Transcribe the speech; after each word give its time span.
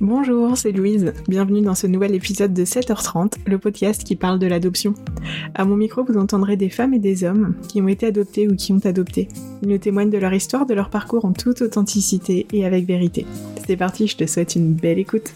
Bonjour, 0.00 0.56
c'est 0.56 0.72
Louise. 0.72 1.12
Bienvenue 1.28 1.60
dans 1.60 1.74
ce 1.74 1.86
nouvel 1.86 2.14
épisode 2.14 2.54
de 2.54 2.64
7h30, 2.64 3.34
le 3.44 3.58
podcast 3.58 4.02
qui 4.02 4.16
parle 4.16 4.38
de 4.38 4.46
l'adoption. 4.46 4.94
À 5.54 5.66
mon 5.66 5.76
micro, 5.76 6.02
vous 6.02 6.16
entendrez 6.16 6.56
des 6.56 6.70
femmes 6.70 6.94
et 6.94 6.98
des 6.98 7.22
hommes 7.22 7.54
qui 7.68 7.82
ont 7.82 7.88
été 7.88 8.06
adoptés 8.06 8.48
ou 8.48 8.56
qui 8.56 8.72
ont 8.72 8.80
adopté. 8.86 9.28
Ils 9.60 9.68
nous 9.68 9.76
témoignent 9.76 10.08
de 10.08 10.16
leur 10.16 10.32
histoire, 10.32 10.64
de 10.64 10.72
leur 10.72 10.88
parcours 10.88 11.26
en 11.26 11.34
toute 11.34 11.60
authenticité 11.60 12.46
et 12.50 12.64
avec 12.64 12.86
vérité. 12.86 13.26
C'est 13.66 13.76
parti, 13.76 14.06
je 14.06 14.16
te 14.16 14.26
souhaite 14.26 14.56
une 14.56 14.72
belle 14.72 14.98
écoute. 14.98 15.34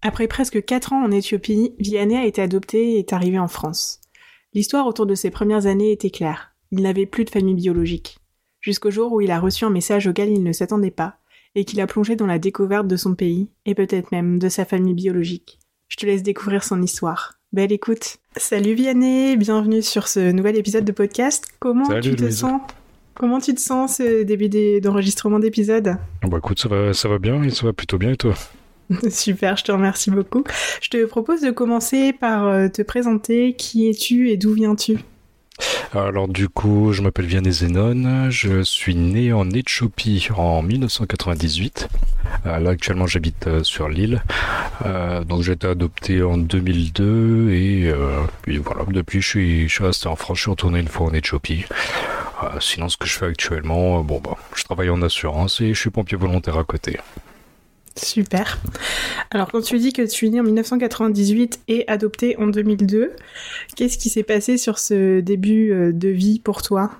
Après 0.00 0.28
presque 0.28 0.64
4 0.64 0.92
ans 0.92 1.04
en 1.04 1.10
Éthiopie, 1.10 1.74
Vianney 1.80 2.18
a 2.18 2.24
été 2.24 2.40
adopté 2.40 2.92
et 2.92 2.98
est 3.00 3.12
arrivé 3.12 3.40
en 3.40 3.48
France. 3.48 4.00
L'histoire 4.54 4.86
autour 4.86 5.06
de 5.06 5.16
ses 5.16 5.30
premières 5.30 5.66
années 5.66 5.90
était 5.90 6.10
claire. 6.10 6.54
Il 6.70 6.82
n'avait 6.82 7.06
plus 7.06 7.24
de 7.24 7.30
famille 7.30 7.56
biologique. 7.56 8.18
Jusqu'au 8.60 8.92
jour 8.92 9.12
où 9.12 9.20
il 9.20 9.32
a 9.32 9.40
reçu 9.40 9.64
un 9.64 9.70
message 9.70 10.06
auquel 10.06 10.30
il 10.30 10.44
ne 10.44 10.52
s'attendait 10.52 10.92
pas, 10.92 11.19
et 11.54 11.64
qu'il 11.64 11.80
a 11.80 11.86
plongé 11.86 12.16
dans 12.16 12.26
la 12.26 12.38
découverte 12.38 12.86
de 12.86 12.96
son 12.96 13.14
pays, 13.14 13.48
et 13.66 13.74
peut-être 13.74 14.12
même 14.12 14.38
de 14.38 14.48
sa 14.48 14.64
famille 14.64 14.94
biologique. 14.94 15.58
Je 15.88 15.96
te 15.96 16.06
laisse 16.06 16.22
découvrir 16.22 16.62
son 16.62 16.82
histoire. 16.82 17.34
Belle 17.52 17.72
écoute. 17.72 18.18
Salut 18.36 18.74
Vianney, 18.74 19.36
bienvenue 19.36 19.82
sur 19.82 20.06
ce 20.06 20.30
nouvel 20.30 20.56
épisode 20.56 20.84
de 20.84 20.92
podcast. 20.92 21.46
Comment 21.58 21.88
tu 22.00 22.14
te 22.14 22.30
sens? 22.30 22.60
Comment 23.14 23.40
tu 23.40 23.54
te 23.54 23.60
sens 23.60 23.96
ce 23.96 24.22
début 24.22 24.48
d'enregistrement 24.80 25.40
d'épisode? 25.40 25.96
Bah 26.22 26.38
écoute, 26.38 26.60
ça 26.60 26.68
va, 26.68 26.92
ça 26.92 27.08
va 27.08 27.18
bien, 27.18 27.42
et 27.42 27.50
ça 27.50 27.66
va 27.66 27.72
plutôt 27.72 27.98
bien 27.98 28.12
et 28.12 28.16
toi? 28.16 28.34
Super, 29.10 29.56
je 29.56 29.64
te 29.64 29.72
remercie 29.72 30.10
beaucoup. 30.10 30.44
Je 30.80 30.88
te 30.88 31.04
propose 31.04 31.40
de 31.40 31.50
commencer 31.50 32.12
par 32.12 32.46
euh, 32.46 32.68
te 32.68 32.82
présenter. 32.82 33.54
Qui 33.54 33.88
es-tu 33.88 34.30
et 34.30 34.36
d'où 34.36 34.52
viens-tu? 34.52 34.98
Alors 35.94 36.28
du 36.28 36.48
coup, 36.48 36.92
je 36.92 37.02
m'appelle 37.02 37.26
Vianney 37.26 37.52
Zenon, 37.52 38.30
je 38.30 38.62
suis 38.62 38.94
né 38.94 39.32
en 39.32 39.50
Éthiopie 39.50 40.28
en 40.36 40.62
1998. 40.62 41.88
Euh, 42.46 42.58
là 42.58 42.70
actuellement 42.70 43.06
j'habite 43.06 43.46
euh, 43.46 43.62
sur 43.64 43.88
l'île. 43.88 44.22
Euh, 44.86 45.24
donc 45.24 45.42
j'ai 45.42 45.52
été 45.52 45.66
adopté 45.66 46.22
en 46.22 46.36
2002 46.36 47.50
et 47.50 47.92
puis 48.42 48.58
voilà, 48.58 48.84
depuis 48.88 49.20
je 49.20 49.28
suis, 49.28 49.68
je 49.68 49.82
resté 49.82 50.08
en 50.08 50.16
France, 50.16 50.38
je 50.38 50.42
suis 50.42 50.50
retourné 50.50 50.80
une 50.80 50.88
fois 50.88 51.06
en 51.06 51.12
Éthiopie. 51.12 51.64
sinon 52.60 52.88
ce 52.88 52.96
que 52.96 53.06
je 53.06 53.12
fais 53.12 53.26
actuellement, 53.26 54.02
bon 54.02 54.20
bah, 54.20 54.36
je 54.54 54.64
travaille 54.64 54.90
en 54.90 55.02
assurance 55.02 55.60
et 55.60 55.74
je 55.74 55.78
suis 55.80 55.90
pompier 55.90 56.16
volontaire 56.16 56.58
à 56.58 56.64
côté. 56.64 56.98
Super. 58.02 58.58
Alors, 59.30 59.50
quand 59.50 59.60
tu 59.60 59.78
dis 59.78 59.92
que 59.92 60.02
tu 60.02 60.26
es 60.26 60.30
né 60.30 60.40
en 60.40 60.44
1998 60.44 61.60
et 61.68 61.86
adopté 61.88 62.36
en 62.38 62.46
2002, 62.46 63.12
qu'est-ce 63.76 63.98
qui 63.98 64.08
s'est 64.08 64.22
passé 64.22 64.56
sur 64.56 64.78
ce 64.78 65.20
début 65.20 65.72
euh, 65.72 65.92
de 65.92 66.08
vie 66.08 66.40
pour 66.40 66.62
toi? 66.62 66.90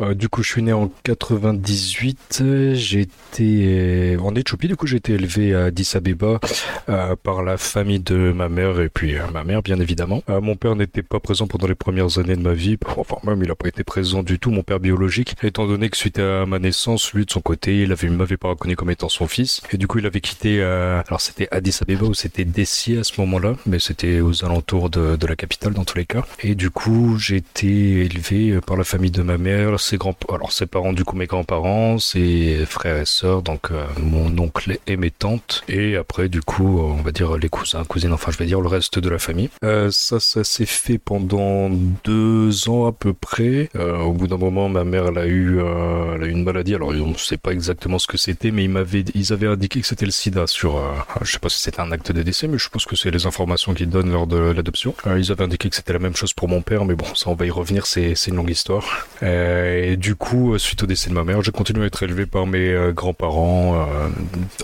Euh, 0.00 0.14
du 0.14 0.28
coup, 0.28 0.42
je 0.42 0.50
suis 0.50 0.62
né 0.62 0.72
en 0.72 0.90
98. 1.04 2.42
J'étais 2.72 3.42
euh, 3.42 4.18
en 4.18 4.34
Éthiopie. 4.34 4.68
Du 4.68 4.76
coup, 4.76 4.86
j'ai 4.86 4.96
été 4.96 5.12
élevé 5.12 5.54
à 5.54 5.64
Addis 5.64 5.92
Abeba 5.94 6.40
euh, 6.88 7.16
par 7.22 7.42
la 7.42 7.56
famille 7.56 8.00
de 8.00 8.32
ma 8.32 8.48
mère 8.48 8.80
et 8.80 8.88
puis 8.88 9.14
ma 9.32 9.44
mère, 9.44 9.62
bien 9.62 9.78
évidemment. 9.80 10.22
mon 10.28 10.56
père 10.56 10.76
n'était 10.76 11.02
pas 11.02 11.20
présent 11.20 11.46
pendant 11.46 11.66
les 11.66 11.74
premières 11.74 12.18
années 12.18 12.36
de 12.36 12.42
ma 12.42 12.54
vie. 12.54 12.78
Enfin, 12.96 13.16
même, 13.24 13.42
il 13.42 13.48
n'a 13.48 13.54
pas 13.54 13.68
été 13.68 13.84
présent 13.84 14.22
du 14.22 14.38
tout, 14.38 14.50
mon 14.50 14.62
père 14.62 14.80
biologique, 14.80 15.36
étant 15.42 15.66
donné 15.66 15.88
que 15.90 15.96
suite 15.96 16.18
à 16.18 16.46
ma 16.46 16.58
naissance, 16.58 17.12
lui, 17.12 17.26
de 17.26 17.30
son 17.30 17.40
côté, 17.40 17.82
il 17.82 17.92
avait, 17.92 18.08
m'avait 18.08 18.36
pas 18.36 18.48
reconnu 18.48 18.76
comme 18.76 18.90
étant 18.90 19.08
son 19.08 19.26
fils. 19.26 19.60
Et 19.72 19.76
du 19.76 19.86
coup, 19.86 19.98
il 19.98 20.06
avait 20.06 20.20
quitté, 20.20 20.62
alors 20.62 21.20
c'était 21.20 21.48
Addis 21.50 21.78
Abeba 21.82 22.06
ou 22.06 22.14
c'était 22.14 22.44
Dessie 22.44 22.96
à 22.96 23.04
ce 23.04 23.20
moment-là, 23.20 23.54
mais 23.66 23.78
c'était 23.78 24.20
aux 24.20 24.44
alentours 24.44 24.90
de, 24.90 25.16
de 25.16 25.26
la 25.26 25.36
capitale 25.36 25.74
dans 25.74 25.84
tous 25.84 25.98
les 25.98 26.06
cas. 26.06 26.24
Et 26.42 26.54
du 26.54 26.70
coup, 26.70 27.18
j'ai 27.18 27.36
été 27.36 28.04
élevé 28.04 28.58
par 28.66 28.76
la 28.76 28.84
famille 28.84 29.10
de 29.10 29.22
ma 29.22 29.38
mère 29.38 29.59
alors 29.64 30.52
ses 30.52 30.66
parents 30.66 30.92
du 30.92 31.04
coup 31.04 31.16
mes 31.16 31.26
grands-parents, 31.26 31.98
ses 31.98 32.64
frères 32.66 32.98
et 32.98 33.06
sœurs, 33.06 33.42
donc 33.42 33.70
euh, 33.70 33.86
mon 33.98 34.36
oncle 34.38 34.78
et 34.86 34.96
mes 34.96 35.10
tantes, 35.10 35.62
et 35.68 35.96
après 35.96 36.28
du 36.28 36.40
coup 36.40 36.80
on 36.80 37.02
va 37.02 37.12
dire 37.12 37.36
les 37.36 37.48
cousins, 37.48 37.84
cousines, 37.84 38.12
enfin 38.12 38.32
je 38.32 38.38
vais 38.38 38.46
dire 38.46 38.60
le 38.60 38.68
reste 38.68 38.98
de 38.98 39.08
la 39.08 39.18
famille. 39.18 39.50
Euh, 39.64 39.90
ça, 39.90 40.20
ça 40.20 40.44
s'est 40.44 40.66
fait 40.66 40.98
pendant 40.98 41.70
deux 42.04 42.68
ans 42.68 42.86
à 42.86 42.92
peu 42.92 43.12
près. 43.12 43.68
Euh, 43.76 43.98
au 43.98 44.12
bout 44.12 44.26
d'un 44.26 44.36
moment, 44.36 44.68
ma 44.68 44.84
mère 44.84 45.06
elle 45.08 45.18
a 45.18 45.26
eu, 45.26 45.58
elle 45.58 46.22
a 46.22 46.26
eu 46.26 46.30
une 46.30 46.44
maladie. 46.44 46.74
Alors 46.74 46.88
on 46.88 47.08
ne 47.08 47.14
sait 47.14 47.36
pas 47.36 47.52
exactement 47.52 47.98
ce 47.98 48.06
que 48.06 48.16
c'était, 48.16 48.50
mais 48.50 48.64
ils 48.64 48.70
m'avaient, 48.70 49.04
ils 49.14 49.32
avaient 49.32 49.46
indiqué 49.48 49.80
que 49.80 49.86
c'était 49.86 50.06
le 50.06 50.12
SIDA 50.12 50.46
sur, 50.46 50.80
je 51.22 51.30
sais 51.30 51.38
pas 51.38 51.48
si 51.48 51.58
c'était 51.58 51.80
un 51.80 51.92
acte 51.92 52.12
de 52.12 52.22
décès, 52.22 52.48
mais 52.48 52.58
je 52.58 52.68
pense 52.68 52.84
que 52.84 52.96
c'est 52.96 53.10
les 53.10 53.26
informations 53.26 53.74
qu'ils 53.74 53.88
donnent 53.88 54.12
lors 54.12 54.26
de 54.26 54.38
l'adoption. 54.38 54.94
ils 55.16 55.30
avaient 55.32 55.44
indiqué 55.44 55.68
que 55.68 55.76
c'était 55.76 55.92
la 55.92 55.98
même 55.98 56.16
chose 56.16 56.32
pour 56.32 56.48
mon 56.48 56.62
père, 56.62 56.84
mais 56.84 56.94
bon, 56.94 57.06
ça 57.14 57.30
on 57.30 57.34
va 57.34 57.46
y 57.46 57.50
revenir, 57.50 57.86
c'est 57.86 58.14
une 58.26 58.36
longue 58.36 58.50
histoire. 58.50 59.06
Et 59.90 59.96
du 59.96 60.14
coup, 60.14 60.54
euh, 60.54 60.58
suite 60.58 60.82
au 60.82 60.86
décès 60.86 61.10
de 61.10 61.14
ma 61.14 61.24
mère, 61.24 61.42
j'ai 61.42 61.50
continué 61.52 61.84
à 61.84 61.86
être 61.86 62.02
élevé 62.02 62.26
par 62.26 62.46
mes 62.46 62.68
euh, 62.68 62.92
grands-parents, 62.92 63.86
euh, 63.88 64.08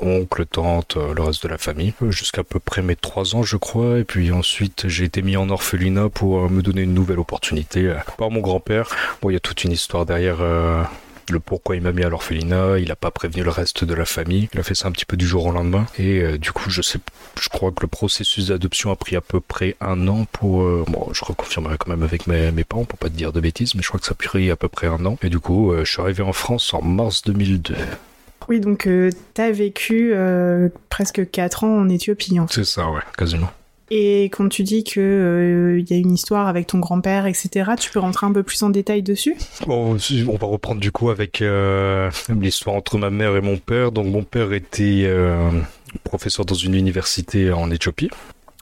oncles, 0.01 0.47
tantes, 0.47 0.97
le 0.97 1.23
reste 1.23 1.43
de 1.43 1.49
la 1.49 1.59
famille, 1.59 1.93
jusqu'à 2.09 2.45
peu 2.45 2.61
près 2.61 2.83
mes 2.83 2.97
trois 2.97 3.35
ans, 3.35 3.43
je 3.43 3.57
crois. 3.57 3.99
Et 3.99 4.05
puis 4.05 4.33
ensuite, 4.33 4.89
j'ai 4.89 5.05
été 5.05 5.23
mis 5.23 5.37
en 5.37 5.51
orphelinat 5.51 6.09
pour 6.09 6.51
me 6.51 6.63
donner 6.63 6.83
une 6.83 6.95
nouvelle 6.95 7.19
opportunité 7.19 7.95
par 8.19 8.31
mon 8.31 8.41
grand-père. 8.41 8.89
Bon, 9.23 9.31
il 9.31 9.35
y 9.35 9.37
a 9.37 9.41
toute 9.41 9.65
une 9.65 9.73
histoire 9.73 10.07
derrière 10.07 10.39
le 11.31 11.41
pourquoi 11.41 11.77
il 11.77 11.83
m'a 11.83 11.93
mis 11.93 12.03
à 12.03 12.09
l'orphelinat, 12.09 12.79
il 12.79 12.91
a 12.91 12.97
pas 12.97 13.11
prévenu 13.11 13.43
le 13.43 13.51
reste 13.51 13.85
de 13.85 13.95
la 13.95 14.05
famille, 14.05 14.49
il 14.53 14.61
a 14.61 14.63
fait 14.63 14.75
ça 14.75 14.89
un 14.89 14.93
petit 14.93 15.05
peu 15.05 15.17
du 15.17 15.27
jour 15.27 15.47
au 15.47 15.53
lendemain 15.53 15.87
et 15.99 16.21
euh, 16.21 16.39
du 16.39 16.53
coup 16.53 16.71
je 16.71 16.83
sais 16.83 16.99
je 17.41 17.49
crois 17.49 17.71
que 17.73 17.83
le 17.83 17.89
processus 17.89 18.49
d'adoption 18.49 18.91
a 18.91 18.97
pris 18.97 19.17
à 19.17 19.21
peu 19.21 19.41
près 19.41 19.77
un 19.81 20.09
an 20.09 20.27
pour 20.33 20.63
euh, 20.63 20.85
bon 20.89 21.09
je 21.13 21.25
reconfirmerai 21.25 21.77
quand 21.79 21.91
même 21.91 22.03
avec 22.03 22.27
mes, 22.27 22.51
mes 22.53 22.65
parents 22.65 22.85
pour 22.85 22.99
pas 22.99 23.09
te 23.09 23.15
dire 23.15 23.33
de 23.33 23.41
bêtises 23.41 23.75
mais 23.75 23.83
je 23.83 23.89
crois 23.89 24.01
que 24.01 24.07
ça 24.07 24.13
a 24.13 24.15
pris 24.15 24.51
à 24.51 24.57
peu 24.57 24.69
près 24.69 24.87
un 24.87 25.05
an 25.07 25.19
et 25.23 25.29
du 25.29 25.39
coup 25.39 25.73
euh, 25.73 25.85
je 25.85 25.93
suis 25.93 26.03
arrivé 26.03 26.23
en 26.23 26.33
France 26.33 26.73
en 26.75 26.83
mars 26.83 27.23
2002. 27.25 27.75
Oui, 28.49 28.61
donc 28.61 28.83
tu 28.83 29.41
as 29.41 29.51
vécu 29.51 30.15
presque 30.89 31.29
4 31.33 31.65
ans 31.65 31.81
en 31.81 31.89
Éthiopie. 31.89 32.39
En 32.39 32.47
fait. 32.47 32.55
C'est 32.55 32.65
ça, 32.65 32.89
ouais, 32.89 33.01
quasiment. 33.19 33.51
Et 33.91 34.25
quand 34.25 34.49
tu 34.49 34.63
dis 34.65 34.83
que 34.83 35.01
il 35.01 35.83
euh, 35.83 35.85
y 35.89 35.93
a 35.95 35.97
une 35.97 36.13
histoire 36.13 36.49
avec 36.49 36.67
ton 36.67 36.79
grand-père, 36.79 37.27
etc., 37.27 37.73
tu 37.79 37.91
peux 37.91 38.01
rentrer 38.01 38.27
un 38.27 38.33
peu 38.33 38.43
plus 38.43 38.63
en 38.63 38.71
détail 38.71 39.03
dessus? 39.03 39.37
Bon, 39.67 39.97
on 39.97 40.37
va 40.37 40.47
reprendre 40.47 40.81
du 40.81 40.91
coup 40.91 41.11
avec 41.11 41.41
euh, 41.41 42.11
l'histoire 42.29 42.75
entre 42.75 42.99
ma 42.99 43.11
mère 43.11 43.37
et 43.37 43.41
mon 43.41 43.59
père. 43.59 43.93
Donc 43.93 44.07
mon 44.07 44.25
père 44.25 44.53
était 44.53 45.05
euh, 45.05 45.51
professeur 46.03 46.45
dans 46.45 46.55
une 46.55 46.75
université 46.75 47.53
en 47.53 47.71
Éthiopie. 47.71 48.11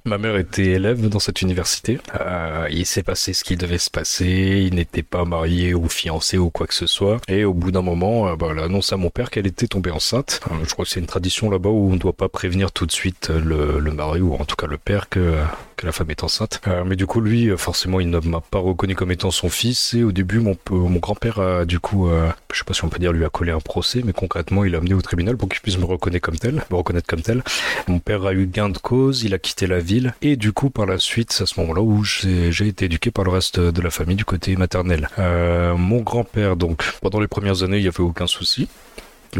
Ma 0.06 0.19
mère 0.19 0.37
était 0.37 0.66
élève 0.66 1.09
dans 1.09 1.19
cette 1.19 1.41
université. 1.41 1.98
Euh, 2.20 2.69
il 2.70 2.84
s'est 2.84 3.03
passé 3.03 3.32
ce 3.32 3.42
qui 3.42 3.56
devait 3.56 3.78
se 3.78 3.88
passer. 3.88 4.62
Il 4.66 4.75
n'était 4.75 5.03
pas 5.03 5.25
marié 5.25 5.72
ou 5.72 5.88
fiancé 5.88 6.37
ou 6.37 6.50
quoi 6.50 6.66
que 6.66 6.75
ce 6.75 6.87
soit. 6.87 7.22
Et 7.26 7.47
au 7.47 7.54
bout 7.54 7.72
d'un 7.72 7.81
moment, 7.81 8.28
euh, 8.28 8.37
bah, 8.37 8.48
elle 8.50 8.59
annonce 8.59 8.93
à 8.93 8.98
mon 8.98 9.09
père 9.09 9.31
qu'elle 9.31 9.47
était 9.47 9.66
tombée 9.66 9.91
enceinte. 9.91 10.41
Euh, 10.50 10.56
je 10.62 10.70
crois 10.75 10.84
que 10.84 10.91
c'est 10.91 11.00
une 11.00 11.06
tradition 11.06 11.48
là-bas 11.48 11.70
où 11.70 11.88
on 11.88 11.94
ne 11.94 11.98
doit 11.98 12.12
pas 12.12 12.28
prévenir 12.28 12.70
tout 12.70 12.84
de 12.84 12.93
suite 12.93 13.31
le, 13.31 13.78
le, 13.78 13.93
mari 13.93 14.20
ou 14.20 14.34
en 14.34 14.44
tout 14.44 14.56
cas 14.56 14.66
le 14.66 14.76
père 14.76 15.09
que, 15.09 15.38
que 15.77 15.87
la 15.87 15.93
femme 15.93 16.11
est 16.11 16.23
enceinte. 16.23 16.61
Euh, 16.67 16.85
mais 16.85 16.97
du 16.97 17.07
coup, 17.07 17.21
lui, 17.21 17.51
forcément, 17.57 18.01
il 18.01 18.11
ne 18.11 18.19
m'a 18.21 18.41
pas 18.41 18.59
reconnu 18.59 18.95
comme 18.95 19.11
étant 19.11 19.31
son 19.31 19.49
fils. 19.49 19.95
Et 19.95 20.03
au 20.03 20.12
début, 20.12 20.39
mon, 20.39 20.57
mon 20.71 20.99
grand-père 20.99 21.39
a 21.39 21.65
du 21.65 21.81
coup, 21.81 22.09
euh, 22.09 22.29
je 22.53 22.59
sais 22.59 22.65
pas 22.65 22.75
si 22.75 22.85
on 22.85 22.89
peut 22.89 22.99
dire 22.99 23.12
lui 23.12 23.25
a 23.25 23.31
collé 23.31 23.53
un 23.53 23.61
procès, 23.61 24.03
mais 24.05 24.12
concrètement, 24.12 24.65
il 24.65 24.73
l'a 24.73 24.79
amené 24.79 24.95
au 24.95 25.03
tribunal 25.03 25.37
pour 25.37 25.49
qu'il 25.49 25.61
puisse 25.61 25.79
me 25.79 25.85
reconnaître 25.85 26.25
comme 26.25 26.39
tel, 26.39 26.65
me 26.71 26.77
reconnaître 26.77 27.07
comme 27.07 27.23
tel. 27.23 27.43
Mon 27.89 27.99
père 27.99 28.25
a 28.27 28.33
eu 28.33 28.47
gain 28.47 28.69
de 28.69 28.79
cause. 28.79 29.23
Il 29.25 29.35
a 29.35 29.39
quitté 29.39 29.67
la 29.67 29.81
ville 29.81 30.15
et 30.23 30.37
du 30.37 30.53
coup, 30.53 30.71
par 30.71 30.87
la 30.87 30.99
suite, 30.99 31.33
c'est 31.33 31.45
à 31.45 31.47
ce 31.47 31.59
moment-là 31.61 31.83
où 31.83 32.05
j'ai 32.05 32.67
été 32.67 32.87
éduqué 32.87 33.11
par 33.11 33.25
le 33.25 33.31
reste 33.31 33.61
de 33.61 33.81
la 33.81 33.91
famille 33.91 34.17
du 34.17 34.25
côté 34.25 34.56
maternel. 34.56 35.09
Euh, 35.19 35.75
mon 35.77 36.01
grand-père, 36.01 36.56
donc, 36.56 36.83
pendant 37.01 37.21
les 37.21 37.29
premières 37.29 37.62
années, 37.62 37.79
il 37.79 37.83
n'y 37.83 37.89
avait 37.89 38.01
aucun 38.01 38.27
souci 38.27 38.69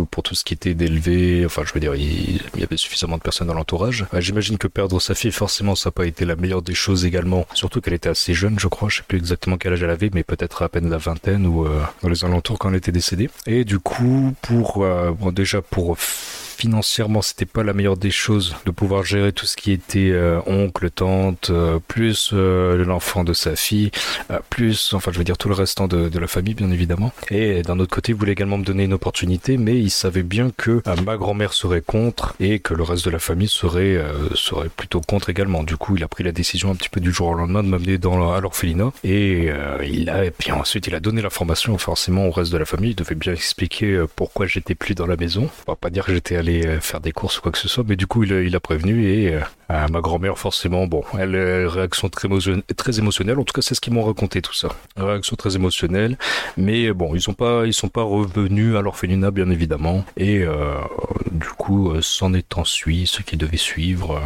pour 0.03 0.23
tout 0.23 0.35
ce 0.35 0.45
qui 0.45 0.55
était 0.55 0.75
d'élever, 0.75 1.45
enfin 1.47 1.63
je 1.67 1.73
veux 1.73 1.81
dire, 1.81 1.95
il, 1.95 2.41
y 2.57 2.63
avait 2.63 2.77
suffisamment 2.77 3.17
de 3.17 3.23
personnes 3.23 3.47
dans 3.47 3.55
l'entourage. 3.55 4.07
Euh, 4.15 4.21
j'imagine 4.21 4.59
que 4.59 4.67
perdre 4.67 5.01
sa 5.01 5.15
fille, 5.15 5.33
forcément, 5.33 5.75
ça 5.75 5.89
n'a 5.89 5.93
pas 5.93 6.07
été 6.07 6.25
la 6.25 6.37
meilleure 6.37 6.63
des 6.63 6.75
choses 6.75 7.05
également. 7.05 7.47
Surtout 7.55 7.81
qu'elle 7.81 7.95
était 7.95 8.09
assez 8.09 8.35
jeune, 8.35 8.59
je 8.59 8.69
crois, 8.69 8.89
je 8.89 8.99
sais 8.99 9.05
plus 9.07 9.19
exactement 9.19 9.57
quel 9.57 9.73
âge 9.73 9.83
elle 9.83 9.91
avait, 9.91 10.11
mais 10.13 10.25
peut-être 10.25 10.63
à 10.63 10.69
peine 10.69 10.91
la 10.91 10.99
vingtaine 10.99 11.47
ou 11.47 11.67
euh, 11.67 11.83
dans 12.03 12.09
les 12.09 12.25
alentours 12.25 12.59
quand 12.59 12.71
elle 12.71 12.77
était 12.77 12.93
décédée. 12.93 13.31
Et 13.47 13.65
du 13.65 13.79
coup, 13.79 14.35
pour 14.43 14.79
bon, 14.79 15.31
déjà 15.33 15.63
pour 15.63 15.97
financièrement, 16.55 17.23
c'était 17.23 17.45
pas 17.45 17.63
la 17.63 17.73
meilleure 17.73 17.97
des 17.97 18.11
choses 18.11 18.55
de 18.65 18.71
pouvoir 18.71 19.05
gérer 19.05 19.33
tout 19.33 19.47
ce 19.47 19.57
qui 19.57 19.73
était 19.73 20.11
euh, 20.11 20.41
oncle, 20.47 20.91
tante, 20.91 21.51
euh, 21.51 21.79
plus 21.87 22.31
euh, 22.33 22.85
l'enfant 22.85 23.25
de 23.25 23.33
sa 23.33 23.57
fille, 23.57 23.91
plus, 24.51 24.95
enfin, 24.95 25.11
je 25.13 25.19
veux 25.19 25.25
dire 25.25 25.37
tout 25.37 25.49
le 25.49 25.55
restant 25.55 25.89
de, 25.89 26.19
la 26.19 26.27
famille, 26.27 26.55
bien 26.55 26.71
évidemment. 26.71 27.13
Et 27.31 27.63
d'un 27.63 27.79
autre 27.81 27.95
côté, 27.95 28.13
il 28.13 28.15
voulait 28.15 28.33
également 28.33 28.57
me 28.57 28.65
donner 28.65 28.85
une 28.85 28.93
opportunité, 28.93 29.57
mais 29.57 29.79
il 29.79 29.91
savait 29.91 30.23
bien 30.23 30.51
que 30.57 30.83
ma 31.05 31.17
grand-mère 31.17 31.53
serait 31.53 31.83
contre 31.83 32.35
et 32.41 32.61
que 32.61 32.73
le 32.73 32.83
reste 32.83 33.05
de 33.05 33.11
la 33.11 33.19
famille 33.19 33.49
serait 33.49 34.01
serait 34.35 34.69
plutôt 34.69 35.01
contre 35.01 35.31
également. 35.31 35.65
Du 35.65 35.77
coup, 35.77 35.97
il 35.97 36.05
a 36.05 36.09
pris 36.09 36.23
la 36.23 36.33
décision 36.33 36.71
un 36.71 36.75
petit 36.75 36.89
peu 36.89 37.01
du 37.01 37.13
jour 37.13 37.29
au 37.29 37.35
lendemain 37.35 37.63
de 37.63 37.69
m'amener 37.69 37.95
à 37.95 38.41
l'orphelinat 38.41 38.93
et 39.03 39.51
il 39.83 40.09
a 40.09 40.25
et 40.25 40.31
puis 40.31 40.53
ensuite 40.53 40.87
il 40.87 40.95
a 40.95 41.01
donné 41.01 41.21
l'information 41.21 41.77
forcément 41.79 42.27
au 42.27 42.31
reste 42.31 42.53
de 42.53 42.59
la 42.59 42.65
famille. 42.65 42.91
Il 42.91 42.97
devait 42.97 43.15
bien 43.15 43.33
expliquer 43.33 44.05
pourquoi 44.15 44.47
j'étais 44.47 44.75
plus 44.75 44.95
dans 44.95 45.07
la 45.07 45.17
maison. 45.17 45.51
On 45.67 45.73
va 45.73 45.77
pas 45.77 45.91
dire 45.91 46.05
que 46.05 46.15
j'étais 46.15 46.37
aller 46.45 46.79
faire 46.81 47.01
des 47.01 47.13
courses 47.13 47.39
ou 47.39 47.43
quoi 47.43 47.53
que 47.53 47.59
ce 47.59 47.69
soit. 47.69 47.85
Mais 47.87 47.97
du 47.97 48.07
coup, 48.07 48.23
il, 48.23 48.33
il 48.33 48.55
a 48.55 48.61
prévenu 48.61 49.07
et 49.09 49.39
ma 49.69 50.01
grand-mère, 50.01 50.39
forcément, 50.39 50.87
bon, 50.87 51.03
elle 51.19 51.35
a 51.35 51.69
réaction 51.69 52.09
très, 52.09 52.29
très 52.77 52.99
émotionnelle. 52.99 53.39
En 53.39 53.45
tout 53.45 53.53
cas, 53.53 53.63
c'est 53.63 53.75
ce 53.75 53.81
qu'ils 53.81 53.93
m'ont 53.93 54.05
raconté 54.05 54.43
tout 54.43 54.55
ça. 54.55 54.69
Réaction 54.97 55.37
très 55.37 55.57
émotionnelle. 55.57 56.19
Mais 56.57 56.93
bon, 56.93 57.15
ils 57.15 57.21
sont 57.21 57.35
pas, 57.35 57.67
ils 57.67 57.75
sont 57.75 57.89
pas 57.89 58.03
revenus 58.03 58.77
à 58.77 58.83
l'orphelinat, 58.83 59.31
bien 59.31 59.51
évidemment. 59.51 60.05
Et 60.17 60.45
du 61.31 61.49
coup, 61.59 62.01
s'en 62.01 62.35
est 62.35 62.57
ensuite 62.57 63.09
ce 63.09 63.23
qui 63.23 63.37
devait 63.37 63.57
suivre 63.57 64.21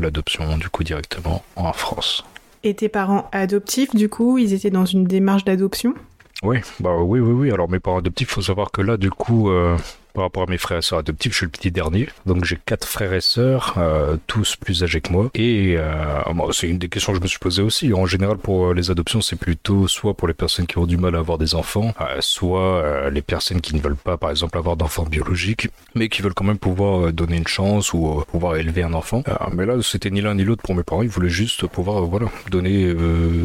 l'adoption, 0.00 0.56
du 0.58 0.68
coup, 0.68 0.82
directement 0.82 1.44
en 1.56 1.72
France. 1.72 2.24
Et 2.64 2.74
tes 2.74 2.88
parents 2.88 3.28
adoptifs, 3.32 3.94
du 3.94 4.08
coup, 4.08 4.38
ils 4.38 4.54
étaient 4.54 4.70
dans 4.70 4.86
une 4.86 5.04
démarche 5.04 5.44
d'adoption? 5.44 5.94
Oui, 6.42 6.58
bah 6.80 6.96
oui, 6.96 7.20
oui, 7.20 7.32
oui. 7.32 7.52
Alors 7.52 7.70
mes 7.70 7.78
parents 7.78 7.98
adoptifs, 7.98 8.30
faut 8.30 8.42
savoir 8.42 8.70
que 8.70 8.80
là, 8.80 8.96
du 8.96 9.10
coup, 9.10 9.50
euh, 9.50 9.76
par 10.14 10.22
rapport 10.22 10.44
à 10.44 10.46
mes 10.46 10.58
frères 10.58 10.78
et 10.78 10.82
sœurs 10.82 11.00
adoptifs, 11.00 11.32
je 11.32 11.38
suis 11.38 11.46
le 11.46 11.50
petit 11.50 11.72
dernier. 11.72 12.08
Donc 12.24 12.44
j'ai 12.44 12.56
quatre 12.64 12.86
frères 12.86 13.12
et 13.12 13.20
sœurs, 13.20 13.74
euh, 13.78 14.16
tous 14.28 14.56
plus 14.56 14.84
âgés 14.84 15.00
que 15.00 15.12
moi. 15.12 15.28
Et 15.34 15.74
euh, 15.76 16.22
c'est 16.52 16.68
une 16.68 16.78
des 16.78 16.88
questions 16.88 17.12
que 17.12 17.18
je 17.18 17.22
me 17.22 17.26
suis 17.26 17.40
posée 17.40 17.62
aussi. 17.62 17.92
En 17.92 18.06
général, 18.06 18.38
pour 18.38 18.72
les 18.72 18.90
adoptions, 18.92 19.20
c'est 19.20 19.36
plutôt 19.36 19.88
soit 19.88 20.14
pour 20.14 20.28
les 20.28 20.34
personnes 20.34 20.66
qui 20.66 20.78
ont 20.78 20.86
du 20.86 20.96
mal 20.96 21.16
à 21.16 21.18
avoir 21.18 21.36
des 21.36 21.56
enfants, 21.56 21.92
euh, 22.00 22.18
soit 22.20 23.10
les 23.10 23.22
personnes 23.22 23.60
qui 23.60 23.74
ne 23.74 23.80
veulent 23.80 23.96
pas, 23.96 24.16
par 24.16 24.30
exemple, 24.30 24.56
avoir 24.56 24.76
d'enfants 24.76 25.04
biologiques, 25.04 25.68
mais 25.96 26.08
qui 26.08 26.22
veulent 26.22 26.34
quand 26.34 26.44
même 26.44 26.58
pouvoir 26.58 27.12
donner 27.12 27.36
une 27.36 27.48
chance 27.48 27.92
ou 27.92 28.22
pouvoir 28.30 28.56
élever 28.56 28.84
un 28.84 28.94
enfant. 28.94 29.24
mais 29.52 29.66
là, 29.66 29.74
c'était 29.82 30.10
ni 30.10 30.20
l'un 30.20 30.36
ni 30.36 30.44
l'autre 30.44 30.62
pour 30.62 30.76
mes 30.76 30.84
parents. 30.84 31.02
Ils 31.02 31.08
voulaient 31.08 31.28
juste 31.28 31.66
pouvoir, 31.66 32.02
voilà, 32.02 32.26
donner, 32.50 32.94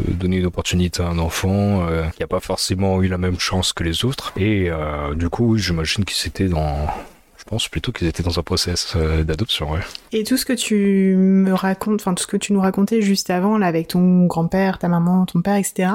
donner 0.08 0.36
une 0.36 0.46
opportunité 0.46 1.02
à 1.02 1.08
un 1.08 1.18
enfant 1.18 1.86
qui 2.14 2.20
n'a 2.20 2.28
pas 2.28 2.40
forcément 2.40 3.02
eu 3.02 3.08
la 3.08 3.18
même 3.18 3.40
chance 3.40 3.72
que 3.72 3.82
les 3.82 4.04
autres. 4.04 4.32
Et 4.36 4.70
du 5.16 5.28
coup, 5.28 5.56
j'imagine 5.56 6.04
qu'ils 6.04 6.16
s'étaient 6.16 6.48
dans 6.48 6.59
je 7.40 7.44
pense 7.44 7.68
plutôt 7.68 7.90
qu'ils 7.90 8.06
étaient 8.06 8.22
dans 8.22 8.38
un 8.38 8.42
process 8.42 8.92
euh, 8.96 9.24
d'adoption, 9.24 9.72
ouais. 9.72 9.80
Et 10.12 10.24
tout 10.24 10.36
ce 10.36 10.44
que 10.44 10.52
tu 10.52 11.14
me 11.16 11.54
racontes, 11.54 12.00
enfin 12.00 12.12
tout 12.12 12.22
ce 12.22 12.26
que 12.26 12.36
tu 12.36 12.52
nous 12.52 12.60
racontais 12.60 13.00
juste 13.00 13.30
avant, 13.30 13.56
là, 13.56 13.66
avec 13.66 13.88
ton 13.88 14.26
grand-père, 14.26 14.78
ta 14.78 14.88
maman, 14.88 15.24
ton 15.24 15.40
père, 15.40 15.56
etc., 15.56 15.90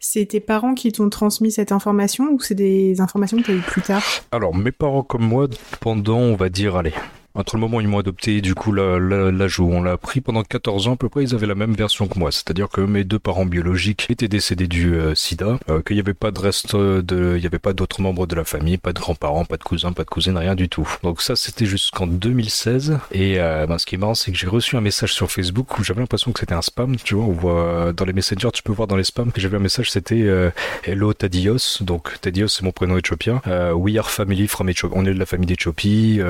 c'est 0.00 0.24
tes 0.24 0.40
parents 0.40 0.74
qui 0.74 0.90
t'ont 0.90 1.10
transmis 1.10 1.52
cette 1.52 1.72
information 1.72 2.30
ou 2.32 2.40
c'est 2.40 2.54
des 2.54 3.02
informations 3.02 3.36
que 3.36 3.42
tu 3.42 3.50
as 3.50 3.54
eues 3.54 3.60
plus 3.60 3.82
tard? 3.82 4.02
Alors, 4.32 4.54
mes 4.54 4.72
parents 4.72 5.02
comme 5.02 5.24
moi, 5.24 5.46
pendant, 5.80 6.18
on 6.18 6.36
va 6.36 6.48
dire, 6.48 6.76
allez, 6.76 6.94
entre 7.38 7.54
le 7.54 7.60
moment 7.60 7.76
où 7.76 7.80
ils 7.80 7.86
m'ont 7.86 8.00
adopté, 8.00 8.40
du 8.40 8.56
coup, 8.56 8.72
où 8.72 9.72
on 9.72 9.82
l'a 9.82 9.96
pris 9.96 10.20
pendant 10.20 10.42
14 10.42 10.88
ans 10.88 10.94
à 10.94 10.96
peu 10.96 11.08
près, 11.08 11.22
ils 11.22 11.34
avaient 11.36 11.46
la 11.46 11.54
même 11.54 11.72
version 11.72 12.08
que 12.08 12.18
moi. 12.18 12.32
C'est-à-dire 12.32 12.68
que 12.68 12.80
mes 12.80 13.04
deux 13.04 13.20
parents 13.20 13.46
biologiques 13.46 14.06
étaient 14.10 14.26
décédés 14.26 14.66
du 14.66 14.94
euh, 14.94 15.14
sida, 15.14 15.58
euh, 15.70 15.80
qu'il 15.80 15.94
n'y 15.94 16.00
avait 16.00 16.14
pas 16.14 16.32
de 16.32 16.40
reste 16.40 16.74
de, 16.74 17.34
il 17.36 17.40
n'y 17.40 17.46
avait 17.46 17.60
pas 17.60 17.74
d'autres 17.74 18.00
membres 18.00 18.26
de 18.26 18.34
la 18.34 18.44
famille, 18.44 18.76
pas 18.76 18.92
de 18.92 18.98
grands-parents, 18.98 19.44
pas 19.44 19.56
de 19.56 19.62
cousins, 19.62 19.92
pas 19.92 20.02
de 20.02 20.08
cousines, 20.08 20.36
rien 20.36 20.56
du 20.56 20.68
tout. 20.68 20.88
Donc 21.04 21.22
ça, 21.22 21.36
c'était 21.36 21.64
jusqu'en 21.64 22.08
2016. 22.08 22.98
Et 23.12 23.38
euh, 23.38 23.66
ben, 23.66 23.78
ce 23.78 23.86
qui 23.86 23.94
est 23.94 23.98
marrant, 23.98 24.14
c'est 24.14 24.32
que 24.32 24.38
j'ai 24.38 24.48
reçu 24.48 24.76
un 24.76 24.80
message 24.80 25.12
sur 25.12 25.30
Facebook 25.30 25.78
où 25.78 25.84
j'avais 25.84 26.00
l'impression 26.00 26.32
que 26.32 26.40
c'était 26.40 26.54
un 26.54 26.62
spam, 26.62 26.96
tu 26.96 27.14
vois, 27.14 27.26
où 27.26 27.92
dans 27.92 28.04
les 28.04 28.12
messengers, 28.12 28.50
tu 28.52 28.64
peux 28.64 28.72
voir 28.72 28.88
dans 28.88 28.96
les 28.96 29.04
spams, 29.04 29.30
que 29.30 29.40
j'avais 29.40 29.58
un 29.58 29.60
message, 29.60 29.92
c'était 29.92 30.26
Hello 30.82 31.12
Tadios. 31.12 31.78
Donc 31.82 32.20
Tadios, 32.20 32.48
c'est 32.48 32.64
mon 32.64 32.72
prénom 32.72 32.96
éthiopien. 32.96 33.40
We 33.74 33.96
are 33.96 34.10
family 34.10 34.48
from 34.48 34.68
Ethiopia. 34.68 34.98
On 34.98 35.04
est 35.04 35.14
de 35.14 35.18
la 35.18 35.26
famille 35.26 35.46
d'Éthiopie. 35.46 36.20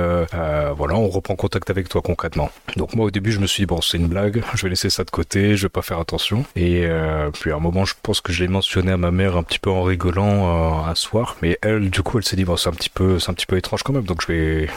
voilà, 0.76 0.97
on 0.98 1.08
reprend 1.08 1.36
contact 1.36 1.70
avec 1.70 1.88
toi 1.88 2.02
concrètement. 2.02 2.50
Donc 2.76 2.94
moi 2.94 3.06
au 3.06 3.10
début 3.10 3.32
je 3.32 3.40
me 3.40 3.46
suis 3.46 3.62
dit 3.62 3.66
bon 3.66 3.80
c'est 3.80 3.98
une 3.98 4.08
blague, 4.08 4.42
je 4.54 4.62
vais 4.62 4.70
laisser 4.70 4.90
ça 4.90 5.04
de 5.04 5.10
côté, 5.10 5.56
je 5.56 5.62
vais 5.62 5.68
pas 5.68 5.82
faire 5.82 5.98
attention. 5.98 6.44
Et 6.56 6.86
euh, 6.86 7.30
puis 7.30 7.52
à 7.52 7.56
un 7.56 7.60
moment 7.60 7.84
je 7.84 7.94
pense 8.02 8.20
que 8.20 8.32
je 8.32 8.42
l'ai 8.42 8.48
mentionné 8.48 8.92
à 8.92 8.96
ma 8.96 9.10
mère 9.10 9.36
un 9.36 9.42
petit 9.42 9.58
peu 9.58 9.70
en 9.70 9.82
rigolant 9.82 10.84
euh, 10.86 10.90
un 10.90 10.94
soir, 10.94 11.36
mais 11.42 11.58
elle 11.62 11.90
du 11.90 12.02
coup 12.02 12.18
elle 12.18 12.24
s'est 12.24 12.36
dit 12.36 12.44
bon 12.44 12.56
c'est 12.56 12.68
un 12.68 12.72
petit 12.72 12.90
c'est 13.18 13.30
un 13.30 13.34
petit 13.34 13.46
peu 13.46 13.56
étrange 13.56 13.82
quand 13.82 13.92
même, 13.92 14.04
donc 14.04 14.22
je 14.22 14.32
vais 14.32 14.68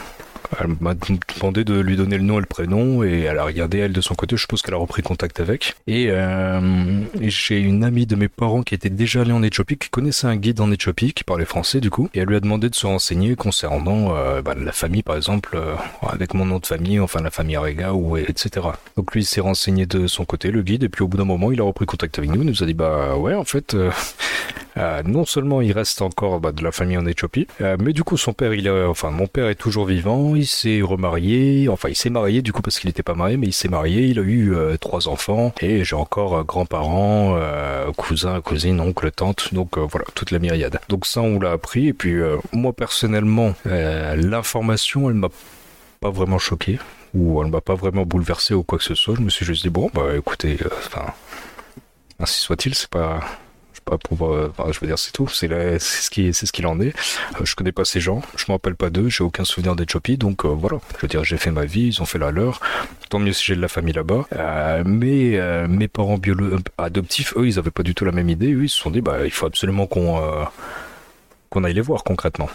elle 0.60 0.76
m'a 0.80 0.94
demandé 0.94 1.64
de 1.64 1.78
lui 1.80 1.96
donner 1.96 2.18
le 2.18 2.24
nom 2.24 2.38
et 2.38 2.40
le 2.40 2.46
prénom 2.46 3.02
et 3.02 3.20
elle 3.20 3.38
a 3.38 3.44
regardé 3.44 3.78
elle 3.78 3.92
de 3.92 4.00
son 4.00 4.14
côté. 4.14 4.36
Je 4.36 4.42
suppose 4.42 4.62
qu'elle 4.62 4.74
a 4.74 4.78
repris 4.78 5.02
contact 5.02 5.40
avec. 5.40 5.74
Et, 5.86 6.06
euh, 6.10 7.00
j'ai 7.20 7.58
une 7.58 7.84
amie 7.84 8.06
de 8.06 8.16
mes 8.16 8.28
parents 8.28 8.62
qui 8.62 8.74
était 8.74 8.90
déjà 8.90 9.22
allée 9.22 9.32
en 9.32 9.42
Éthiopie, 9.42 9.76
qui 9.76 9.88
connaissait 9.88 10.26
un 10.26 10.36
guide 10.36 10.60
en 10.60 10.70
Éthiopie, 10.70 11.12
qui 11.12 11.24
parlait 11.24 11.44
français 11.44 11.80
du 11.80 11.90
coup. 11.90 12.08
Et 12.14 12.20
elle 12.20 12.28
lui 12.28 12.36
a 12.36 12.40
demandé 12.40 12.68
de 12.68 12.74
se 12.74 12.86
renseigner 12.86 13.36
concernant 13.36 14.14
euh, 14.16 14.42
bah, 14.42 14.54
la 14.56 14.72
famille 14.72 15.02
par 15.02 15.16
exemple, 15.16 15.56
euh, 15.56 15.74
avec 16.02 16.34
mon 16.34 16.44
nom 16.44 16.58
de 16.58 16.66
famille, 16.66 17.00
enfin 17.00 17.20
la 17.20 17.30
famille 17.30 17.56
Arega 17.56 17.92
ou 17.94 18.16
etc. 18.16 18.66
Donc 18.96 19.14
lui 19.14 19.24
s'est 19.24 19.40
renseigné 19.40 19.86
de 19.86 20.06
son 20.06 20.24
côté, 20.24 20.50
le 20.50 20.62
guide, 20.62 20.84
et 20.84 20.88
puis 20.88 21.02
au 21.02 21.08
bout 21.08 21.16
d'un 21.16 21.24
moment 21.24 21.52
il 21.52 21.60
a 21.60 21.64
repris 21.64 21.86
contact 21.86 22.18
avec 22.18 22.30
nous. 22.30 22.42
Il 22.42 22.48
nous 22.48 22.62
a 22.62 22.66
dit 22.66 22.74
bah 22.74 23.16
ouais 23.16 23.34
en 23.34 23.44
fait 23.44 23.76
euh, 24.76 25.02
non 25.04 25.24
seulement 25.24 25.60
il 25.60 25.72
reste 25.72 26.00
encore 26.02 26.40
bah, 26.40 26.52
de 26.52 26.62
la 26.62 26.72
famille 26.72 26.96
en 26.96 27.06
Éthiopie, 27.06 27.46
euh, 27.60 27.76
mais 27.80 27.92
du 27.92 28.04
coup 28.04 28.16
son 28.16 28.32
père, 28.32 28.54
il 28.54 28.66
est, 28.66 28.84
enfin 28.84 29.10
mon 29.10 29.26
père 29.26 29.48
est 29.48 29.54
toujours 29.54 29.86
vivant, 29.86 30.34
il 30.34 30.46
s'est 30.46 30.80
remarié, 30.82 31.68
enfin 31.68 31.88
il 31.90 31.96
s'est 31.96 32.10
marié 32.10 32.42
du 32.42 32.52
coup 32.52 32.62
parce 32.62 32.78
qu'il 32.78 32.88
n'était 32.88 33.02
pas 33.02 33.14
marié, 33.14 33.36
mais 33.36 33.48
il 33.48 33.52
s'est 33.52 33.68
marié, 33.68 34.06
il 34.06 34.18
a 34.18 34.22
eu 34.22 34.54
euh, 34.54 34.76
trois 34.78 35.08
enfants 35.08 35.52
et 35.60 35.84
j'ai 35.84 35.96
encore 35.96 36.44
grands-parents, 36.44 37.38
cousins, 37.96 38.40
cousines, 38.40 38.80
oncles, 38.80 39.10
tantes, 39.10 39.52
donc 39.52 39.76
voilà 39.78 40.06
toute 40.14 40.30
la 40.30 40.38
myriade. 40.38 40.80
Donc 40.88 41.06
ça 41.06 41.20
on 41.20 41.38
l'a 41.38 41.52
appris 41.52 41.88
et 41.88 41.92
puis 41.92 42.14
moi 42.52 42.72
personnellement 42.72 43.54
l'information 43.64 45.10
elle 45.10 45.16
m'a 45.16 45.28
pas 46.00 46.10
vraiment 46.10 46.38
choqué 46.38 46.78
ou 47.14 47.42
elle 47.42 47.50
m'a 47.50 47.60
pas 47.60 47.74
vraiment 47.74 48.04
bouleversé 48.06 48.54
ou 48.54 48.62
quoi 48.62 48.78
que 48.78 48.84
ce 48.84 48.94
soit. 48.94 49.14
Je 49.16 49.20
me 49.20 49.30
suis 49.30 49.44
juste 49.44 49.62
dit 49.62 49.70
bon 49.70 49.90
bah 49.92 50.16
écoutez, 50.16 50.58
enfin 50.78 51.12
ainsi 52.18 52.40
soit-il, 52.40 52.74
c'est 52.74 52.90
pas 52.90 53.20
pas 53.82 53.98
pour, 53.98 54.32
euh, 54.32 54.52
je 54.70 54.80
veux 54.80 54.86
dire, 54.86 54.98
c'est 54.98 55.12
tout. 55.12 55.28
C'est 55.28 55.48
ce 55.78 56.10
qui, 56.10 56.32
c'est 56.32 56.46
ce 56.46 56.52
qu'il 56.52 56.66
en 56.66 56.80
est. 56.80 56.94
Euh, 57.40 57.44
je 57.44 57.54
connais 57.54 57.72
pas 57.72 57.84
ces 57.84 58.00
gens. 58.00 58.22
Je 58.36 58.44
me 58.48 58.52
rappelle 58.52 58.74
pas 58.74 58.90
d'eux. 58.90 59.08
J'ai 59.08 59.24
aucun 59.24 59.44
souvenir 59.44 59.76
d'Ethiopie. 59.76 60.16
Donc 60.16 60.44
euh, 60.44 60.48
voilà. 60.48 60.78
Je 60.96 61.02
veux 61.02 61.08
dire, 61.08 61.24
j'ai 61.24 61.36
fait 61.36 61.50
ma 61.50 61.64
vie. 61.64 61.88
Ils 61.88 62.02
ont 62.02 62.06
fait 62.06 62.18
la 62.18 62.30
leur. 62.30 62.60
Tant 63.10 63.18
mieux 63.18 63.32
si 63.32 63.44
j'ai 63.44 63.56
de 63.56 63.60
la 63.60 63.68
famille 63.68 63.94
là-bas. 63.94 64.26
mais 64.84 65.38
mes 65.68 65.88
parents 65.88 66.18
adoptifs, 66.78 67.34
eux, 67.36 67.46
ils 67.46 67.58
avaient 67.58 67.70
pas 67.70 67.82
du 67.82 67.94
tout 67.94 68.04
la 68.04 68.12
même 68.12 68.28
idée. 68.28 68.48
Ils 68.48 68.68
se 68.68 68.80
sont 68.80 68.90
dit, 68.90 69.00
bah, 69.00 69.24
il 69.24 69.30
faut 69.30 69.46
absolument 69.46 69.86
qu'on 69.86 70.20
qu'on 71.50 71.64
aille 71.64 71.74
les 71.74 71.82
voir 71.82 72.02
concrètement. 72.02 72.48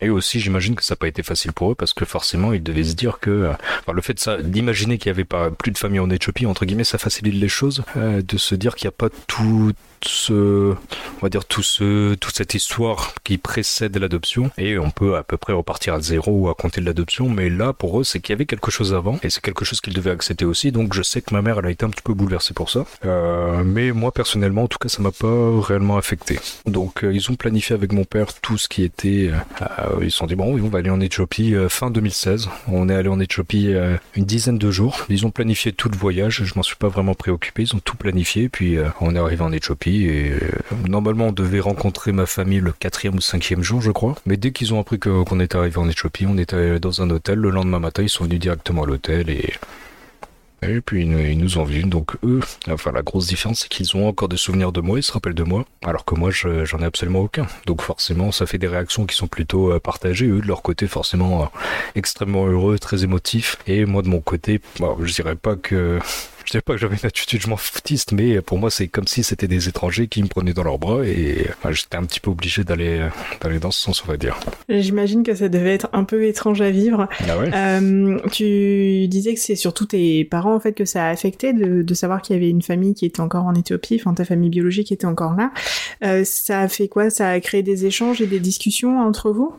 Et 0.00 0.10
aussi, 0.10 0.38
j'imagine 0.38 0.76
que 0.76 0.84
ça 0.84 0.92
n'a 0.92 0.96
pas 0.96 1.08
été 1.08 1.22
facile 1.22 1.52
pour 1.52 1.72
eux 1.72 1.74
parce 1.74 1.92
que 1.92 2.04
forcément, 2.04 2.52
ils 2.52 2.62
devaient 2.62 2.84
se 2.84 2.94
dire 2.94 3.18
que, 3.18 3.50
le 3.92 4.02
fait 4.02 4.28
d'imaginer 4.42 4.98
qu'il 4.98 5.10
n'y 5.10 5.16
avait 5.16 5.24
pas 5.24 5.50
plus 5.50 5.72
de 5.72 5.78
famille 5.78 5.98
en 5.98 6.10
Éthiopie, 6.10 6.46
entre 6.46 6.66
guillemets, 6.66 6.84
ça 6.84 6.98
facilite 6.98 7.34
les 7.34 7.48
choses, 7.48 7.82
de 7.96 8.36
se 8.36 8.54
dire 8.54 8.76
qu'il 8.76 8.86
n'y 8.86 8.90
a 8.90 8.96
pas 8.96 9.08
tout, 9.26 9.72
ce, 10.06 10.74
on 11.18 11.20
va 11.22 11.28
dire 11.28 11.44
tout 11.44 11.62
ce, 11.62 12.14
toute 12.14 12.36
cette 12.36 12.54
histoire 12.54 13.14
qui 13.24 13.38
précède 13.38 13.96
l'adoption 13.96 14.50
et 14.58 14.78
on 14.78 14.90
peut 14.90 15.16
à 15.16 15.22
peu 15.22 15.36
près 15.36 15.52
repartir 15.52 15.94
à 15.94 16.00
zéro 16.00 16.32
ou 16.32 16.48
à 16.48 16.54
compter 16.54 16.80
de 16.80 16.86
l'adoption. 16.86 17.28
Mais 17.28 17.50
là, 17.50 17.72
pour 17.72 18.00
eux, 18.00 18.04
c'est 18.04 18.20
qu'il 18.20 18.32
y 18.32 18.34
avait 18.34 18.46
quelque 18.46 18.70
chose 18.70 18.94
avant 18.94 19.18
et 19.22 19.30
c'est 19.30 19.40
quelque 19.40 19.64
chose 19.64 19.80
qu'ils 19.80 19.94
devaient 19.94 20.10
accepter 20.10 20.44
aussi. 20.44 20.72
Donc 20.72 20.94
je 20.94 21.02
sais 21.02 21.22
que 21.22 21.34
ma 21.34 21.42
mère, 21.42 21.58
elle 21.58 21.66
a 21.66 21.70
été 21.70 21.84
un 21.84 21.90
petit 21.90 22.02
peu 22.02 22.14
bouleversée 22.14 22.54
pour 22.54 22.70
ça. 22.70 22.84
Euh, 23.04 23.62
mais 23.64 23.92
moi, 23.92 24.12
personnellement, 24.12 24.64
en 24.64 24.68
tout 24.68 24.78
cas, 24.78 24.88
ça 24.88 25.02
m'a 25.02 25.10
pas 25.10 25.60
réellement 25.60 25.96
affecté. 25.96 26.38
Donc 26.66 27.04
euh, 27.04 27.12
ils 27.12 27.30
ont 27.30 27.34
planifié 27.34 27.74
avec 27.74 27.92
mon 27.92 28.04
père 28.04 28.34
tout 28.34 28.58
ce 28.58 28.68
qui 28.68 28.82
était. 28.82 29.30
Euh, 29.62 29.98
ils 30.02 30.10
se 30.10 30.18
sont 30.18 30.26
dit 30.26 30.36
bon, 30.36 30.58
on 30.58 30.68
va 30.68 30.78
aller 30.78 30.90
en 30.90 31.00
Éthiopie 31.00 31.54
fin 31.68 31.90
2016. 31.90 32.48
On 32.68 32.88
est 32.88 32.94
allé 32.94 33.08
en 33.08 33.20
Éthiopie 33.20 33.74
une 34.14 34.24
dizaine 34.24 34.58
de 34.58 34.70
jours. 34.70 35.06
Ils 35.08 35.26
ont 35.26 35.30
planifié 35.30 35.72
tout 35.72 35.88
le 35.88 35.96
voyage. 35.96 36.42
Je 36.44 36.54
m'en 36.54 36.62
suis 36.62 36.76
pas 36.76 36.88
vraiment 36.88 37.14
préoccupé. 37.14 37.62
Ils 37.62 37.74
ont 37.74 37.80
tout 37.80 37.96
planifié. 37.96 38.48
Puis 38.48 38.76
on 39.00 39.14
est 39.14 39.18
arrivé 39.18 39.42
en 39.42 39.52
Éthiopie 39.52 39.87
et 39.96 40.30
euh, 40.30 40.38
normalement 40.88 41.28
on 41.28 41.32
devait 41.32 41.60
rencontrer 41.60 42.12
ma 42.12 42.26
famille 42.26 42.60
le 42.60 42.72
quatrième 42.72 43.16
ou 43.16 43.20
cinquième 43.20 43.62
jour 43.62 43.80
je 43.80 43.90
crois. 43.90 44.14
Mais 44.26 44.36
dès 44.36 44.52
qu'ils 44.52 44.74
ont 44.74 44.80
appris 44.80 44.98
qu'on 44.98 45.40
était 45.40 45.56
arrivé 45.56 45.78
en 45.78 45.88
Éthiopie, 45.88 46.26
on 46.26 46.38
était 46.38 46.78
dans 46.80 47.02
un 47.02 47.10
hôtel. 47.10 47.38
Le 47.38 47.50
lendemain 47.50 47.80
matin 47.80 48.02
ils 48.02 48.08
sont 48.08 48.24
venus 48.24 48.40
directement 48.40 48.84
à 48.84 48.86
l'hôtel 48.86 49.30
et 49.30 49.54
et 50.60 50.80
puis 50.80 51.02
ils 51.02 51.38
nous 51.38 51.58
ont 51.58 51.64
vus, 51.64 51.84
donc 51.84 52.16
eux, 52.24 52.40
enfin 52.68 52.90
la 52.90 53.02
grosse 53.02 53.28
différence 53.28 53.60
c'est 53.60 53.68
qu'ils 53.68 53.96
ont 53.96 54.08
encore 54.08 54.28
des 54.28 54.36
souvenirs 54.36 54.72
de 54.72 54.80
moi, 54.80 54.98
ils 54.98 55.04
se 55.04 55.12
rappellent 55.12 55.34
de 55.34 55.44
moi, 55.44 55.64
alors 55.84 56.04
que 56.04 56.16
moi 56.16 56.30
j'en 56.32 56.80
ai 56.80 56.84
absolument 56.84 57.20
aucun. 57.20 57.46
Donc 57.66 57.80
forcément 57.80 58.32
ça 58.32 58.44
fait 58.44 58.58
des 58.58 58.66
réactions 58.66 59.06
qui 59.06 59.14
sont 59.14 59.28
plutôt 59.28 59.72
euh, 59.72 59.78
partagées, 59.78 60.26
eux 60.26 60.40
de 60.40 60.48
leur 60.48 60.62
côté 60.62 60.88
forcément 60.88 61.42
euh, 61.42 61.46
extrêmement 61.94 62.46
heureux, 62.46 62.76
très 62.78 63.04
émotifs, 63.04 63.56
et 63.68 63.84
moi 63.84 64.02
de 64.02 64.08
mon 64.08 64.20
côté, 64.20 64.60
je 65.00 65.12
dirais 65.14 65.36
pas 65.36 65.54
que 65.54 66.00
je 66.48 66.52
sais 66.52 66.62
pas 66.62 66.72
que 66.72 66.78
j'avais 66.78 66.96
une 66.96 67.06
attitude 67.06 67.42
je 67.42 67.48
m'en 67.48 67.58
foutiste, 67.58 68.12
mais 68.12 68.40
pour 68.40 68.56
moi 68.56 68.70
c'est 68.70 68.88
comme 68.88 69.06
si 69.06 69.22
c'était 69.22 69.48
des 69.48 69.68
étrangers 69.68 70.08
qui 70.08 70.22
me 70.22 70.28
prenaient 70.28 70.54
dans 70.54 70.64
leurs 70.64 70.78
bras 70.78 71.04
et 71.04 71.46
j'étais 71.70 71.96
un 71.96 72.04
petit 72.04 72.20
peu 72.20 72.30
obligé 72.30 72.64
d'aller 72.64 73.06
d'aller 73.42 73.58
dans 73.58 73.70
ce 73.70 73.80
sens 73.80 74.02
on 74.02 74.08
va 74.08 74.16
dire. 74.16 74.40
J'imagine 74.70 75.24
que 75.24 75.34
ça 75.34 75.50
devait 75.50 75.74
être 75.74 75.90
un 75.92 76.04
peu 76.04 76.24
étrange 76.24 76.62
à 76.62 76.70
vivre. 76.70 77.06
Ah 77.28 77.38
ouais. 77.38 77.50
euh, 77.54 78.18
tu 78.32 79.08
disais 79.08 79.34
que 79.34 79.40
c'est 79.40 79.56
surtout 79.56 79.84
tes 79.84 80.24
parents 80.24 80.54
en 80.54 80.60
fait 80.60 80.72
que 80.72 80.86
ça 80.86 81.04
a 81.04 81.10
affecté 81.10 81.52
de, 81.52 81.82
de 81.82 81.94
savoir 81.94 82.22
qu'il 82.22 82.34
y 82.34 82.38
avait 82.38 82.48
une 82.48 82.62
famille 82.62 82.94
qui 82.94 83.04
était 83.04 83.20
encore 83.20 83.44
en 83.44 83.54
Éthiopie, 83.54 83.96
enfin 84.00 84.14
ta 84.14 84.24
famille 84.24 84.48
biologique 84.48 84.90
était 84.90 85.06
encore 85.06 85.34
là. 85.34 85.52
Euh, 86.02 86.24
ça 86.24 86.60
a 86.60 86.68
fait 86.68 86.88
quoi? 86.88 87.10
Ça 87.10 87.28
a 87.28 87.40
créé 87.40 87.62
des 87.62 87.84
échanges 87.84 88.22
et 88.22 88.26
des 88.26 88.40
discussions 88.40 89.00
entre 89.00 89.32
vous? 89.32 89.52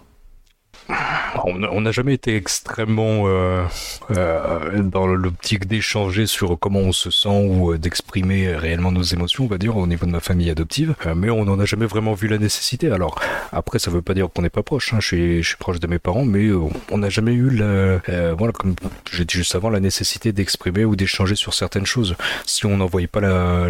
On 1.46 1.82
n'a 1.82 1.92
jamais 1.92 2.14
été 2.14 2.36
extrêmement 2.36 3.24
euh, 3.28 3.64
euh, 4.12 4.82
dans 4.82 5.08
l'optique 5.08 5.68
d'échanger 5.68 6.26
sur 6.26 6.58
comment 6.60 6.80
on 6.80 6.92
se 6.92 7.12
sent 7.12 7.48
ou 7.48 7.78
d'exprimer 7.78 8.56
réellement 8.56 8.92
nos 8.92 9.04
émotions, 9.04 9.46
on 9.46 9.48
va 9.48 9.58
dire, 9.58 9.78
au 9.78 9.88
niveau 9.88 10.06
de 10.06 10.12
ma 10.12 10.20
famille 10.20 10.50
adoptive. 10.50 10.96
mais 11.16 11.30
on 11.30 11.46
n'en 11.46 11.60
a 11.60 11.66
jamais 11.66 11.86
vraiment 11.86 12.14
vu 12.14 12.28
la 12.28 12.38
nécessité. 12.38 12.92
Alors 12.92 13.20
après, 13.52 13.80
ça 13.80 13.92
veut 13.92 14.02
pas 14.02 14.14
dire 14.14 14.30
qu'on 14.34 14.42
n'est 14.42 14.50
pas 14.50 14.64
proche. 14.64 14.94
Hein. 14.94 15.00
Je, 15.00 15.42
suis, 15.42 15.56
proche 15.60 15.80
de 15.80 15.88
mes 15.88 16.00
parents, 16.00 16.26
mais 16.26 16.50
on 16.92 16.98
n'a 16.98 17.10
jamais 17.10 17.34
eu 17.34 17.50
la, 17.50 18.34
voilà, 18.34 18.54
comme 18.54 18.76
j'ai 19.12 19.26
dit 19.26 19.36
juste 19.36 19.56
avant, 19.56 19.70
la 19.70 19.80
nécessité 19.80 20.32
d'exprimer 20.32 20.86
ou 20.86 20.96
d'échanger 20.96 21.36
sur 21.36 21.54
certaines 21.54 21.86
choses. 21.86 22.16
Si 22.46 22.66
on 22.66 22.78
n'en 22.78 22.88
voyait 22.88 23.08
pas 23.08 23.22
la, 23.22 23.70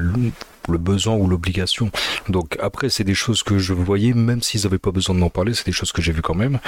le 0.72 0.78
besoin 0.78 1.16
ou 1.16 1.28
l'obligation. 1.28 1.92
Donc 2.28 2.58
après, 2.62 2.90
c'est 2.90 3.04
des 3.04 3.14
choses 3.14 3.44
que 3.44 3.58
je 3.58 3.74
voyais, 3.74 4.14
même 4.14 4.42
s'ils 4.42 4.64
n'avaient 4.64 4.78
pas 4.78 4.92
besoin 4.92 5.16
de 5.16 5.20
m'en 5.20 5.30
parler, 5.30 5.54
c'est 5.54 5.66
des 5.66 5.72
choses 5.72 5.92
que 5.92 6.02
j'ai 6.02 6.12
vues 6.12 6.22
quand 6.22 6.36
même. 6.36 6.60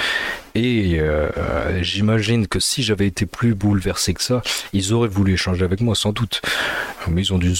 Et 0.54 0.98
euh, 1.00 1.82
j'imagine 1.82 2.46
que 2.46 2.60
si 2.60 2.82
j'avais 2.82 3.06
été 3.06 3.26
plus 3.26 3.54
bouleversé 3.54 4.14
que 4.14 4.22
ça, 4.22 4.42
ils 4.72 4.92
auraient 4.92 5.08
voulu 5.08 5.34
échanger 5.34 5.64
avec 5.64 5.80
moi, 5.80 5.94
sans 5.94 6.12
doute. 6.12 6.42
Mais 7.08 7.22
ils 7.22 7.32
ont 7.32 7.38
dû, 7.38 7.54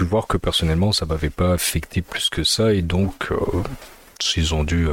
voir 0.00 0.26
que 0.26 0.36
personnellement, 0.36 0.92
ça 0.92 1.06
m'avait 1.06 1.30
pas 1.30 1.52
affecté 1.52 2.02
plus 2.02 2.28
que 2.28 2.44
ça, 2.44 2.72
et 2.72 2.82
donc... 2.82 3.28
Euh, 3.30 3.36
ils 4.36 4.54
ont 4.54 4.64
dû 4.64 4.88
euh, 4.88 4.92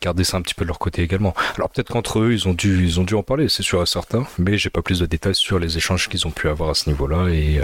garder 0.00 0.22
ça 0.22 0.36
un 0.36 0.42
petit 0.42 0.54
peu 0.54 0.64
de 0.64 0.68
leur 0.68 0.78
côté 0.78 1.02
également. 1.02 1.34
Alors 1.56 1.70
peut-être 1.70 1.88
qu'entre 1.88 2.20
eux, 2.20 2.32
ils 2.32 2.46
ont 2.46 2.54
dû, 2.54 2.84
ils 2.84 3.00
ont 3.00 3.02
dû 3.02 3.14
en 3.14 3.24
parler, 3.24 3.48
c'est 3.48 3.64
sûr 3.64 3.82
et 3.82 3.86
certain, 3.86 4.24
mais 4.38 4.58
j'ai 4.58 4.70
pas 4.70 4.80
plus 4.80 5.00
de 5.00 5.06
détails 5.06 5.34
sur 5.34 5.58
les 5.58 5.76
échanges 5.76 6.08
qu'ils 6.08 6.24
ont 6.28 6.30
pu 6.30 6.48
avoir 6.48 6.70
à 6.70 6.74
ce 6.74 6.88
niveau-là 6.88 7.28
et 7.30 7.60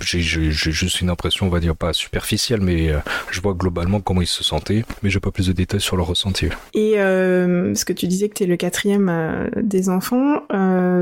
j'ai 0.00 0.20
juste 0.20 1.00
une 1.00 1.10
impression, 1.10 1.46
on 1.46 1.50
va 1.50 1.60
dire, 1.60 1.76
pas 1.76 1.92
superficielle, 1.92 2.60
mais 2.60 2.90
euh, 2.90 2.98
je 3.30 3.40
vois 3.40 3.54
globalement 3.54 4.00
comment 4.00 4.22
ils 4.22 4.26
se 4.26 4.44
sentaient, 4.44 4.84
mais 5.02 5.10
j'ai 5.10 5.20
pas 5.20 5.30
plus 5.30 5.46
de 5.48 5.52
détails 5.52 5.80
sur 5.80 5.96
leur 5.96 6.06
ressenti. 6.06 6.48
Et 6.74 6.98
euh, 6.98 7.74
ce 7.74 7.84
que 7.84 7.92
tu 7.92 8.06
disais 8.06 8.28
que 8.28 8.34
tu 8.34 8.44
es 8.44 8.46
le 8.46 8.56
quatrième 8.56 9.50
des 9.56 9.88
enfants, 9.88 10.42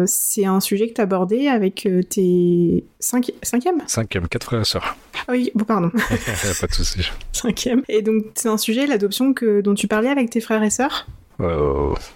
c'est 0.07 0.47
un 0.47 0.61
sujet 0.61 0.89
que 0.89 0.95
tu 0.95 1.01
abordé 1.01 1.49
avec 1.49 1.89
tes 2.09 2.85
cinq... 3.01 3.33
cinquième? 3.43 3.83
Cinquième, 3.87 4.29
quatre 4.29 4.45
frères 4.45 4.63
et 4.63 4.65
sœurs. 4.65 4.97
Ah 5.29 5.33
oui, 5.33 5.51
bon, 5.55 5.65
pardon. 5.65 5.91
pas 6.61 6.67
de 6.67 6.73
souci. 6.73 7.11
Cinquième. 7.33 7.83
Et 7.89 8.03
donc, 8.03 8.25
c'est 8.35 8.49
un 8.49 8.59
sujet, 8.59 8.87
l'adoption, 8.87 9.35
que, 9.35 9.61
dont 9.61 9.75
tu 9.75 9.89
parlais 9.89 10.09
avec 10.09 10.31
tes 10.31 10.41
frères 10.41 10.63
et 10.63 10.71
sœurs? 10.71 11.07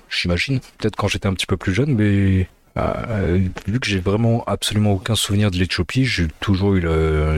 J'imagine. 0.09 0.61
Peut-être 0.79 0.97
quand 0.97 1.09
j'étais 1.09 1.27
un 1.27 1.35
petit 1.35 1.47
peu 1.47 1.57
plus 1.57 1.75
jeune, 1.75 1.95
mais 1.95 2.49
euh, 2.77 3.49
vu 3.67 3.81
que 3.81 3.87
j'ai 3.87 4.01
vraiment 4.01 4.45
absolument 4.47 4.93
aucun 4.93 5.15
souvenir 5.15 5.51
de 5.51 5.57
l'Éthiopie, 5.57 6.05
j'ai 6.05 6.29
toujours 6.41 6.75
eu 6.75 6.83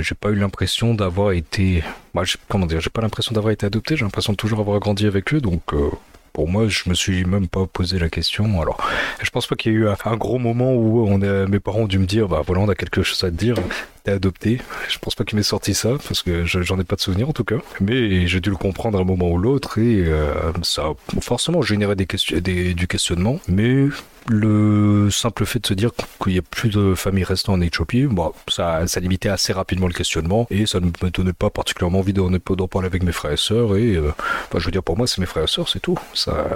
j'ai 0.03 0.15
pas 0.15 0.31
eu 0.31 0.37
l'impression 0.37 0.95
d'avoir 0.95 1.33
été, 1.33 1.83
bah, 2.15 2.23
comment 2.49 2.67
dire, 2.67 2.81
j'ai 2.81 2.91
pas 2.91 3.03
l'impression 3.03 3.33
d'avoir 3.35 3.53
été 3.53 3.67
adopté, 3.67 3.97
j'ai 3.97 4.05
l'impression 4.05 4.33
de 4.33 4.37
toujours 4.37 4.61
avoir 4.61 4.79
grandi 4.81 5.07
avec 5.07 5.33
eux, 5.35 5.41
donc 5.41 5.62
euh, 5.73 5.91
pour 6.33 6.49
moi, 6.49 6.67
je 6.69 6.89
me 6.89 6.95
suis 6.95 7.25
même 7.25 7.47
pas 7.47 7.67
posé 7.67 7.99
la 7.99 8.09
question. 8.09 8.61
Alors, 8.62 8.79
je 9.21 9.29
pense 9.31 9.47
pas 9.47 9.55
qu'il 9.55 9.73
y 9.73 9.75
ait 9.75 9.79
eu 9.79 9.89
un 9.89 10.17
gros 10.17 10.39
moment 10.39 10.75
où 10.75 11.07
mes 11.19 11.61
parents 11.61 11.81
ont 11.81 11.87
dû 11.87 11.99
me 11.99 12.07
dire, 12.07 12.27
bah 12.27 12.43
voilà, 12.47 12.62
on 12.62 12.69
a 12.69 12.75
quelque 12.75 13.03
chose 13.03 13.23
à 13.25 13.31
te 13.31 13.37
dire 13.37 13.57
t'es 14.05 14.12
adopté. 14.12 14.59
Je 14.89 14.99
pense 14.99 15.15
pas 15.15 15.25
qu'il 15.25 15.37
m'ait 15.37 15.43
sorti 15.43 15.75
ça, 15.75 15.91
parce 16.09 16.23
que 16.23 16.45
j'en 16.45 16.79
ai 16.81 16.85
pas 16.85 16.97
de 16.97 17.01
souvenir 17.01 17.29
en 17.29 17.33
tout 17.33 17.45
cas. 17.45 17.57
Mais 17.81 18.27
j'ai 18.27 18.41
dû 18.41 18.51
le 18.51 18.57
comprendre 18.57 18.99
à 18.99 19.03
un 19.03 19.05
moment 19.05 19.31
ou 19.31 19.39
l'autre, 19.39 19.79
et 19.79 20.05
euh, 20.07 20.53
ça 20.62 20.83
a 20.83 21.21
forcément 21.21 21.62
généré 21.62 21.95
du 21.97 22.87
questionnement. 22.89 23.39
Mais 23.47 23.89
le 24.29 25.11
simple 25.11 25.45
fait 25.45 25.61
de 25.61 25.67
se 25.67 25.75
dire 25.75 25.91
qu'il 26.23 26.33
n'y 26.33 26.38
a 26.38 26.43
plus 26.43 26.71
de 26.71 26.95
familles 26.95 27.25
restant 27.25 27.55
en 27.55 27.61
Éthiopie, 27.61 28.07
bon, 28.07 28.33
ça, 28.49 28.87
ça 28.87 29.00
limitait 29.00 29.29
assez 29.29 29.52
rapidement 29.52 29.87
le 29.87 29.95
questionnement, 29.95 30.47
et 30.50 30.67
ça 30.67 30.81
ne 30.81 30.87
me 30.87 31.11
donnait 31.11 31.33
pas 31.33 31.50
particulièrement 31.50 32.00
envie 32.00 32.12
d'en 32.12 32.31
parler 32.69 32.87
avec 32.87 33.02
mes 33.02 33.12
frères 33.12 33.33
et 33.33 33.37
sœurs. 33.37 33.76
Et 33.76 33.97
euh, 33.97 34.12
je 34.57 34.64
veux 34.64 34.71
dire, 34.71 34.83
pour 34.83 34.97
moi, 34.97 35.07
c'est 35.07 35.21
mes 35.21 35.26
frères 35.26 35.45
et 35.45 35.49
sœurs, 35.49 35.69
c'est 35.69 35.81
tout. 35.81 35.99
Ça, 36.14 36.47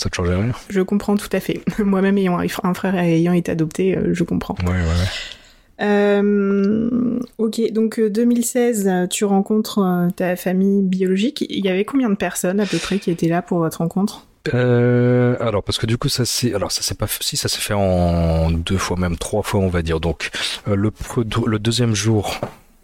ça 0.00 0.08
ne 0.08 0.14
changeait 0.14 0.34
rien. 0.34 0.52
Je 0.70 0.80
comprends 0.80 1.16
tout 1.16 1.28
à 1.32 1.40
fait. 1.40 1.62
Moi-même 1.78 2.16
ayant 2.16 2.38
un 2.38 2.74
frère 2.74 2.94
ayant 2.94 3.34
été 3.34 3.52
adopté, 3.52 3.96
euh, 3.96 4.14
je 4.14 4.24
comprends. 4.24 4.54
Ouais, 4.64 4.70
ouais, 4.70 4.78
ouais. 4.78 5.82
Euh, 5.82 7.20
ok, 7.38 7.72
donc 7.72 8.00
2016, 8.00 8.86
euh, 8.86 9.06
tu 9.06 9.24
rencontres 9.24 10.08
ta 10.16 10.36
famille 10.36 10.82
biologique. 10.82 11.44
Il 11.48 11.64
y 11.64 11.68
avait 11.68 11.84
combien 11.84 12.08
de 12.08 12.14
personnes 12.14 12.60
à 12.60 12.66
peu 12.66 12.78
près 12.78 12.98
qui 12.98 13.10
étaient 13.10 13.28
là 13.28 13.42
pour 13.42 13.58
votre 13.58 13.78
rencontre? 13.78 14.26
Euh, 14.54 15.36
alors 15.40 15.62
parce 15.62 15.78
que 15.78 15.86
du 15.86 15.98
coup 15.98 16.08
ça 16.08 16.24
c'est 16.24 16.54
alors 16.54 16.72
ça 16.72 16.80
c'est 16.82 16.96
pas 16.96 17.06
si 17.06 17.36
ça 17.36 17.48
s'est 17.48 17.60
fait 17.60 17.74
en 17.74 18.50
deux 18.50 18.78
fois 18.78 18.96
même 18.96 19.18
trois 19.18 19.42
fois 19.42 19.60
on 19.60 19.68
va 19.68 19.82
dire. 19.82 20.00
Donc 20.00 20.30
le 20.66 20.90
le 21.46 21.58
deuxième 21.58 21.94
jour 21.94 22.40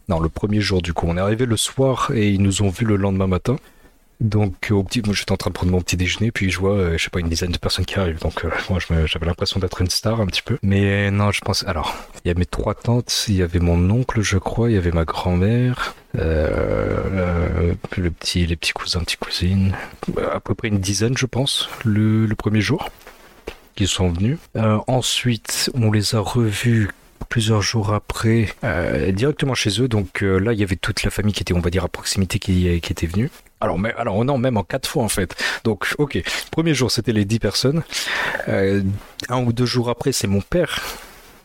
non 0.08 0.20
le 0.20 0.28
premier 0.28 0.60
jour 0.60 0.82
du 0.82 0.92
coup 0.92 1.06
on 1.08 1.16
est 1.16 1.20
arrivé 1.20 1.46
le 1.46 1.56
soir 1.56 2.10
et 2.14 2.28
ils 2.28 2.42
nous 2.42 2.62
ont 2.62 2.68
vu 2.68 2.84
le 2.84 2.96
lendemain 2.96 3.26
matin 3.26 3.56
donc 4.20 4.68
au 4.70 4.82
petit, 4.82 5.02
moi 5.04 5.14
j'étais 5.14 5.32
en 5.32 5.36
train 5.36 5.50
de 5.50 5.54
prendre 5.54 5.72
mon 5.72 5.80
petit 5.80 5.96
déjeuner, 5.96 6.30
puis 6.30 6.50
je 6.50 6.58
vois, 6.58 6.72
euh, 6.72 6.98
je 6.98 7.04
sais 7.04 7.10
pas, 7.10 7.20
une 7.20 7.28
dizaine 7.28 7.52
de 7.52 7.58
personnes 7.58 7.84
qui 7.84 7.98
arrivent. 7.98 8.20
Donc 8.20 8.44
euh, 8.44 8.50
moi 8.70 8.78
j'avais 9.06 9.26
l'impression 9.26 9.60
d'être 9.60 9.80
une 9.80 9.90
star 9.90 10.20
un 10.20 10.26
petit 10.26 10.42
peu. 10.42 10.58
Mais 10.62 11.10
non, 11.10 11.32
je 11.32 11.40
pense. 11.40 11.64
Alors, 11.66 11.94
il 12.24 12.28
y 12.28 12.30
a 12.30 12.34
mes 12.34 12.46
trois 12.46 12.74
tantes, 12.74 13.26
il 13.28 13.36
y 13.36 13.42
avait 13.42 13.58
mon 13.58 13.90
oncle, 13.90 14.22
je 14.22 14.38
crois, 14.38 14.70
il 14.70 14.74
y 14.74 14.78
avait 14.78 14.92
ma 14.92 15.04
grand-mère, 15.04 15.94
euh, 16.16 17.74
le 17.96 18.10
petit, 18.10 18.46
les 18.46 18.56
petits 18.56 18.72
cousins, 18.72 19.00
petites 19.00 19.20
cousines, 19.20 19.74
à 20.32 20.40
peu 20.40 20.54
près 20.54 20.68
une 20.68 20.80
dizaine, 20.80 21.16
je 21.16 21.26
pense, 21.26 21.68
le, 21.84 22.26
premier 22.36 22.60
jour, 22.60 22.88
qui 23.74 23.86
sont 23.86 24.10
venus. 24.10 24.38
ensuite, 24.86 25.70
on 25.74 25.90
les 25.92 26.14
a 26.14 26.20
revus 26.20 26.88
plusieurs 27.28 27.62
jours 27.62 27.92
après, 27.92 28.48
euh, 28.64 29.12
directement 29.12 29.54
chez 29.54 29.80
eux. 29.80 29.88
Donc 29.88 30.22
euh, 30.22 30.38
là, 30.38 30.52
il 30.52 30.58
y 30.58 30.62
avait 30.62 30.76
toute 30.76 31.02
la 31.02 31.10
famille 31.10 31.32
qui 31.32 31.42
était, 31.42 31.54
on 31.54 31.60
va 31.60 31.70
dire, 31.70 31.84
à 31.84 31.88
proximité 31.88 32.38
qui 32.38 32.68
était 32.68 33.06
venue. 33.06 33.30
Alors, 33.60 33.78
mais, 33.78 33.92
alors 33.96 34.24
non, 34.24 34.38
même 34.38 34.56
en 34.56 34.64
quatre 34.64 34.88
fois 34.88 35.02
en 35.02 35.08
fait. 35.08 35.34
Donc, 35.64 35.94
ok. 35.98 36.22
Premier 36.50 36.74
jour, 36.74 36.90
c'était 36.90 37.12
les 37.12 37.24
dix 37.24 37.38
personnes. 37.38 37.82
Euh, 38.48 38.82
un 39.28 39.42
ou 39.42 39.52
deux 39.52 39.66
jours 39.66 39.88
après, 39.88 40.12
c'est 40.12 40.26
mon 40.26 40.40
père 40.40 40.80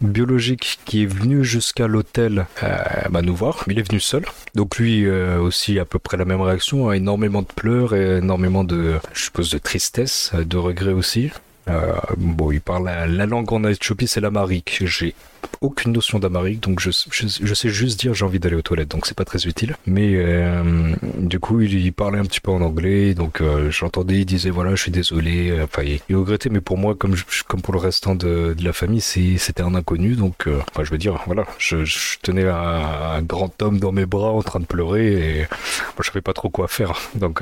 biologique 0.02 0.80
qui 0.86 1.04
est 1.04 1.06
venu 1.06 1.46
jusqu'à 1.46 1.88
l'hôtel 1.88 2.48
euh, 2.64 2.78
bah, 3.12 3.22
nous 3.22 3.36
voir. 3.36 3.64
Il 3.68 3.78
est 3.78 3.88
venu 3.88 4.00
seul. 4.00 4.26
Donc 4.56 4.78
lui 4.78 5.08
aussi 5.08 5.78
à 5.78 5.86
peu 5.86 6.00
près 6.00 6.18
la 6.18 6.26
même 6.26 6.42
réaction, 6.42 6.90
hein. 6.90 6.94
énormément 6.94 7.44
de 7.44 7.48
pleurs 7.48 7.94
et 7.94 8.18
énormément 8.18 8.64
de, 8.64 8.96
je 9.14 9.24
suppose, 9.26 9.52
de 9.52 9.60
tristesse, 9.60 10.32
de 10.34 10.58
regret 10.58 10.94
aussi. 10.94 11.32
Euh, 11.72 11.94
bon, 12.18 12.52
il 12.52 12.62
parle 12.62 12.86
la, 12.86 13.26
langue 13.26 13.52
en 13.52 13.64
Éthiopie, 13.64 14.08
c'est 14.08 14.22
l'amarique. 14.22 14.82
J'ai 14.86 15.16
aucune 15.62 15.92
notion 15.92 16.20
d'amarique, 16.20 16.62
donc 16.62 16.80
je, 16.80 16.92
je, 16.92 17.54
sais 17.54 17.70
juste 17.70 18.00
dire 18.00 18.14
j'ai 18.14 18.26
envie 18.26 18.40
d'aller 18.40 18.56
aux 18.56 18.62
toilettes, 18.62 18.90
donc 18.90 19.06
c'est 19.06 19.18
pas 19.18 19.26
très 19.26 19.46
utile. 19.48 19.76
Mais 19.86 20.16
euh, 20.16 20.94
du 21.18 21.40
coup, 21.40 21.62
il, 21.62 21.94
parlait 21.94 22.20
un 22.20 22.26
petit 22.26 22.42
peu 22.42 22.52
en 22.52 22.62
anglais, 22.62 23.14
donc 23.14 23.42
euh, 23.42 23.72
j'entendais, 23.72 24.20
il 24.20 24.26
disait 24.26 24.50
voilà, 24.50 24.76
je 24.76 24.82
suis 24.82 24.92
désolé. 24.92 25.60
Enfin, 25.62 25.84
il, 25.84 26.16
regrettait, 26.16 26.50
mais 26.50 26.62
pour 26.62 26.78
moi, 26.78 26.96
comme, 26.96 27.16
comme 27.48 27.62
pour 27.62 27.74
le 27.74 27.80
restant 27.80 28.16
de, 28.16 28.54
de 28.58 28.64
la 28.64 28.74
famille, 28.74 29.02
c'était 29.02 29.64
un 29.64 29.76
inconnu, 29.76 30.16
donc 30.16 30.48
enfin, 30.48 30.84
je 30.84 30.92
veux 30.92 30.98
dire, 30.98 31.22
voilà, 31.26 31.46
je, 31.58 31.78
tenais 32.22 32.48
un, 32.48 32.56
un, 32.56 33.22
grand 33.22 33.62
homme 33.62 33.80
dans 33.80 33.92
mes 33.92 34.06
bras 34.06 34.32
en 34.32 34.42
train 34.42 34.60
de 34.60 34.66
pleurer 34.66 35.14
et 35.14 35.38
moi, 35.40 36.02
je 36.02 36.08
savais 36.08 36.22
pas 36.22 36.34
trop 36.34 36.50
quoi 36.50 36.68
faire, 36.68 36.94
donc 37.16 37.42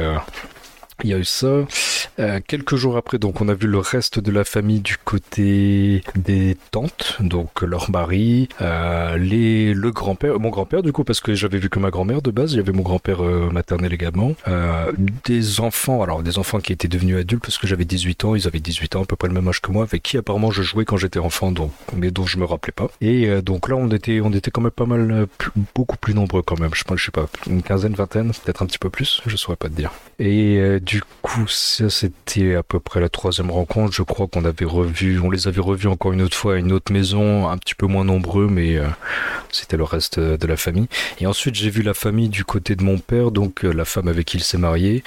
il 1.03 1.09
y 1.09 1.13
a 1.13 1.17
eu 1.17 1.25
ça. 1.25 1.65
Euh, 2.19 2.39
quelques 2.45 2.75
jours 2.75 2.97
après, 2.97 3.17
donc, 3.17 3.41
on 3.41 3.47
a 3.47 3.53
vu 3.53 3.67
le 3.67 3.77
reste 3.77 4.19
de 4.19 4.31
la 4.31 4.43
famille 4.43 4.81
du 4.81 4.97
côté 4.97 6.03
des 6.15 6.57
tantes, 6.71 7.17
donc 7.19 7.61
leur 7.61 7.89
mari, 7.89 8.49
euh, 8.61 9.17
les, 9.17 9.73
le 9.73 9.91
grand-père, 9.91 10.39
mon 10.39 10.49
grand-père 10.49 10.83
du 10.83 10.91
coup, 10.91 11.03
parce 11.03 11.21
que 11.21 11.33
j'avais 11.33 11.57
vu 11.57 11.69
que 11.69 11.79
ma 11.79 11.91
grand-mère 11.91 12.21
de 12.21 12.31
base, 12.31 12.53
il 12.53 12.57
y 12.57 12.59
avait 12.59 12.71
mon 12.71 12.83
grand-père 12.83 13.23
euh, 13.23 13.49
maternel 13.49 13.93
également, 13.93 14.33
euh, 14.47 14.91
des 15.25 15.59
enfants, 15.59 16.01
alors 16.01 16.23
des 16.23 16.37
enfants 16.37 16.59
qui 16.59 16.73
étaient 16.73 16.87
devenus 16.87 17.17
adultes 17.17 17.43
parce 17.43 17.57
que 17.57 17.67
j'avais 17.67 17.85
18 17.85 18.25
ans, 18.25 18.35
ils 18.35 18.47
avaient 18.47 18.59
18 18.59 18.95
ans, 18.95 19.03
à 19.03 19.05
peu 19.05 19.15
près 19.15 19.27
le 19.27 19.33
même 19.33 19.47
âge 19.47 19.61
que 19.61 19.71
moi, 19.71 19.83
avec 19.83 20.03
qui 20.03 20.17
apparemment 20.17 20.51
je 20.51 20.61
jouais 20.61 20.85
quand 20.85 20.97
j'étais 20.97 21.19
enfant, 21.19 21.51
donc, 21.51 21.71
mais 21.95 22.11
dont 22.11 22.25
je 22.25 22.37
me 22.37 22.45
rappelais 22.45 22.73
pas. 22.73 22.89
Et 23.01 23.27
euh, 23.27 23.41
donc 23.41 23.69
là, 23.69 23.75
on 23.75 23.89
était, 23.89 24.19
on 24.21 24.31
était 24.33 24.51
quand 24.51 24.61
même 24.61 24.71
pas 24.71 24.85
mal, 24.85 25.27
beaucoup 25.75 25.97
plus 25.97 26.13
nombreux 26.13 26.41
quand 26.41 26.59
même. 26.59 26.71
Je 26.73 26.83
pense, 26.83 26.99
je 26.99 27.05
sais 27.05 27.11
pas, 27.11 27.27
une 27.47 27.63
quinzaine, 27.63 27.93
vingtaine, 27.93 28.31
peut-être 28.43 28.61
un 28.61 28.65
petit 28.65 28.79
peu 28.79 28.89
plus, 28.89 29.21
je 29.25 29.35
saurais 29.37 29.57
pas 29.57 29.69
te 29.69 29.73
dire. 29.73 29.91
Et 30.19 30.79
du 30.89 31.03
coup, 31.21 31.47
ça 31.47 31.87
c'était 31.91 32.55
à 32.55 32.63
peu 32.63 32.79
près 32.79 32.99
la 32.99 33.09
troisième 33.09 33.51
rencontre. 33.51 33.93
Je 33.93 34.01
crois 34.01 34.25
qu'on 34.25 34.43
avait 34.43 34.65
revu, 34.65 35.19
on 35.19 35.29
les 35.29 35.47
avait 35.47 35.61
revus 35.61 35.87
encore 35.87 36.13
une 36.13 36.23
autre 36.23 36.35
fois 36.35 36.55
à 36.55 36.57
une 36.57 36.71
autre 36.71 36.91
maison, 36.91 37.47
un 37.47 37.59
petit 37.59 37.75
peu 37.75 37.85
moins 37.85 38.03
nombreux, 38.03 38.47
mais 38.47 38.75
euh, 38.75 38.87
c'était 39.51 39.77
le 39.77 39.83
reste 39.83 40.19
de 40.19 40.47
la 40.47 40.57
famille. 40.57 40.87
Et 41.19 41.27
ensuite, 41.27 41.53
j'ai 41.53 41.69
vu 41.69 41.83
la 41.83 41.93
famille 41.93 42.27
du 42.27 42.43
côté 42.43 42.75
de 42.75 42.83
mon 42.83 42.97
père, 42.97 43.29
donc 43.29 43.63
euh, 43.65 43.71
la 43.71 43.85
femme 43.85 44.07
avec 44.07 44.25
qui 44.25 44.37
il 44.37 44.43
s'est 44.43 44.57
marié, 44.57 45.03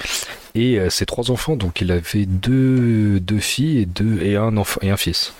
et 0.55 0.79
euh, 0.79 0.89
ses 0.89 1.05
trois 1.05 1.31
enfants. 1.31 1.57
Donc 1.57 1.81
il 1.81 1.91
avait 1.91 2.25
deux, 2.27 3.19
filles 3.39 3.85
et 4.21 4.37
un 4.37 4.55
enfant 4.55 4.79
et 4.83 4.89
un 4.89 4.97
fils. 4.97 5.33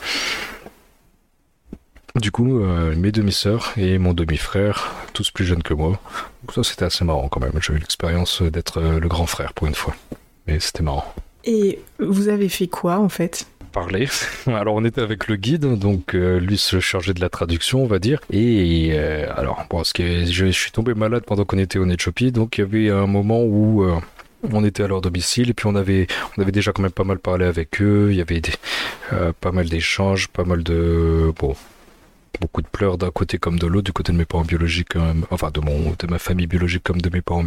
Du 2.20 2.32
coup, 2.32 2.60
mes 2.96 3.12
demi-sœurs 3.12 3.74
et 3.78 3.98
mon 3.98 4.14
demi-frère, 4.14 4.94
tous 5.14 5.32
plus 5.32 5.46
jeunes 5.46 5.64
que 5.64 5.74
moi. 5.74 6.00
ça, 6.54 6.64
c'était 6.64 6.86
assez 6.86 7.06
marrant 7.06 7.30
quand 7.30 7.40
même. 7.40 7.54
J'ai 7.62 7.74
eu 7.74 7.78
l'expérience 7.78 8.42
d'être 8.42 8.82
le 8.82 9.08
grand 9.08 9.26
frère 9.26 9.54
pour 9.54 9.68
une 9.68 9.74
fois 9.74 9.96
mais 10.48 10.60
c'était 10.60 10.84
marrant. 10.84 11.06
Et 11.46 11.80
vous 12.00 12.30
avez 12.30 12.50
fait 12.50 12.68
quoi 12.68 13.00
en 13.00 13.10
fait? 13.10 13.48
Parler. 13.72 14.08
Alors 14.48 14.76
on 14.76 14.86
était 14.86 15.02
avec 15.02 15.28
le 15.28 15.36
guide, 15.36 15.78
donc 15.78 16.14
euh, 16.14 16.40
lui 16.40 16.58
se 16.58 16.80
chargeait 16.80 17.14
de 17.14 17.22
la 17.22 17.30
traduction, 17.30 17.84
on 17.84 17.88
va 17.88 18.00
dire. 18.00 18.22
Et 18.32 18.92
euh, 18.94 19.28
alors, 19.36 19.66
parce 19.70 19.94
que 19.94 20.26
je, 20.26 20.46
suis 20.52 20.72
tombé 20.72 20.94
malade 20.94 21.24
pendant 21.26 21.44
qu'on 21.44 21.58
était 21.58 21.80
en 21.80 21.90
Éthiopie, 21.90 22.32
donc 22.32 22.58
il 22.58 22.62
y 22.62 22.64
avait 22.64 22.90
un 22.92 23.08
moment 23.08 23.44
où 23.44 23.84
euh, 23.84 23.96
on 24.52 24.64
était 24.64 24.84
à 24.84 24.88
leur 24.88 25.02
domicile 25.02 25.50
et 25.50 25.54
puis 25.54 25.68
on 25.68 25.76
avait, 25.76 26.08
on 26.38 26.42
avait 26.42 26.52
déjà 26.52 26.72
quand 26.72 26.84
même 26.84 26.92
pas 26.92 27.04
mal 27.04 27.18
parlé 27.18 27.46
avec 27.46 27.82
eux. 27.82 28.10
Il 28.12 28.18
y 28.18 28.22
avait 28.22 28.42
pas 29.42 29.52
mal 29.52 29.68
d'échanges, 29.68 30.28
pas 30.28 30.44
mal 30.44 30.64
de, 30.64 31.34
bon, 31.38 31.56
beaucoup 32.40 32.62
de 32.62 32.68
pleurs 32.68 32.98
d'un 32.98 33.12
côté 33.12 33.38
comme 33.38 33.60
de 33.60 33.68
l'autre, 33.68 33.86
du 33.86 33.94
côté 33.94 34.12
de 34.12 34.18
mes 34.18 34.26
parents 34.26 34.44
biologiques, 34.44 34.96
enfin 35.32 35.52
de 35.52 35.60
mon, 35.60 35.96
de 35.98 36.08
ma 36.08 36.20
famille 36.20 36.48
biologique 36.48 36.84
comme 36.84 37.02
de 37.02 37.10
mes 37.10 37.22
parents 37.22 37.46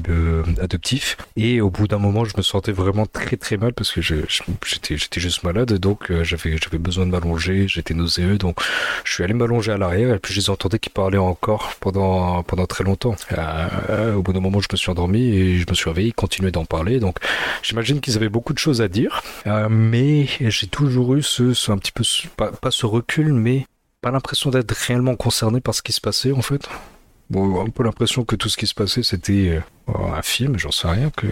adoptifs. 0.61 1.17
Et 1.37 1.61
au 1.61 1.71
bout 1.71 1.89
d'un 1.89 1.99
moment, 1.99 2.25
je 2.25 2.37
me 2.37 2.43
sentais 2.43 2.73
vraiment 2.73 3.07
très 3.07 3.37
très 3.37 3.57
mal 3.57 3.73
parce 3.73 3.93
que 3.93 4.01
j'étais, 4.01 4.97
j'étais 4.97 5.21
juste 5.21 5.43
malade, 5.43 5.73
donc 5.75 6.11
euh, 6.11 6.25
j'avais, 6.25 6.57
j'avais 6.57 6.79
besoin 6.79 7.07
de 7.07 7.11
m'allonger, 7.11 7.69
j'étais 7.69 7.95
nauséeux, 7.95 8.39
donc 8.39 8.59
je 9.05 9.13
suis 9.13 9.25
allé 9.25 9.35
m'allonger 9.35 9.73
à 9.73 9.79
l'arrière 9.79 10.15
et 10.15 10.19
puis 10.19 10.33
je 10.35 10.41
les 10.41 10.51
entendais 10.51 10.79
qui 10.79 10.91
parlaient 10.91 11.19
encore 11.19 11.75
pendant 11.81 12.43
pendant 12.43 12.67
très 12.67 12.85
longtemps. 12.85 13.17
Euh, 13.33 14.15
au 14.15 14.23
bout 14.23 14.33
d'un 14.33 14.41
moment, 14.41 14.61
je 14.61 14.69
me 14.71 14.77
suis 14.77 14.91
endormi 14.91 15.29
et 15.29 15.59
je 15.59 15.67
me 15.69 15.75
suis 15.75 15.89
réveillé, 15.89 16.09
ils 16.09 16.15
continuaient 16.15 16.51
d'en 16.51 16.65
parler, 16.65 17.01
donc 17.01 17.19
j'imagine 17.63 18.01
qu'ils 18.01 18.17
avaient 18.17 18.29
beaucoup 18.29 18.53
de 18.53 18.59
choses 18.59 18.81
à 18.81 18.89
dire, 18.89 19.23
euh, 19.47 19.69
mais 19.71 20.27
j'ai 20.41 20.67
toujours 20.67 21.15
eu 21.15 21.23
ce, 21.23 21.55
ce 21.55 21.73
un 21.73 21.79
petit 21.79 21.93
peu 21.93 22.05
pas, 22.37 22.53
pas 22.53 22.71
ce 22.71 22.87
recul, 22.87 23.33
mais 23.33 23.67
l'impression 24.11 24.51
d'être 24.51 24.73
réellement 24.73 25.17
concerné 25.17 25.61
par 25.61 25.75
ce 25.75 25.83
qui 25.83 25.93
se 25.93 26.01
passait 26.01 26.33
en 26.33 26.43
fait. 26.43 26.69
Bon, 27.31 27.65
un 27.65 27.71
peu 27.71 27.83
l'impression 27.83 28.25
que 28.25 28.37
tout 28.37 28.49
ce 28.49 28.57
qui 28.57 28.67
se 28.67 28.75
passait 28.75 29.03
c'était 29.03 29.61
euh, 29.89 29.93
un 29.95 30.23
film, 30.23 30.59
j'en 30.59 30.71
sais 30.71 30.89
rien, 30.89 31.11
que 31.11 31.27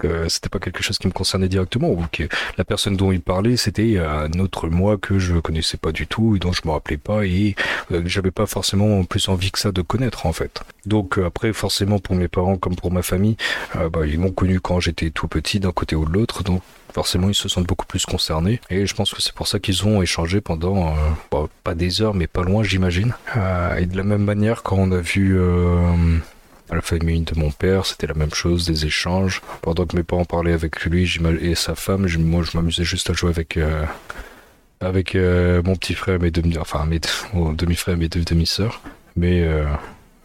que 0.00 0.28
c'était 0.28 0.48
pas 0.48 0.58
quelque 0.58 0.82
chose 0.82 0.98
qui 0.98 1.06
me 1.06 1.12
concernait 1.12 1.48
directement 1.48 1.90
ou 1.90 2.04
que 2.10 2.24
la 2.58 2.64
personne 2.64 2.96
dont 2.96 3.12
il 3.12 3.20
parlait 3.20 3.56
c'était 3.56 3.98
un 3.98 4.32
autre 4.38 4.68
moi 4.68 4.96
que 4.98 5.18
je 5.18 5.34
connaissais 5.34 5.76
pas 5.76 5.92
du 5.92 6.06
tout 6.06 6.36
et 6.36 6.38
dont 6.38 6.52
je 6.52 6.62
me 6.64 6.72
rappelais 6.72 6.96
pas 6.96 7.24
et 7.24 7.54
euh, 7.92 8.02
j'avais 8.06 8.30
pas 8.30 8.46
forcément 8.46 9.04
plus 9.04 9.28
envie 9.28 9.50
que 9.50 9.58
ça 9.58 9.72
de 9.72 9.82
connaître 9.82 10.26
en 10.26 10.32
fait. 10.32 10.62
Donc 10.86 11.18
euh, 11.18 11.26
après 11.26 11.52
forcément 11.52 11.98
pour 11.98 12.14
mes 12.16 12.28
parents 12.28 12.56
comme 12.56 12.76
pour 12.76 12.90
ma 12.90 13.02
famille, 13.02 13.36
bah, 13.74 14.06
ils 14.06 14.18
m'ont 14.18 14.32
connu 14.32 14.60
quand 14.60 14.80
j'étais 14.80 15.10
tout 15.10 15.28
petit 15.28 15.60
d'un 15.60 15.72
côté 15.72 15.96
ou 15.96 16.04
de 16.04 16.12
l'autre 16.12 16.42
donc 16.42 16.62
forcément 16.92 17.28
ils 17.28 17.34
se 17.34 17.48
sentent 17.48 17.66
beaucoup 17.66 17.86
plus 17.86 18.04
concernés 18.04 18.60
et 18.70 18.86
je 18.86 18.94
pense 18.94 19.12
que 19.12 19.22
c'est 19.22 19.32
pour 19.32 19.48
ça 19.48 19.58
qu'ils 19.58 19.86
ont 19.86 20.02
échangé 20.02 20.40
pendant 20.40 20.88
euh, 20.88 20.92
bah, 21.30 21.46
pas 21.64 21.74
des 21.74 22.02
heures 22.02 22.14
mais 22.14 22.26
pas 22.26 22.42
loin 22.42 22.62
j'imagine 22.62 23.14
euh, 23.36 23.76
et 23.76 23.86
de 23.86 23.96
la 23.96 24.02
même 24.02 24.24
manière 24.24 24.62
quand 24.62 24.76
on 24.76 24.92
a 24.92 25.00
vu 25.00 25.38
euh, 25.38 25.82
la 26.74 26.82
famille 26.82 27.22
de 27.22 27.38
mon 27.38 27.50
père, 27.50 27.86
c'était 27.86 28.06
la 28.06 28.14
même 28.14 28.32
chose, 28.32 28.66
des 28.66 28.86
échanges. 28.86 29.42
Pendant 29.62 29.86
que 29.86 29.96
mes 29.96 30.02
parents 30.02 30.24
parlaient 30.24 30.52
avec 30.52 30.84
lui 30.84 31.10
et 31.40 31.54
sa 31.54 31.74
femme, 31.74 32.06
moi 32.18 32.42
je 32.42 32.56
m'amusais 32.56 32.84
juste 32.84 33.10
à 33.10 33.12
jouer 33.12 33.30
avec 33.30 33.58
avec 34.80 35.14
mon 35.14 35.76
petit 35.76 35.94
frère, 35.94 36.18
mes 36.20 36.30
demi, 36.30 36.56
enfin 36.58 36.86
mes 36.86 37.00
demi-frères, 37.54 37.96
mes 37.96 38.08
deux 38.08 38.22
demi-sœurs. 38.22 38.80
Mais 39.16 39.46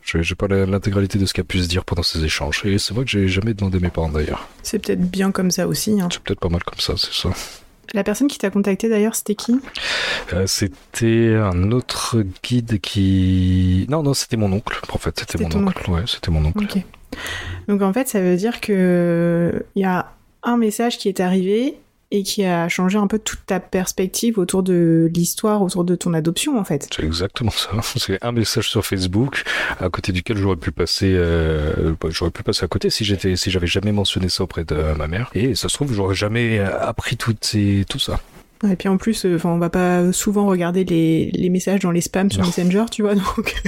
je 0.06 0.18
n'ai 0.20 0.36
pas 0.36 0.48
l'intégralité 0.48 1.18
de 1.18 1.26
ce 1.26 1.34
qu'a 1.34 1.44
pu 1.44 1.62
se 1.62 1.68
dire 1.68 1.84
pendant 1.84 2.04
ces 2.04 2.24
échanges. 2.24 2.62
Et 2.66 2.78
c'est 2.78 2.94
vrai 2.94 3.06
que 3.06 3.12
j'ai 3.12 3.28
jamais 3.28 3.54
demandé 3.54 3.80
mes 3.80 3.90
parents 3.90 4.10
d'ailleurs. 4.10 4.48
C'est 4.62 4.80
peut-être 4.80 5.02
bien 5.02 5.32
comme 5.32 5.52
ça 5.52 5.68
aussi. 5.68 6.00
Hein. 6.00 6.10
C'est 6.12 6.22
peut-être 6.22 6.40
pas 6.40 6.50
mal 6.50 6.64
comme 6.64 6.80
ça, 6.80 6.94
c'est 6.98 7.14
ça. 7.14 7.30
La 7.94 8.04
personne 8.04 8.28
qui 8.28 8.38
t'a 8.38 8.50
contacté 8.50 8.90
d'ailleurs, 8.90 9.16
c'était 9.16 9.36
qui? 9.36 9.60
Euh, 10.34 10.46
C'était 10.48 11.36
un 11.36 11.72
autre 11.72 12.24
guide 12.44 12.80
qui. 12.80 13.86
Non, 13.90 14.04
non, 14.04 14.14
c'était 14.14 14.38
mon 14.38 14.52
oncle. 14.52 14.80
En 14.92 14.98
fait, 14.98 15.20
c'était 15.20 15.44
mon 15.44 15.68
oncle. 15.68 15.90
Ouais, 15.90 16.04
c'était 16.06 16.32
mon 16.32 16.44
oncle. 16.46 16.66
Donc 17.68 17.82
en 17.82 17.94
fait, 17.94 18.08
ça 18.08 18.20
veut 18.22 18.36
dire 18.36 18.60
que 18.60 19.66
il 19.76 19.82
y 19.82 19.86
a 19.86 20.12
un 20.44 20.58
message 20.58 20.98
qui 20.98 21.08
est 21.10 21.20
arrivé 21.20 21.78
et 22.12 22.24
qui 22.24 22.44
a 22.46 22.70
changé 22.70 22.98
un 22.98 23.08
peu 23.08 23.20
toute 23.20 23.46
ta 23.46 23.60
perspective 23.60 24.38
autour 24.38 24.64
de 24.64 25.10
l'histoire, 25.14 25.62
autour 25.62 25.84
de 25.84 25.96
ton 25.96 26.14
adoption 26.14 26.58
en 26.60 26.64
fait. 26.64 26.88
C'est 26.96 27.04
exactement 27.04 27.52
ça. 27.52 27.70
C'est 27.98 28.24
un 28.24 28.32
message 28.32 28.70
sur 28.70 28.86
Facebook 28.86 29.44
à 29.80 29.90
côté 29.90 30.12
duquel 30.12 30.38
j'aurais 30.38 30.56
pu 30.56 30.72
passer, 30.72 31.14
euh, 31.16 31.94
bah, 32.00 32.10
j'aurais 32.12 32.32
pu 32.32 32.44
passer 32.44 32.64
à 32.64 32.68
côté 32.68 32.90
si 32.90 33.04
j'étais, 33.04 33.36
si 33.36 33.52
j'avais 33.52 33.68
jamais 33.68 33.92
mentionné 33.92 34.30
ça 34.30 34.44
auprès 34.44 34.64
de 34.64 34.76
ma 34.98 35.08
mère. 35.08 35.30
Et 35.34 35.56
ça 35.56 35.70
se 35.70 35.74
trouve, 35.76 35.94
j'aurais 35.94 36.16
jamais 36.16 36.60
appris 36.60 37.18
tout, 37.18 37.36
ces, 37.42 37.86
tout 37.90 38.00
ça. 38.00 38.20
Et 38.70 38.76
puis 38.76 38.88
en 38.88 38.98
plus, 38.98 39.26
euh, 39.26 39.36
enfin, 39.36 39.50
on 39.50 39.58
va 39.58 39.70
pas 39.70 40.12
souvent 40.12 40.46
regarder 40.48 40.86
les, 40.86 41.30
les 41.34 41.50
messages 41.50 41.82
dans 41.82 41.92
les 41.92 42.02
spams 42.02 42.32
sur 42.32 42.46
Messenger, 42.46 42.86
tu 42.92 43.02
vois, 43.02 43.16
donc. 43.16 43.56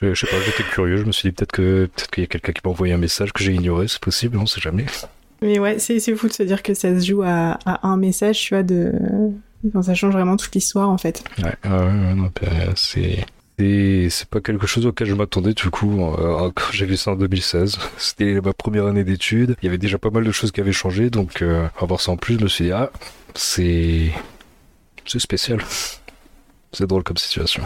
Je, 0.00 0.14
je 0.14 0.26
sais 0.26 0.30
pas, 0.30 0.40
j'étais 0.46 0.62
curieux, 0.62 0.98
je 0.98 1.04
me 1.04 1.10
suis 1.10 1.30
dit 1.30 1.34
peut-être 1.34 1.50
que 1.50 1.86
peut-être 1.86 2.10
qu'il 2.12 2.22
y 2.22 2.24
a 2.24 2.28
quelqu'un 2.28 2.52
qui 2.52 2.60
m'a 2.64 2.70
envoyé 2.70 2.94
un 2.94 2.98
message 2.98 3.32
que 3.32 3.42
j'ai 3.42 3.52
ignoré, 3.52 3.88
c'est 3.88 3.98
possible, 3.98 4.38
on 4.38 4.46
sait 4.46 4.60
jamais. 4.60 4.86
Mais 5.42 5.58
ouais, 5.58 5.78
c'est 5.78 6.00
fou 6.16 6.28
de 6.28 6.32
se 6.32 6.42
dire 6.42 6.62
que 6.62 6.74
ça 6.74 6.98
se 6.98 7.06
joue 7.06 7.22
à, 7.22 7.58
à 7.64 7.86
un 7.86 7.96
message, 7.96 8.40
tu 8.40 8.54
vois, 8.54 8.62
de... 8.62 8.92
Enfin, 9.68 9.82
ça 9.82 9.94
change 9.94 10.12
vraiment 10.12 10.36
toute 10.36 10.54
l'histoire, 10.54 10.88
en 10.88 10.98
fait. 10.98 11.22
Ouais, 11.38 11.70
ouais, 11.70 12.14
non, 12.14 12.30
bah, 12.40 12.72
c'est... 12.76 13.24
c'est 13.58 14.28
pas 14.28 14.40
quelque 14.40 14.66
chose 14.66 14.86
auquel 14.86 15.08
je 15.08 15.14
m'attendais 15.14 15.52
du 15.52 15.68
coup 15.70 16.00
euh, 16.00 16.50
quand 16.54 16.72
j'ai 16.72 16.86
vu 16.86 16.96
ça 16.96 17.12
en 17.12 17.16
2016. 17.16 17.78
C'était 17.98 18.40
ma 18.40 18.52
première 18.52 18.86
année 18.86 19.04
d'études. 19.04 19.56
Il 19.62 19.66
y 19.66 19.68
avait 19.68 19.78
déjà 19.78 19.98
pas 19.98 20.10
mal 20.10 20.24
de 20.24 20.32
choses 20.32 20.52
qui 20.52 20.60
avaient 20.60 20.72
changé, 20.72 21.10
donc 21.10 21.42
euh, 21.42 21.66
avoir 21.80 22.00
ça 22.00 22.12
en 22.12 22.16
plus, 22.16 22.38
je 22.38 22.44
me 22.44 22.48
suis 22.48 22.66
dit 22.66 22.72
ah 22.72 22.90
c'est 23.34 24.10
c'est 25.04 25.18
spécial. 25.18 25.60
C'est 26.72 26.86
drôle 26.86 27.02
comme 27.02 27.16
situation. 27.16 27.62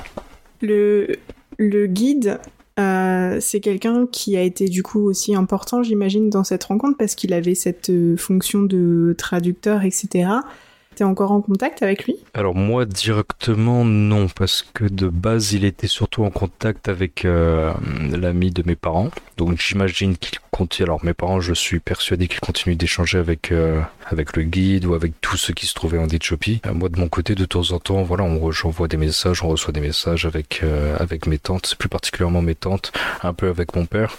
Le 0.60 1.16
le 1.58 1.86
guide 1.86 2.38
euh, 2.78 3.38
c'est 3.40 3.60
quelqu'un 3.60 4.06
qui 4.10 4.36
a 4.36 4.42
été 4.42 4.66
du 4.68 4.82
coup 4.82 5.00
aussi 5.00 5.34
important, 5.34 5.82
j'imagine, 5.82 6.30
dans 6.30 6.44
cette 6.44 6.64
rencontre 6.64 6.96
parce 6.96 7.14
qu'il 7.14 7.32
avait 7.34 7.54
cette 7.54 7.90
euh, 7.90 8.16
fonction 8.16 8.62
de 8.62 9.14
traducteur, 9.18 9.84
etc. 9.84 10.28
T'es 10.94 11.04
encore 11.04 11.32
en 11.32 11.40
contact 11.40 11.82
avec 11.82 12.04
lui? 12.04 12.16
Alors 12.34 12.54
moi 12.54 12.84
directement 12.84 13.84
non, 13.84 14.28
parce 14.28 14.62
que 14.62 14.84
de 14.84 15.08
base 15.08 15.52
il 15.52 15.64
était 15.64 15.86
surtout 15.86 16.24
en 16.24 16.30
contact 16.30 16.88
avec 16.88 17.24
euh, 17.24 17.72
l'ami 18.10 18.50
de 18.50 18.62
mes 18.66 18.76
parents. 18.76 19.10
Donc 19.38 19.58
j'imagine 19.58 20.16
qu'il 20.16 20.38
continue. 20.50 20.84
Alors 20.84 21.04
mes 21.04 21.14
parents, 21.14 21.40
je 21.40 21.54
suis 21.54 21.80
persuadé 21.80 22.28
qu'ils 22.28 22.40
continuent 22.40 22.76
d'échanger 22.76 23.18
avec 23.18 23.52
euh, 23.52 23.80
avec 24.06 24.36
le 24.36 24.42
guide 24.42 24.84
ou 24.84 24.94
avec 24.94 25.18
tous 25.20 25.36
ceux 25.36 25.54
qui 25.54 25.66
se 25.66 25.74
trouvaient 25.74 25.98
en 25.98 26.08
Éthiopie. 26.08 26.60
Euh, 26.66 26.74
moi 26.74 26.88
de 26.90 27.00
mon 27.00 27.08
côté, 27.08 27.34
de 27.34 27.44
temps 27.46 27.72
en 27.72 27.78
temps, 27.78 28.02
voilà, 28.02 28.24
on 28.24 28.50
j'envoie 28.50 28.88
des 28.88 28.98
messages, 28.98 29.42
on 29.42 29.48
reçoit 29.48 29.72
des 29.72 29.80
messages 29.80 30.26
avec 30.26 30.62
avec 30.98 31.26
mes 31.26 31.38
tantes, 31.38 31.74
plus 31.78 31.88
particulièrement 31.88 32.42
mes 32.42 32.54
tantes, 32.54 32.92
un 33.22 33.32
peu 33.32 33.48
avec 33.48 33.74
mon 33.74 33.86
père. 33.86 34.16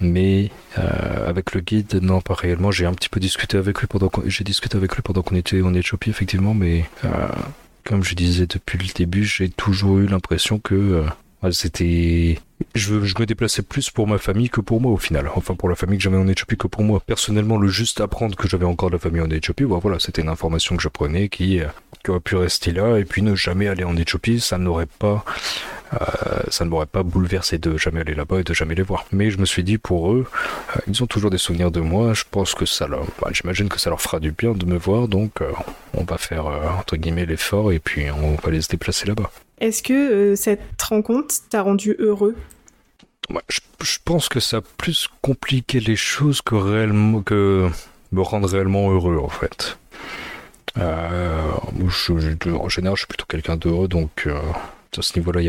Mais 0.00 0.50
euh, 0.78 1.28
avec 1.28 1.54
le 1.54 1.60
guide, 1.60 1.94
non, 2.02 2.20
pas 2.20 2.34
réellement. 2.34 2.70
J'ai 2.70 2.86
un 2.86 2.94
petit 2.94 3.08
peu 3.08 3.20
discuté 3.20 3.56
avec 3.56 3.80
lui 3.80 3.86
pendant 3.86 4.08
qu'on, 4.08 4.22
j'ai 4.26 4.44
discuté 4.44 4.76
avec 4.76 4.94
lui 4.94 5.02
pendant 5.02 5.22
qu'on 5.22 5.34
était 5.34 5.60
en 5.62 5.74
Éthiopie, 5.74 6.10
effectivement. 6.10 6.54
Mais 6.54 6.84
euh, 7.04 7.28
comme 7.84 8.04
je 8.04 8.14
disais 8.14 8.46
depuis 8.46 8.78
le 8.78 8.92
début, 8.94 9.24
j'ai 9.24 9.48
toujours 9.48 9.98
eu 9.98 10.06
l'impression 10.06 10.60
que 10.60 11.04
euh, 11.42 11.50
c'était 11.50 12.38
je, 12.74 13.04
je, 13.04 13.14
me 13.18 13.26
déplaçais 13.26 13.62
plus 13.62 13.90
pour 13.90 14.06
ma 14.06 14.18
famille 14.18 14.50
que 14.50 14.60
pour 14.60 14.80
moi 14.80 14.92
au 14.92 14.98
final. 14.98 15.30
Enfin, 15.34 15.54
pour 15.54 15.68
la 15.68 15.74
famille 15.74 15.98
que 15.98 16.04
j'avais 16.04 16.16
en 16.16 16.28
Éthiopie 16.28 16.56
que 16.56 16.68
pour 16.68 16.84
moi. 16.84 17.02
Personnellement, 17.04 17.56
le 17.58 17.68
juste 17.68 18.00
apprendre 18.00 18.36
que 18.36 18.48
j'avais 18.48 18.66
encore 18.66 18.90
de 18.90 18.94
la 18.94 19.00
famille 19.00 19.20
en 19.20 19.30
Éthiopie, 19.30 19.64
bah, 19.64 19.78
voilà, 19.82 19.98
c'était 19.98 20.22
une 20.22 20.28
information 20.28 20.76
que 20.76 20.82
je 20.82 20.88
prenais 20.88 21.28
qui, 21.28 21.60
qui 22.04 22.10
aurait 22.10 22.20
pu 22.20 22.36
rester 22.36 22.72
là 22.72 22.98
et 22.98 23.04
puis 23.04 23.22
ne 23.22 23.34
jamais 23.34 23.66
aller 23.66 23.84
en 23.84 23.96
Éthiopie, 23.96 24.38
ça 24.40 24.58
n'aurait 24.58 24.86
pas 24.86 25.24
euh, 25.94 26.42
ça 26.50 26.64
ne 26.64 26.70
m'aurait 26.70 26.86
pas 26.86 27.02
bouleversé 27.02 27.58
de 27.58 27.76
jamais 27.76 28.00
aller 28.00 28.14
là-bas 28.14 28.40
et 28.40 28.44
de 28.44 28.54
jamais 28.54 28.74
les 28.74 28.82
voir. 28.82 29.06
Mais 29.12 29.30
je 29.30 29.38
me 29.38 29.46
suis 29.46 29.64
dit 29.64 29.78
pour 29.78 30.12
eux, 30.12 30.26
euh, 30.76 30.80
ils 30.86 31.02
ont 31.02 31.06
toujours 31.06 31.30
des 31.30 31.38
souvenirs 31.38 31.70
de 31.70 31.80
moi. 31.80 32.14
Je 32.14 32.24
pense 32.30 32.54
que 32.54 32.66
ça 32.66 32.86
leur, 32.86 33.04
bah, 33.20 33.28
j'imagine 33.32 33.68
que 33.68 33.78
ça 33.78 33.90
leur 33.90 34.00
fera 34.00 34.20
du 34.20 34.32
bien 34.32 34.52
de 34.52 34.66
me 34.66 34.76
voir. 34.76 35.08
Donc 35.08 35.40
euh, 35.40 35.50
on 35.94 36.04
va 36.04 36.18
faire 36.18 36.46
entre 36.78 36.96
guillemets 36.96 37.26
l'effort 37.26 37.72
et 37.72 37.78
puis 37.78 38.10
on 38.10 38.34
va 38.34 38.50
les 38.50 38.60
déplacer 38.68 39.06
là-bas. 39.06 39.30
Est-ce 39.60 39.82
que 39.82 40.34
cette 40.36 40.80
rencontre 40.82 41.34
t'a 41.50 41.62
rendu 41.62 41.96
heureux? 41.98 42.36
Je, 43.48 43.60
je, 43.82 43.98
pense 44.04 44.28
que 44.28 44.40
ça 44.40 44.58
a 44.58 44.60
plus 44.78 45.08
compliqué 45.20 45.80
les 45.80 45.96
choses 45.96 46.40
que 46.40 46.54
réellement 46.54 47.20
que 47.20 47.68
me 48.12 48.22
rendre 48.22 48.48
réellement 48.48 48.90
heureux 48.90 49.18
en 49.18 49.28
fait. 49.28 49.76
Je, 50.76 52.50
en 52.52 52.68
général, 52.68 52.96
je 52.96 53.00
suis 53.00 53.06
plutôt 53.06 53.26
quelqu'un 53.28 53.56
d'heureux, 53.56 53.88
donc 53.88 54.28
à 54.96 55.02
ce 55.02 55.18
niveau-là, 55.18 55.40
il 55.40 55.44
n'y 55.44 55.48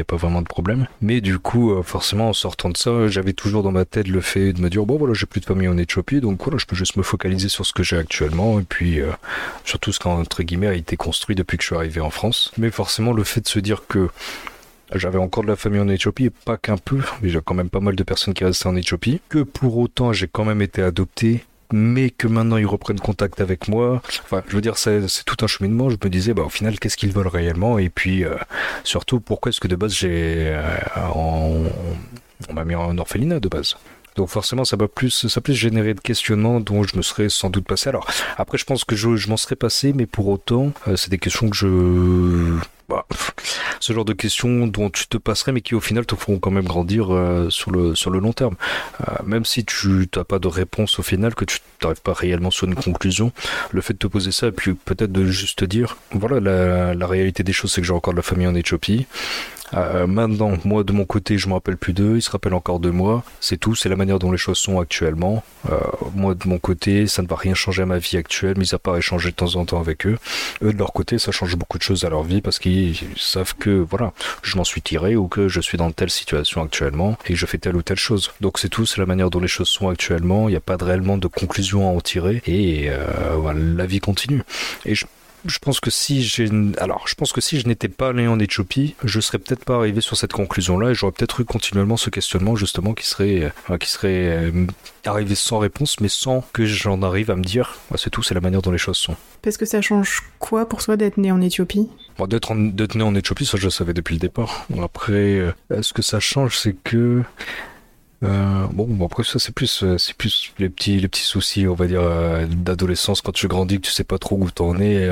a, 0.00 0.04
pas, 0.04 0.16
vraiment 0.16 0.42
de 0.42 0.46
problème. 0.46 0.86
Mais 1.00 1.20
du 1.20 1.38
coup, 1.38 1.72
euh, 1.72 1.82
forcément, 1.82 2.28
en 2.28 2.32
sortant 2.32 2.68
de 2.68 2.76
ça, 2.76 3.08
j'avais 3.08 3.32
toujours 3.32 3.62
dans 3.62 3.72
ma 3.72 3.84
tête 3.84 4.08
le 4.08 4.20
fait 4.20 4.52
de 4.52 4.60
me 4.60 4.68
dire, 4.68 4.84
bon 4.84 4.98
voilà, 4.98 5.14
j'ai 5.14 5.26
plus 5.26 5.40
de 5.40 5.46
famille 5.46 5.68
en 5.68 5.78
Éthiopie, 5.78 6.20
donc 6.20 6.42
voilà, 6.42 6.58
je 6.58 6.66
peux 6.66 6.76
juste 6.76 6.96
me 6.96 7.02
focaliser 7.02 7.48
sur 7.48 7.64
ce 7.64 7.72
que 7.72 7.82
j'ai 7.82 7.96
actuellement, 7.96 8.60
et 8.60 8.64
puis 8.64 9.00
euh, 9.00 9.10
surtout 9.64 9.92
ce 9.92 9.98
qui, 9.98 10.08
entre 10.08 10.42
guillemets, 10.42 10.68
a 10.68 10.74
été 10.74 10.96
construit 10.96 11.36
depuis 11.36 11.56
que 11.56 11.62
je 11.62 11.68
suis 11.68 11.76
arrivé 11.76 12.00
en 12.00 12.10
France. 12.10 12.52
Mais 12.58 12.70
forcément, 12.70 13.12
le 13.12 13.24
fait 13.24 13.40
de 13.40 13.48
se 13.48 13.58
dire 13.58 13.86
que 13.88 14.08
j'avais 14.94 15.18
encore 15.18 15.42
de 15.42 15.48
la 15.48 15.56
famille 15.56 15.80
en 15.80 15.88
Éthiopie, 15.88 16.26
et 16.26 16.30
pas 16.30 16.56
qu'un 16.56 16.76
peu, 16.76 17.00
mais 17.22 17.30
j'ai 17.30 17.40
quand 17.44 17.54
même 17.54 17.70
pas 17.70 17.80
mal 17.80 17.96
de 17.96 18.02
personnes 18.02 18.34
qui 18.34 18.44
restaient 18.44 18.68
en 18.68 18.76
Éthiopie, 18.76 19.20
que 19.28 19.42
pour 19.42 19.78
autant 19.78 20.12
j'ai 20.12 20.28
quand 20.28 20.44
même 20.44 20.62
été 20.62 20.82
adopté 20.82 21.44
mais 21.72 22.10
que 22.10 22.26
maintenant 22.26 22.56
ils 22.56 22.66
reprennent 22.66 23.00
contact 23.00 23.40
avec 23.40 23.68
moi. 23.68 24.02
Enfin, 24.22 24.42
je 24.48 24.54
veux 24.54 24.60
dire, 24.60 24.78
c'est 24.78 25.00
tout 25.24 25.36
un 25.42 25.46
cheminement. 25.46 25.90
Je 25.90 25.96
me 26.02 26.08
disais, 26.08 26.34
bah, 26.34 26.42
au 26.42 26.48
final, 26.48 26.78
qu'est-ce 26.78 26.96
qu'ils 26.96 27.12
veulent 27.12 27.28
réellement? 27.28 27.78
Et 27.78 27.88
puis, 27.88 28.24
euh, 28.24 28.36
surtout, 28.82 29.20
pourquoi 29.20 29.50
est-ce 29.50 29.60
que 29.60 29.68
de 29.68 29.76
base, 29.76 29.92
j'ai. 29.92 30.54
Euh, 30.54 30.62
on, 31.14 31.64
m'a 32.52 32.64
mis 32.64 32.74
en 32.74 32.96
orphelinat 32.98 33.40
de 33.40 33.48
base? 33.48 33.76
Donc 34.16 34.28
forcément, 34.28 34.64
ça 34.64 34.76
va 34.76 34.86
plus, 34.86 35.26
ça 35.26 35.40
plus 35.40 35.54
générer 35.54 35.92
de 35.92 36.00
questionnements 36.00 36.60
dont 36.60 36.84
je 36.84 36.96
me 36.96 37.02
serais 37.02 37.28
sans 37.28 37.50
doute 37.50 37.66
passé. 37.66 37.88
Alors 37.88 38.06
après, 38.36 38.58
je 38.58 38.64
pense 38.64 38.84
que 38.84 38.94
je, 38.94 39.16
je 39.16 39.28
m'en 39.28 39.36
serais 39.36 39.56
passé, 39.56 39.92
mais 39.92 40.06
pour 40.06 40.28
autant, 40.28 40.72
euh, 40.86 40.94
c'est 40.94 41.10
des 41.10 41.18
questions 41.18 41.50
que 41.50 41.56
je 41.56 42.58
bah, 42.88 43.06
ce 43.80 43.92
genre 43.92 44.04
de 44.04 44.12
questions 44.12 44.66
dont 44.66 44.90
tu 44.90 45.06
te 45.06 45.16
passerais, 45.16 45.52
mais 45.52 45.60
qui 45.60 45.74
au 45.74 45.80
final 45.80 46.06
te 46.06 46.14
feront 46.14 46.38
quand 46.38 46.50
même 46.50 46.64
grandir 46.64 47.14
euh, 47.14 47.50
sur, 47.50 47.70
le, 47.70 47.94
sur 47.94 48.10
le 48.10 48.18
long 48.18 48.32
terme. 48.32 48.56
Euh, 49.02 49.12
même 49.24 49.44
si 49.44 49.64
tu 49.64 50.08
n'as 50.16 50.24
pas 50.24 50.38
de 50.38 50.48
réponse 50.48 50.98
au 50.98 51.02
final, 51.02 51.34
que 51.34 51.44
tu 51.44 51.58
n'arrives 51.82 52.00
pas 52.00 52.14
réellement 52.14 52.50
sur 52.50 52.66
une 52.66 52.74
conclusion, 52.74 53.32
le 53.72 53.80
fait 53.80 53.94
de 53.94 53.98
te 53.98 54.06
poser 54.06 54.32
ça, 54.32 54.48
et 54.48 54.52
puis 54.52 54.74
peut-être 54.74 55.12
de 55.12 55.26
juste 55.26 55.58
te 55.58 55.64
dire, 55.64 55.96
voilà, 56.12 56.40
la, 56.94 57.06
réalité 57.06 57.42
des 57.42 57.52
choses, 57.52 57.72
c'est 57.72 57.80
que 57.80 57.86
j'ai 57.86 57.92
encore 57.92 58.14
de 58.14 58.18
la 58.18 58.22
famille 58.22 58.46
en 58.46 58.54
Éthiopie. 58.54 59.06
Euh, 59.72 60.06
maintenant, 60.06 60.52
moi 60.64 60.84
de 60.84 60.92
mon 60.92 61.04
côté, 61.04 61.36
je 61.36 61.48
me 61.48 61.54
rappelle 61.54 61.76
plus 61.76 61.92
d'eux, 61.92 62.16
ils 62.16 62.22
se 62.22 62.30
rappellent 62.30 62.54
encore 62.54 62.80
de 62.80 62.90
moi. 62.90 63.24
C'est 63.40 63.56
tout, 63.56 63.74
c'est 63.74 63.88
la 63.88 63.96
manière 63.96 64.18
dont 64.18 64.30
les 64.30 64.38
choses 64.38 64.58
sont 64.58 64.78
actuellement. 64.78 65.42
Moi 66.14 66.34
de 66.34 66.46
mon 66.46 66.58
côté, 66.58 67.06
ça 67.06 67.22
ne 67.22 67.26
va 67.26 67.34
rien 67.34 67.54
changer 67.54 67.82
à 67.82 67.86
ma 67.86 67.98
vie 67.98 68.16
actuelle, 68.16 68.56
mis 68.56 68.72
à 68.72 68.78
part 68.78 68.96
échanger 68.96 69.30
de 69.30 69.34
temps 69.34 69.56
en 69.56 69.64
temps 69.64 69.80
avec 69.80 70.06
eux. 70.06 70.18
Eux 70.62 70.72
de 70.72 70.78
leur 70.78 70.92
côté, 70.92 71.18
ça 71.18 71.32
change 71.32 71.56
beaucoup 71.56 71.78
de 71.78 71.82
choses 71.82 72.04
à 72.04 72.10
leur 72.10 72.22
vie 72.22 72.40
parce 72.40 72.58
qu'ils 72.58 72.73
savent 73.16 73.54
que 73.54 73.70
voilà, 73.70 74.12
je 74.42 74.56
m'en 74.56 74.64
suis 74.64 74.82
tiré 74.82 75.16
ou 75.16 75.28
que 75.28 75.48
je 75.48 75.60
suis 75.60 75.78
dans 75.78 75.90
telle 75.90 76.10
situation 76.10 76.62
actuellement 76.62 77.16
et 77.26 77.34
je 77.34 77.46
fais 77.46 77.58
telle 77.58 77.76
ou 77.76 77.82
telle 77.82 77.98
chose. 77.98 78.32
Donc 78.40 78.58
c'est 78.58 78.68
tout, 78.68 78.86
c'est 78.86 79.00
la 79.00 79.06
manière 79.06 79.30
dont 79.30 79.40
les 79.40 79.48
choses 79.48 79.68
sont 79.68 79.88
actuellement. 79.88 80.48
Il 80.48 80.52
n'y 80.52 80.56
a 80.56 80.60
pas 80.60 80.76
de 80.76 80.84
réellement 80.84 81.18
de 81.18 81.26
conclusion 81.26 81.88
à 81.88 81.92
en 81.92 82.00
tirer 82.00 82.42
et 82.46 82.90
euh, 82.90 83.34
voilà, 83.36 83.60
la 83.60 83.86
vie 83.86 84.00
continue. 84.00 84.42
Et 84.84 84.94
je 84.94 85.06
je 85.46 85.58
pense 85.58 85.80
que 85.80 85.90
si 85.90 86.22
j'ai 86.22 86.48
alors 86.78 87.06
je 87.06 87.14
pense 87.14 87.32
que 87.32 87.40
si 87.40 87.60
je 87.60 87.68
n'étais 87.68 87.88
pas 87.88 88.08
allé 88.08 88.26
en 88.26 88.38
Éthiopie, 88.38 88.94
je 89.04 89.20
serais 89.20 89.38
peut-être 89.38 89.64
pas 89.64 89.76
arrivé 89.76 90.00
sur 90.00 90.16
cette 90.16 90.32
conclusion-là 90.32 90.90
et 90.90 90.94
j'aurais 90.94 91.12
peut-être 91.12 91.40
eu 91.40 91.44
continuellement 91.44 91.96
ce 91.96 92.10
questionnement 92.10 92.56
justement 92.56 92.94
qui 92.94 93.06
serait 93.06 93.52
euh, 93.70 93.78
qui 93.78 93.90
serait 93.90 94.28
euh, 94.28 94.66
arrivé 95.04 95.34
sans 95.34 95.58
réponse, 95.58 96.00
mais 96.00 96.08
sans 96.08 96.44
que 96.52 96.64
j'en 96.64 97.02
arrive 97.02 97.30
à 97.30 97.36
me 97.36 97.44
dire 97.44 97.76
c'est 97.96 98.10
tout, 98.10 98.22
c'est 98.22 98.34
la 98.34 98.40
manière 98.40 98.62
dont 98.62 98.70
les 98.70 98.78
choses 98.78 98.96
sont. 98.96 99.16
Parce 99.42 99.56
que 99.56 99.66
ça 99.66 99.82
change 99.82 100.22
quoi 100.38 100.66
pour 100.68 100.80
soi 100.80 100.96
d'être 100.96 101.18
né 101.18 101.30
en 101.30 101.40
Éthiopie? 101.40 101.88
Bon, 102.18 102.26
D'être 102.26 102.54
né 102.54 103.02
en 103.02 103.14
Éthiopie, 103.14 103.46
ça 103.46 103.56
je 103.56 103.64
le 103.64 103.70
savais 103.70 103.94
depuis 103.94 104.14
le 104.14 104.20
départ. 104.20 104.66
Après, 104.82 105.38
euh, 105.38 105.52
ce 105.82 105.92
que 105.92 106.02
ça 106.02 106.20
change, 106.20 106.58
c'est 106.58 106.76
que 106.84 107.22
euh, 108.22 108.66
bon, 108.72 108.86
bon, 108.88 109.06
après 109.06 109.24
ça 109.24 109.38
c'est 109.38 109.52
plus 109.52 109.82
euh, 109.82 109.98
c'est 109.98 110.14
plus 110.14 110.52
les 110.58 110.68
petits 110.68 110.98
les 111.00 111.08
petits 111.08 111.24
soucis 111.24 111.66
on 111.66 111.74
va 111.74 111.86
dire 111.86 112.00
euh, 112.00 112.46
d'adolescence 112.46 113.20
quand 113.20 113.32
tu 113.32 113.48
grandis 113.48 113.80
que 113.80 113.86
tu 113.86 113.90
sais 113.90 114.04
pas 114.04 114.18
trop 114.18 114.36
où 114.36 114.50
t'en 114.50 114.78
es 114.78 115.08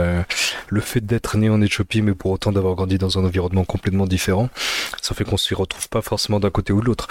le 0.69 0.81
fait 0.81 1.01
d'être 1.01 1.37
né 1.37 1.51
en 1.51 1.61
Éthiopie 1.61 2.01
mais 2.01 2.15
pour 2.15 2.31
autant 2.31 2.53
d'avoir 2.53 2.75
grandi 2.75 2.99
dans 2.99 3.19
un 3.19 3.25
environnement 3.25 3.65
complètement 3.65 4.07
différent 4.07 4.49
ça 5.01 5.15
fait 5.15 5.25
qu'on 5.25 5.37
s'y 5.37 5.55
retrouve 5.55 5.89
pas 5.89 6.01
forcément 6.01 6.39
d'un 6.39 6.51
côté 6.51 6.73
ou 6.73 6.81
de 6.81 6.87
l'autre. 6.87 7.09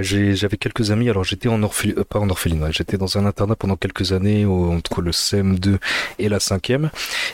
J'avais 0.00 0.56
quelques 0.56 0.90
amis 0.90 1.10
alors 1.10 1.22
j'étais 1.22 1.48
en 1.48 1.62
orphelinat 1.62 2.04
pas 2.04 2.18
en 2.18 2.30
orphelinat 2.30 2.70
j'étais 2.70 2.96
dans 2.96 3.18
un 3.18 3.26
internat 3.26 3.56
pendant 3.56 3.76
quelques 3.76 4.12
années 4.12 4.46
entre 4.46 5.02
le 5.02 5.10
CM2 5.10 5.78
et 6.18 6.28
la 6.28 6.38
5e 6.38 6.88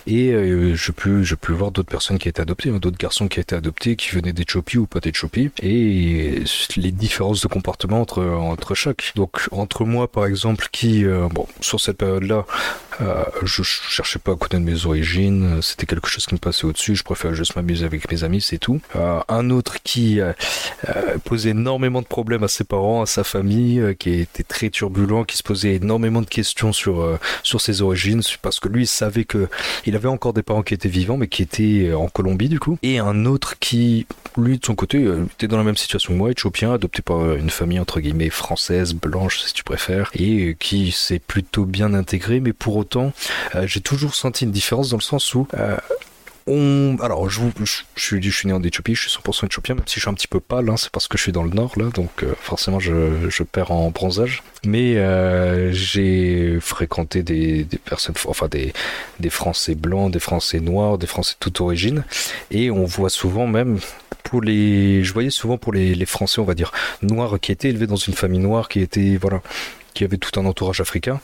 et 0.07 0.33
je 0.75 0.93
peux 0.93 1.23
je 1.23 1.35
peux 1.35 1.53
voir 1.53 1.71
d'autres 1.71 1.91
personnes 1.91 2.19
qui 2.19 2.29
étaient 2.29 2.43
adoptées 2.43 2.71
hein, 2.71 2.79
d'autres 2.81 2.99
garçons 2.99 3.29
qui 3.29 3.41
étaient 3.41 3.57
adoptés 3.57 3.97
qui 3.97 4.11
venaient 4.11 4.33
d'Éthiopie 4.33 4.79
ou 4.79 4.87
pas 4.87 5.01
d'Éthiopie 5.01 5.51
et 5.63 6.43
les 6.77 6.93
différences 6.93 7.43
de 7.43 7.49
comportement 7.49 7.92
entre, 7.97 8.23
entre. 8.23 8.73
Donc 9.15 9.49
entre 9.51 9.85
moi 9.85 10.11
par 10.11 10.27
exemple 10.27 10.69
qui, 10.73 11.05
euh, 11.05 11.29
bon, 11.29 11.47
sur 11.61 11.81
cette 11.81 11.99
période-là, 11.99 12.45
euh, 13.01 13.25
je 13.43 13.63
cherchais 13.63 14.19
pas 14.19 14.33
à 14.33 14.37
connaître 14.37 14.65
mes 14.65 14.87
origines, 14.87 15.61
c'était 15.63 15.87
quelque 15.87 16.09
chose 16.09 16.27
qui 16.27 16.35
me 16.35 16.39
passait 16.39 16.65
au-dessus, 16.65 16.95
je 16.95 17.05
préférais 17.05 17.35
juste 17.35 17.57
m'amuser 17.57 17.85
avec 17.85 18.11
mes 18.11 18.25
amis, 18.25 18.41
c'est 18.41 18.59
tout. 18.59 18.81
Euh, 18.97 19.21
un 19.29 19.51
autre 19.51 19.83
qui 19.83 20.21
posait 21.25 21.51
énormément 21.51 22.03
de 22.03 22.07
problèmes 22.07 22.45
à 22.45 22.49
ses 22.49 22.65
parents, 22.65 23.03
à 23.03 23.07
sa 23.07 23.25
famille, 23.25 23.95
qui 23.99 24.21
était 24.21 24.43
très 24.43 24.71
turbulent, 24.71 25.25
qui 25.25 25.37
se 25.37 25.43
posait 25.43 25.75
énormément 25.75 26.21
de 26.21 26.27
questions 26.27 26.73
sur, 26.73 27.19
sur 27.43 27.61
ses 27.61 27.83
origines, 27.83 28.23
parce 28.43 28.61
que 28.61 28.69
lui 28.69 28.85
il 28.85 28.87
savait 28.87 29.25
que 29.25 29.49
il 29.87 29.97
avait 29.97 30.09
encore 30.09 30.33
des 30.33 30.43
parents 30.43 30.63
qui 30.63 30.75
étaient 30.75 30.89
vivants, 30.89 31.17
mais 31.17 31.29
qui 31.29 31.43
étaient 31.43 31.93
en 31.95 32.09
Colombie 32.09 32.49
du 32.49 32.61
coup. 32.61 32.79
Et 32.83 32.99
un 32.99 33.25
autre 33.25 33.59
qui, 33.59 34.07
lui 34.37 34.59
de 34.59 34.65
son 34.65 34.75
côté, 34.75 35.05
était 35.35 35.49
dans 35.49 35.59
la 35.59 35.65
même 35.65 35.77
situation 35.77 36.13
que 36.13 36.19
moi, 36.19 36.31
éthiopien, 36.31 36.73
adopté 36.73 37.03
par 37.03 37.35
une 37.35 37.51
famille 37.51 37.79
entre 37.83 38.01
guillemets 38.01 38.31
française, 38.31 38.95
blanche 38.95 39.41
si 39.41 39.53
tu 39.53 39.65
préfères, 39.65 40.11
et 40.15 40.57
qui 40.59 40.93
s'est 40.93 41.19
plutôt 41.19 41.65
bien 41.65 41.95
intégré, 41.95 42.41
mais 42.41 42.53
pour 42.53 42.77
autant, 42.77 43.13
euh, 43.55 43.67
j'ai 43.67 43.81
toujours 43.81 44.15
senti 44.15 44.45
une 44.45 44.53
différence 44.53 44.91
dans 44.91 44.97
le 44.97 45.03
sens 45.03 45.35
où 45.35 45.47
euh, 45.55 45.77
on... 46.47 46.97
Alors, 47.01 47.29
je, 47.29 47.41
je, 47.63 47.83
je, 47.95 48.21
je, 48.21 48.31
suis 48.31 48.49
né 48.49 48.55
en 48.55 48.63
Éthiopie, 48.63 48.95
je 48.95 49.09
suis 49.09 49.19
100% 49.21 49.47
éthiopien, 49.47 49.75
même 49.75 49.85
si 49.87 49.97
je 49.97 50.01
suis 50.01 50.11
un 50.11 50.15
petit 50.15 50.27
peu 50.27 50.41
pâle, 50.41 50.71
hein, 50.71 50.77
c'est 50.77 50.91
parce 50.91 51.07
que 51.07 51.17
je 51.19 51.23
suis 51.23 51.33
dans 51.33 51.45
le 51.45 51.51
nord, 51.51 51.73
là, 51.77 51.87
donc 51.95 52.11
euh, 52.23 52.35
forcément 52.41 52.81
je, 52.81 53.29
je, 53.29 53.43
perds 53.43 53.71
en 53.71 53.91
bronzage. 53.91 54.43
Mais 54.65 54.95
j'ai 55.73 56.59
fréquenté 56.61 57.23
des, 57.23 57.65
des, 57.65 57.79
personnes, 57.79 58.15
enfin 58.27 58.47
des, 58.49 58.73
des 59.19 59.31
Français 59.31 59.75
blancs, 59.75 60.13
des 60.13 60.21
Français 60.21 60.61
noirs, 60.61 60.99
des 60.99 61.09
Français 61.09 61.35
de 61.35 61.39
toute 61.41 61.61
origine, 61.61 62.05
et 62.53 62.71
on 62.71 62.85
voit 62.85 63.11
souvent 63.11 63.47
même 63.47 63.79
pour 64.25 64.43
les, 64.43 65.05
je 65.05 65.13
voyais 65.13 65.31
souvent 65.31 65.59
pour 65.59 65.73
les, 65.73 65.95
les 65.95 66.07
Français, 66.07 66.41
on 66.41 66.45
va 66.45 66.55
dire, 66.55 66.73
noirs 67.03 67.39
qui 67.41 67.53
étaient 67.53 67.69
élevés 67.69 67.87
dans 67.87 67.97
une 67.97 68.15
famille 68.15 68.41
noire, 68.41 68.69
qui 68.69 68.81
était, 68.81 69.17
voilà, 69.17 69.43
qui 69.95 70.05
avait 70.05 70.19
tout 70.19 70.39
un 70.41 70.47
entourage 70.47 70.81
africain, 70.81 71.21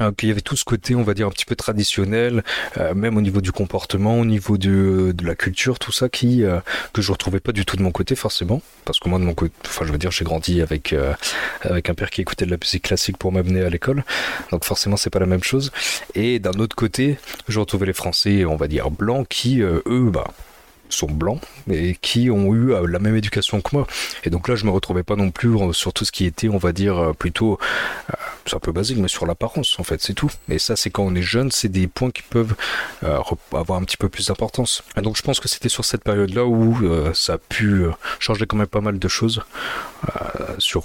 euh, 0.00 0.12
qu'il 0.12 0.28
y 0.28 0.32
avait 0.32 0.40
tout 0.40 0.56
ce 0.56 0.64
côté, 0.64 0.94
on 0.94 1.02
va 1.02 1.14
dire, 1.14 1.26
un 1.26 1.30
petit 1.30 1.44
peu 1.44 1.56
traditionnel, 1.56 2.42
euh, 2.78 2.94
même 2.94 3.16
au 3.16 3.20
niveau 3.20 3.40
du 3.40 3.52
comportement, 3.52 4.18
au 4.18 4.24
niveau 4.24 4.56
de, 4.56 5.12
de 5.14 5.26
la 5.26 5.34
culture, 5.34 5.78
tout 5.78 5.92
ça, 5.92 6.08
qui 6.08 6.42
euh, 6.42 6.60
que 6.92 7.02
je 7.02 7.12
retrouvais 7.12 7.40
pas 7.40 7.52
du 7.52 7.66
tout 7.66 7.76
de 7.76 7.82
mon 7.82 7.90
côté, 7.90 8.14
forcément, 8.14 8.62
parce 8.84 8.98
que 8.98 9.08
moi, 9.08 9.18
de 9.18 9.24
mon 9.24 9.34
côté, 9.34 9.52
enfin, 9.66 9.84
je 9.84 9.92
veux 9.92 9.98
dire, 9.98 10.10
j'ai 10.10 10.24
grandi 10.24 10.62
avec 10.62 10.94
avec 11.62 11.90
un 11.90 11.94
père 11.94 12.10
qui 12.10 12.20
écoutait 12.20 12.46
de 12.46 12.50
la 12.50 12.56
musique 12.56 12.84
classique 12.84 13.18
pour 13.18 13.32
m'amener 13.32 13.62
à 13.62 13.70
l'école, 13.70 14.04
donc 14.50 14.64
forcément, 14.64 14.96
c'est 14.96 15.10
pas 15.10 15.18
la 15.18 15.26
même 15.26 15.42
chose. 15.42 15.70
Et 16.14 16.38
d'un 16.38 16.58
autre 16.58 16.76
côté, 16.76 17.18
je 17.48 17.60
retrouvais 17.60 17.86
les 17.86 17.92
Français, 17.92 18.44
on 18.44 18.56
va 18.56 18.68
dire, 18.68 18.90
blancs, 18.90 19.26
qui, 19.28 19.60
eux, 19.60 20.10
bah 20.10 20.28
sont 20.90 21.10
blancs 21.10 21.40
et 21.70 21.96
qui 22.00 22.30
ont 22.30 22.54
eu 22.54 22.72
la 22.86 22.98
même 22.98 23.16
éducation 23.16 23.60
que 23.60 23.70
moi. 23.74 23.86
Et 24.24 24.30
donc 24.30 24.48
là, 24.48 24.54
je 24.54 24.64
me 24.64 24.70
retrouvais 24.70 25.02
pas 25.02 25.16
non 25.16 25.30
plus 25.30 25.50
sur 25.72 25.92
tout 25.92 26.04
ce 26.04 26.12
qui 26.12 26.24
était, 26.24 26.48
on 26.48 26.58
va 26.58 26.72
dire, 26.72 27.12
plutôt 27.18 27.58
c'est 28.46 28.56
un 28.56 28.60
peu 28.60 28.72
basique, 28.72 28.98
mais 28.98 29.08
sur 29.08 29.26
l'apparence, 29.26 29.78
en 29.78 29.84
fait, 29.84 30.00
c'est 30.02 30.14
tout. 30.14 30.30
Et 30.48 30.58
ça, 30.58 30.76
c'est 30.76 30.90
quand 30.90 31.04
on 31.04 31.14
est 31.14 31.22
jeune, 31.22 31.50
c'est 31.50 31.68
des 31.68 31.86
points 31.86 32.10
qui 32.10 32.22
peuvent 32.22 32.54
euh, 33.04 33.20
avoir 33.52 33.78
un 33.78 33.84
petit 33.84 33.96
peu 33.96 34.08
plus 34.08 34.26
d'importance. 34.26 34.82
Et 34.96 35.02
donc, 35.02 35.16
je 35.16 35.22
pense 35.22 35.40
que 35.40 35.48
c'était 35.48 35.68
sur 35.68 35.84
cette 35.84 36.02
période-là 36.02 36.44
où 36.44 36.76
euh, 36.82 37.12
ça 37.14 37.34
a 37.34 37.38
pu 37.38 37.84
euh, 37.84 37.90
changer 38.18 38.46
quand 38.46 38.56
même 38.56 38.66
pas 38.66 38.80
mal 38.80 38.98
de 38.98 39.08
choses 39.08 39.42
sur 40.58 40.84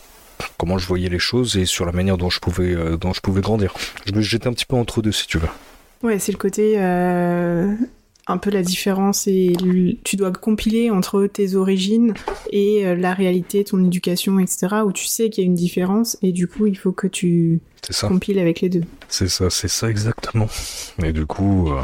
comment 0.57 0.77
je 0.77 0.85
voyais 0.85 1.09
les 1.09 1.19
choses 1.19 1.57
et 1.57 1.65
sur 1.65 1.85
la 1.85 1.91
manière 1.91 2.17
dont 2.17 2.29
je 2.29 2.39
pouvais, 2.39 2.75
dont 2.97 3.13
je 3.13 3.21
pouvais 3.21 3.41
grandir. 3.41 3.73
Un 4.07 4.53
petit 4.53 4.65
peu 4.65 4.75
entre 4.75 5.01
deux, 5.01 5.13
si 5.13 5.27
tu 5.27 5.37
veux. 5.37 5.47
Ouais, 6.03 6.19
c'est 6.19 6.33
le 6.33 6.37
côté 6.37 6.75
un 8.27 8.37
peu 8.37 8.49
la 8.49 8.63
différence 8.63 9.27
et 9.27 9.53
tu 10.03 10.15
dois 10.15 10.31
compiler 10.31 10.89
entre 10.89 11.27
tes 11.27 11.55
origines 11.55 12.13
et 12.51 12.85
euh, 12.85 12.95
la 12.95 13.13
réalité, 13.13 13.63
ton 13.63 13.83
éducation, 13.83 14.39
etc. 14.39 14.67
où 14.85 14.91
tu 14.91 15.05
sais 15.05 15.29
qu'il 15.29 15.43
y 15.43 15.45
a 15.45 15.47
une 15.47 15.55
différence 15.55 16.17
et 16.21 16.31
du 16.31 16.47
coup 16.47 16.65
il 16.65 16.77
faut 16.77 16.91
que 16.91 17.07
tu 17.07 17.61
compiles 18.01 18.39
avec 18.39 18.61
les 18.61 18.69
deux. 18.69 18.83
C'est 19.09 19.29
ça, 19.29 19.49
c'est 19.49 19.67
ça 19.67 19.89
exactement. 19.89 20.47
Et 21.03 21.13
du 21.13 21.25
coup, 21.27 21.71
euh, 21.71 21.81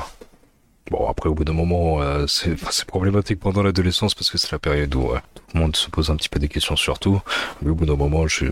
bon 0.89 1.07
après 1.07 1.29
au 1.29 1.35
bout 1.35 1.43
d'un 1.43 1.53
moment 1.53 2.01
euh, 2.01 2.25
c'est 2.27 2.85
problématique 2.85 3.39
pendant 3.39 3.61
l'adolescence 3.61 4.15
parce 4.15 4.31
que 4.31 4.37
c'est 4.39 4.51
la 4.51 4.59
période 4.59 4.93
où 4.95 5.09
tout 5.35 5.43
le 5.53 5.59
monde 5.59 5.75
se 5.75 5.89
pose 5.89 6.09
un 6.09 6.15
petit 6.15 6.29
peu 6.29 6.39
des 6.39 6.49
questions 6.49 6.75
surtout. 6.75 7.21
Mais 7.61 7.69
au 7.69 7.75
bout 7.75 7.85
d'un 7.85 7.95
moment, 7.95 8.27
je, 8.27 8.47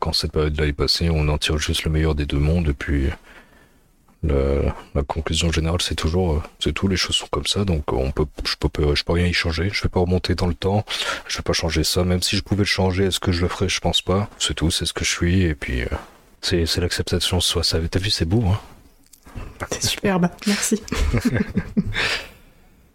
quand 0.00 0.12
cette 0.12 0.32
période-là 0.32 0.66
est 0.66 0.72
passée, 0.72 1.10
on 1.10 1.28
en 1.28 1.38
tire 1.38 1.58
juste 1.58 1.84
le 1.84 1.90
meilleur 1.90 2.14
des 2.14 2.26
deux 2.26 2.38
mondes 2.38 2.68
et 2.68 2.72
puis 2.72 3.08
la, 4.22 5.02
conclusion 5.06 5.52
générale, 5.52 5.80
c'est 5.80 5.94
toujours, 5.94 6.32
euh, 6.32 6.42
c'est 6.58 6.72
tout, 6.72 6.88
les 6.88 6.96
choses 6.96 7.16
sont 7.16 7.28
comme 7.30 7.46
ça, 7.46 7.64
donc 7.64 7.92
on 7.92 8.10
peut, 8.10 8.26
je 8.44 8.56
peux, 8.56 8.94
je 8.94 9.04
peux 9.04 9.12
rien 9.12 9.26
y 9.26 9.32
changer. 9.32 9.70
Je 9.72 9.82
vais 9.82 9.88
pas 9.88 10.00
remonter 10.00 10.34
dans 10.34 10.46
le 10.46 10.54
temps, 10.54 10.84
je 11.26 11.36
vais 11.36 11.42
pas 11.42 11.52
changer 11.52 11.84
ça. 11.84 12.04
Même 12.04 12.22
si 12.22 12.36
je 12.36 12.42
pouvais 12.42 12.62
le 12.62 12.64
changer, 12.64 13.04
est-ce 13.04 13.20
que 13.20 13.32
je 13.32 13.42
le 13.42 13.48
ferais? 13.48 13.68
Je 13.68 13.80
pense 13.80 14.02
pas. 14.02 14.28
C'est 14.38 14.54
tout, 14.54 14.70
c'est 14.70 14.86
ce 14.86 14.92
que 14.92 15.04
je 15.04 15.10
suis, 15.10 15.42
et 15.42 15.54
puis 15.54 15.82
euh, 15.82 15.88
c'est, 16.40 16.66
c'est 16.66 16.80
l'acceptation. 16.80 17.40
Soit 17.40 17.64
ça, 17.64 17.78
t'as 17.88 17.98
vu, 18.00 18.10
c'est 18.10 18.24
beau, 18.24 18.42
hein 18.44 18.58
C'est 19.70 19.84
superbe, 19.84 20.28
merci. 20.46 20.82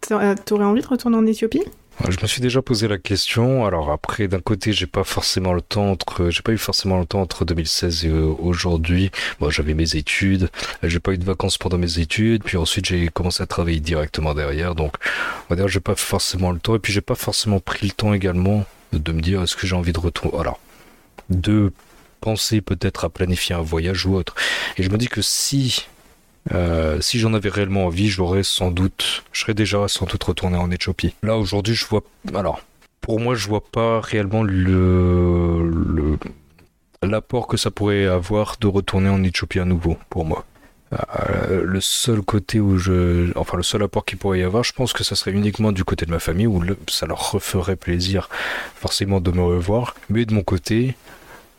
T'aurais 0.00 0.64
envie 0.64 0.82
de 0.82 0.86
retourner 0.86 1.16
en 1.16 1.26
Éthiopie? 1.26 1.62
Je 2.08 2.20
me 2.20 2.26
suis 2.26 2.40
déjà 2.40 2.60
posé 2.60 2.88
la 2.88 2.98
question. 2.98 3.64
Alors 3.64 3.90
après, 3.90 4.28
d'un 4.28 4.40
côté, 4.40 4.72
j'ai 4.72 4.86
pas 4.86 5.04
forcément 5.04 5.52
le 5.52 5.60
temps 5.60 5.90
entre, 5.90 6.30
j'ai 6.30 6.42
pas 6.42 6.52
eu 6.52 6.58
forcément 6.58 6.98
le 6.98 7.06
temps 7.06 7.20
entre 7.20 7.44
2016 7.44 8.04
et 8.04 8.08
euh, 8.08 8.34
aujourd'hui. 8.38 9.10
Moi, 9.40 9.50
j'avais 9.50 9.74
mes 9.74 9.96
études, 9.96 10.50
j'ai 10.82 11.00
pas 11.00 11.12
eu 11.12 11.18
de 11.18 11.24
vacances 11.24 11.58
pendant 11.58 11.78
mes 11.78 11.98
études, 11.98 12.42
puis 12.44 12.56
ensuite 12.56 12.86
j'ai 12.86 13.08
commencé 13.08 13.42
à 13.42 13.46
travailler 13.46 13.80
directement 13.80 14.34
derrière. 14.34 14.74
Donc, 14.74 14.94
on 15.48 15.54
va 15.54 15.56
dire, 15.56 15.68
j'ai 15.68 15.80
pas 15.80 15.94
forcément 15.94 16.50
le 16.50 16.58
temps, 16.58 16.74
et 16.74 16.78
puis 16.78 16.92
j'ai 16.92 17.00
pas 17.00 17.14
forcément 17.14 17.60
pris 17.60 17.86
le 17.86 17.92
temps 17.92 18.12
également 18.12 18.64
de 18.92 19.12
me 19.12 19.20
dire 19.20 19.42
est-ce 19.42 19.56
que 19.56 19.66
j'ai 19.66 19.76
envie 19.76 19.92
de 19.92 20.00
retourner. 20.00 20.38
Alors, 20.38 20.60
de 21.30 21.72
penser 22.20 22.60
peut-être 22.60 23.04
à 23.04 23.10
planifier 23.10 23.54
un 23.54 23.60
voyage 23.60 24.06
ou 24.06 24.14
autre. 24.14 24.34
Et 24.78 24.82
je 24.82 24.90
me 24.90 24.96
dis 24.96 25.08
que 25.08 25.22
si 25.22 25.86
euh, 26.52 27.00
si 27.00 27.18
j'en 27.18 27.32
avais 27.34 27.48
réellement 27.48 27.86
envie, 27.86 28.08
j'aurais 28.08 28.42
sans 28.42 28.70
doute, 28.70 29.24
je 29.32 29.40
serais 29.40 29.54
déjà 29.54 29.88
sans 29.88 30.06
doute 30.06 30.22
retourné 30.22 30.58
en 30.58 30.70
Éthiopie. 30.70 31.14
Là 31.22 31.36
aujourd'hui, 31.36 31.74
je 31.74 31.86
vois, 31.86 32.02
alors 32.34 32.60
pour 33.00 33.20
moi, 33.20 33.34
je 33.34 33.48
vois 33.48 33.62
pas 33.62 34.00
réellement 34.00 34.42
le, 34.42 36.18
l'apport 37.02 37.46
que 37.46 37.56
ça 37.56 37.70
pourrait 37.70 38.06
avoir 38.06 38.56
de 38.60 38.66
retourner 38.66 39.08
en 39.08 39.22
Éthiopie 39.22 39.60
à 39.60 39.64
nouveau 39.64 39.96
pour 40.10 40.24
moi. 40.24 40.44
le 41.50 41.80
seul 41.80 42.20
côté 42.20 42.60
où 42.60 42.76
je, 42.78 43.32
enfin 43.36 43.56
le 43.56 43.62
seul 43.62 43.82
apport 43.82 44.04
qu'il 44.04 44.18
pourrait 44.18 44.40
y 44.40 44.42
avoir, 44.42 44.64
je 44.64 44.72
pense 44.72 44.92
que 44.92 45.02
ça 45.02 45.16
serait 45.16 45.32
uniquement 45.32 45.72
du 45.72 45.84
côté 45.84 46.04
de 46.06 46.10
ma 46.10 46.18
famille 46.18 46.46
où 46.46 46.62
ça 46.88 47.06
leur 47.06 47.32
referait 47.32 47.76
plaisir 47.76 48.28
forcément 48.76 49.20
de 49.20 49.30
me 49.30 49.42
revoir. 49.42 49.94
Mais 50.10 50.24
de 50.24 50.34
mon 50.34 50.42
côté, 50.42 50.94
euh, 50.94 51.13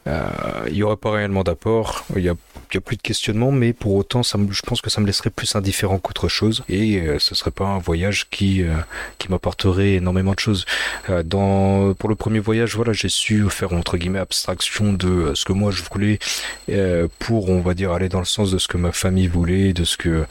il 0.05 0.73
n'y 0.73 0.83
aurait 0.83 0.97
pas 0.97 1.11
réellement 1.11 1.43
d'apport, 1.43 2.05
il 2.15 2.21
n'y 2.21 2.29
a, 2.29 2.35
plus 2.83 2.97
de 2.97 3.01
questionnement, 3.01 3.51
mais 3.51 3.71
pour 3.71 3.95
autant, 3.95 4.21
ça 4.21 4.37
je 4.49 4.61
pense 4.61 4.81
que 4.81 4.89
ça 4.89 4.99
me 4.99 5.07
laisserait 5.07 5.29
plus 5.29 5.55
indifférent 5.55 5.97
qu'autre 5.97 6.27
chose, 6.27 6.63
et 6.67 6.99
euh, 6.99 7.19
ce 7.19 7.33
serait 7.33 7.51
pas 7.51 7.65
un 7.65 7.77
voyage 7.77 8.27
qui 8.29 8.63
euh, 8.63 8.75
qui 9.17 9.31
m'apporterait 9.31 9.93
énormément 9.93 10.33
de 10.33 10.39
choses. 10.39 10.65
pour 11.05 12.09
le 12.09 12.15
premier 12.15 12.39
voyage, 12.39 12.75
voilà, 12.75 12.91
j'ai 12.91 13.09
su 13.09 13.49
faire 13.49 13.71
entre 13.73 13.97
guillemets 13.97 14.19
abstraction 14.19 14.91
de 14.93 15.33
ce 15.35 15.45
que 15.45 15.53
moi 15.53 15.71
je 15.71 15.83
voulais 15.83 16.19
pour, 17.19 17.49
on 17.49 17.61
va 17.61 17.73
dire, 17.73 17.91
aller 17.93 18.09
dans 18.09 18.19
le 18.19 18.25
sens 18.25 18.51
de 18.51 18.57
ce 18.57 18.67
que 18.67 18.77
ma 18.77 18.91
famille 18.91 19.27
voulait, 19.27 19.73
de 19.73 19.83
ce 19.83 19.97
que 19.97 20.25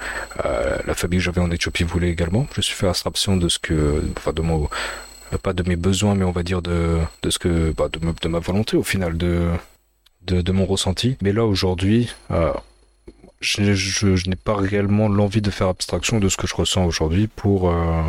la 0.44 0.94
famille 0.94 1.18
que 1.18 1.24
j'avais 1.24 1.40
en 1.40 1.50
Éthiopie 1.50 1.84
voulait 1.84 2.10
également. 2.10 2.46
Je 2.54 2.60
suis 2.60 2.74
fait 2.74 2.88
abstraction 2.88 3.36
de 3.36 3.48
ce 3.48 3.58
que, 3.58 4.02
enfin, 4.16 4.32
de 4.32 4.42
mon 4.42 4.68
pas 5.38 5.52
de 5.52 5.62
mes 5.68 5.76
besoins, 5.76 6.14
mais 6.14 6.24
on 6.24 6.30
va 6.30 6.42
dire 6.42 6.62
de, 6.62 6.98
de 7.22 7.30
ce 7.30 7.38
que, 7.38 7.72
bah, 7.72 7.88
de, 7.92 7.98
de, 7.98 8.28
ma 8.28 8.38
volonté 8.38 8.76
au 8.76 8.82
final, 8.82 9.16
de, 9.16 9.50
de, 10.26 10.40
de 10.40 10.52
mon 10.52 10.66
ressenti. 10.66 11.16
Mais 11.22 11.32
là 11.32 11.44
aujourd'hui, 11.44 12.10
euh, 12.30 12.52
je, 13.40 13.74
je, 13.74 14.28
n'ai 14.28 14.36
pas 14.36 14.56
réellement 14.56 15.08
l'envie 15.08 15.42
de 15.42 15.50
faire 15.50 15.68
abstraction 15.68 16.20
de 16.20 16.28
ce 16.28 16.36
que 16.36 16.46
je 16.46 16.54
ressens 16.54 16.84
aujourd'hui 16.84 17.26
pour, 17.26 17.70
euh, 17.70 18.02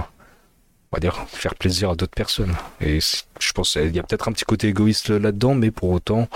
on 0.91 0.95
va 0.95 0.99
dire, 0.99 1.25
faire 1.27 1.55
plaisir 1.55 1.91
à 1.91 1.95
d'autres 1.95 2.15
personnes. 2.15 2.55
Et 2.81 2.99
je 2.99 3.51
pense 3.53 3.73
qu'il 3.73 3.95
y 3.95 3.99
a 3.99 4.03
peut-être 4.03 4.27
un 4.27 4.31
petit 4.31 4.45
côté 4.45 4.67
égoïste 4.67 5.09
là-dedans, 5.09 5.55
mais 5.55 5.71
pour 5.71 5.89
autant, 5.89 6.29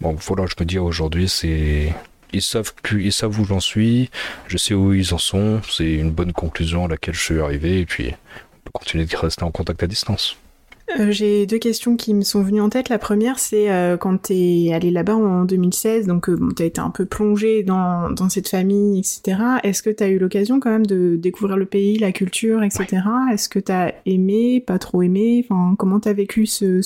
bon, 0.00 0.14
voilà, 0.14 0.46
je 0.46 0.54
me 0.60 0.64
dis 0.64 0.78
aujourd'hui, 0.78 1.28
c'est 1.28 1.92
ils 2.32 2.42
savent 2.42 2.72
ils 2.92 3.12
savent 3.12 3.38
où 3.40 3.44
j'en 3.44 3.58
suis, 3.58 4.10
je 4.46 4.56
sais 4.56 4.74
où 4.74 4.92
ils 4.94 5.12
en 5.14 5.18
sont, 5.18 5.60
c'est 5.68 5.94
une 5.94 6.12
bonne 6.12 6.32
conclusion 6.32 6.84
à 6.84 6.88
laquelle 6.88 7.14
je 7.14 7.22
suis 7.22 7.40
arrivé 7.40 7.80
et 7.80 7.86
puis 7.86 8.14
continuer 8.70 9.04
de 9.04 9.16
rester 9.16 9.42
en 9.42 9.50
contact 9.50 9.82
à 9.82 9.86
distance. 9.86 10.36
Euh, 10.98 11.12
j'ai 11.12 11.46
deux 11.46 11.58
questions 11.58 11.96
qui 11.96 12.14
me 12.14 12.22
sont 12.22 12.42
venues 12.42 12.60
en 12.60 12.68
tête. 12.68 12.88
La 12.88 12.98
première, 12.98 13.38
c'est 13.38 13.70
euh, 13.70 13.96
quand 13.96 14.22
tu 14.22 14.32
es 14.34 14.72
allé 14.72 14.90
là-bas 14.90 15.14
en 15.14 15.44
2016, 15.44 16.06
donc 16.06 16.28
euh, 16.28 16.38
tu 16.56 16.62
as 16.62 16.66
été 16.66 16.80
un 16.80 16.90
peu 16.90 17.06
plongé 17.06 17.62
dans, 17.62 18.28
cette 18.28 18.48
famille, 18.48 18.98
etc. 18.98 19.40
Est-ce 19.62 19.82
que 19.82 19.90
tu 19.90 20.02
as 20.02 20.08
eu 20.08 20.18
l'occasion 20.18 20.58
quand 20.58 20.70
même 20.70 20.86
de 20.86 21.16
découvrir 21.16 21.56
le 21.56 21.66
pays, 21.66 21.98
la 21.98 22.12
culture, 22.12 22.62
etc. 22.62 23.02
Est-ce 23.32 23.48
que 23.48 23.58
tu 23.58 23.72
as 23.72 23.94
aimé, 24.06 24.60
pas 24.60 24.78
trop 24.78 25.02
aimé? 25.02 25.46
Enfin, 25.48 25.74
Comment 25.78 26.00
tu 26.00 26.08
as 26.08 26.12
vécu 26.12 26.46
ce, 26.46 26.80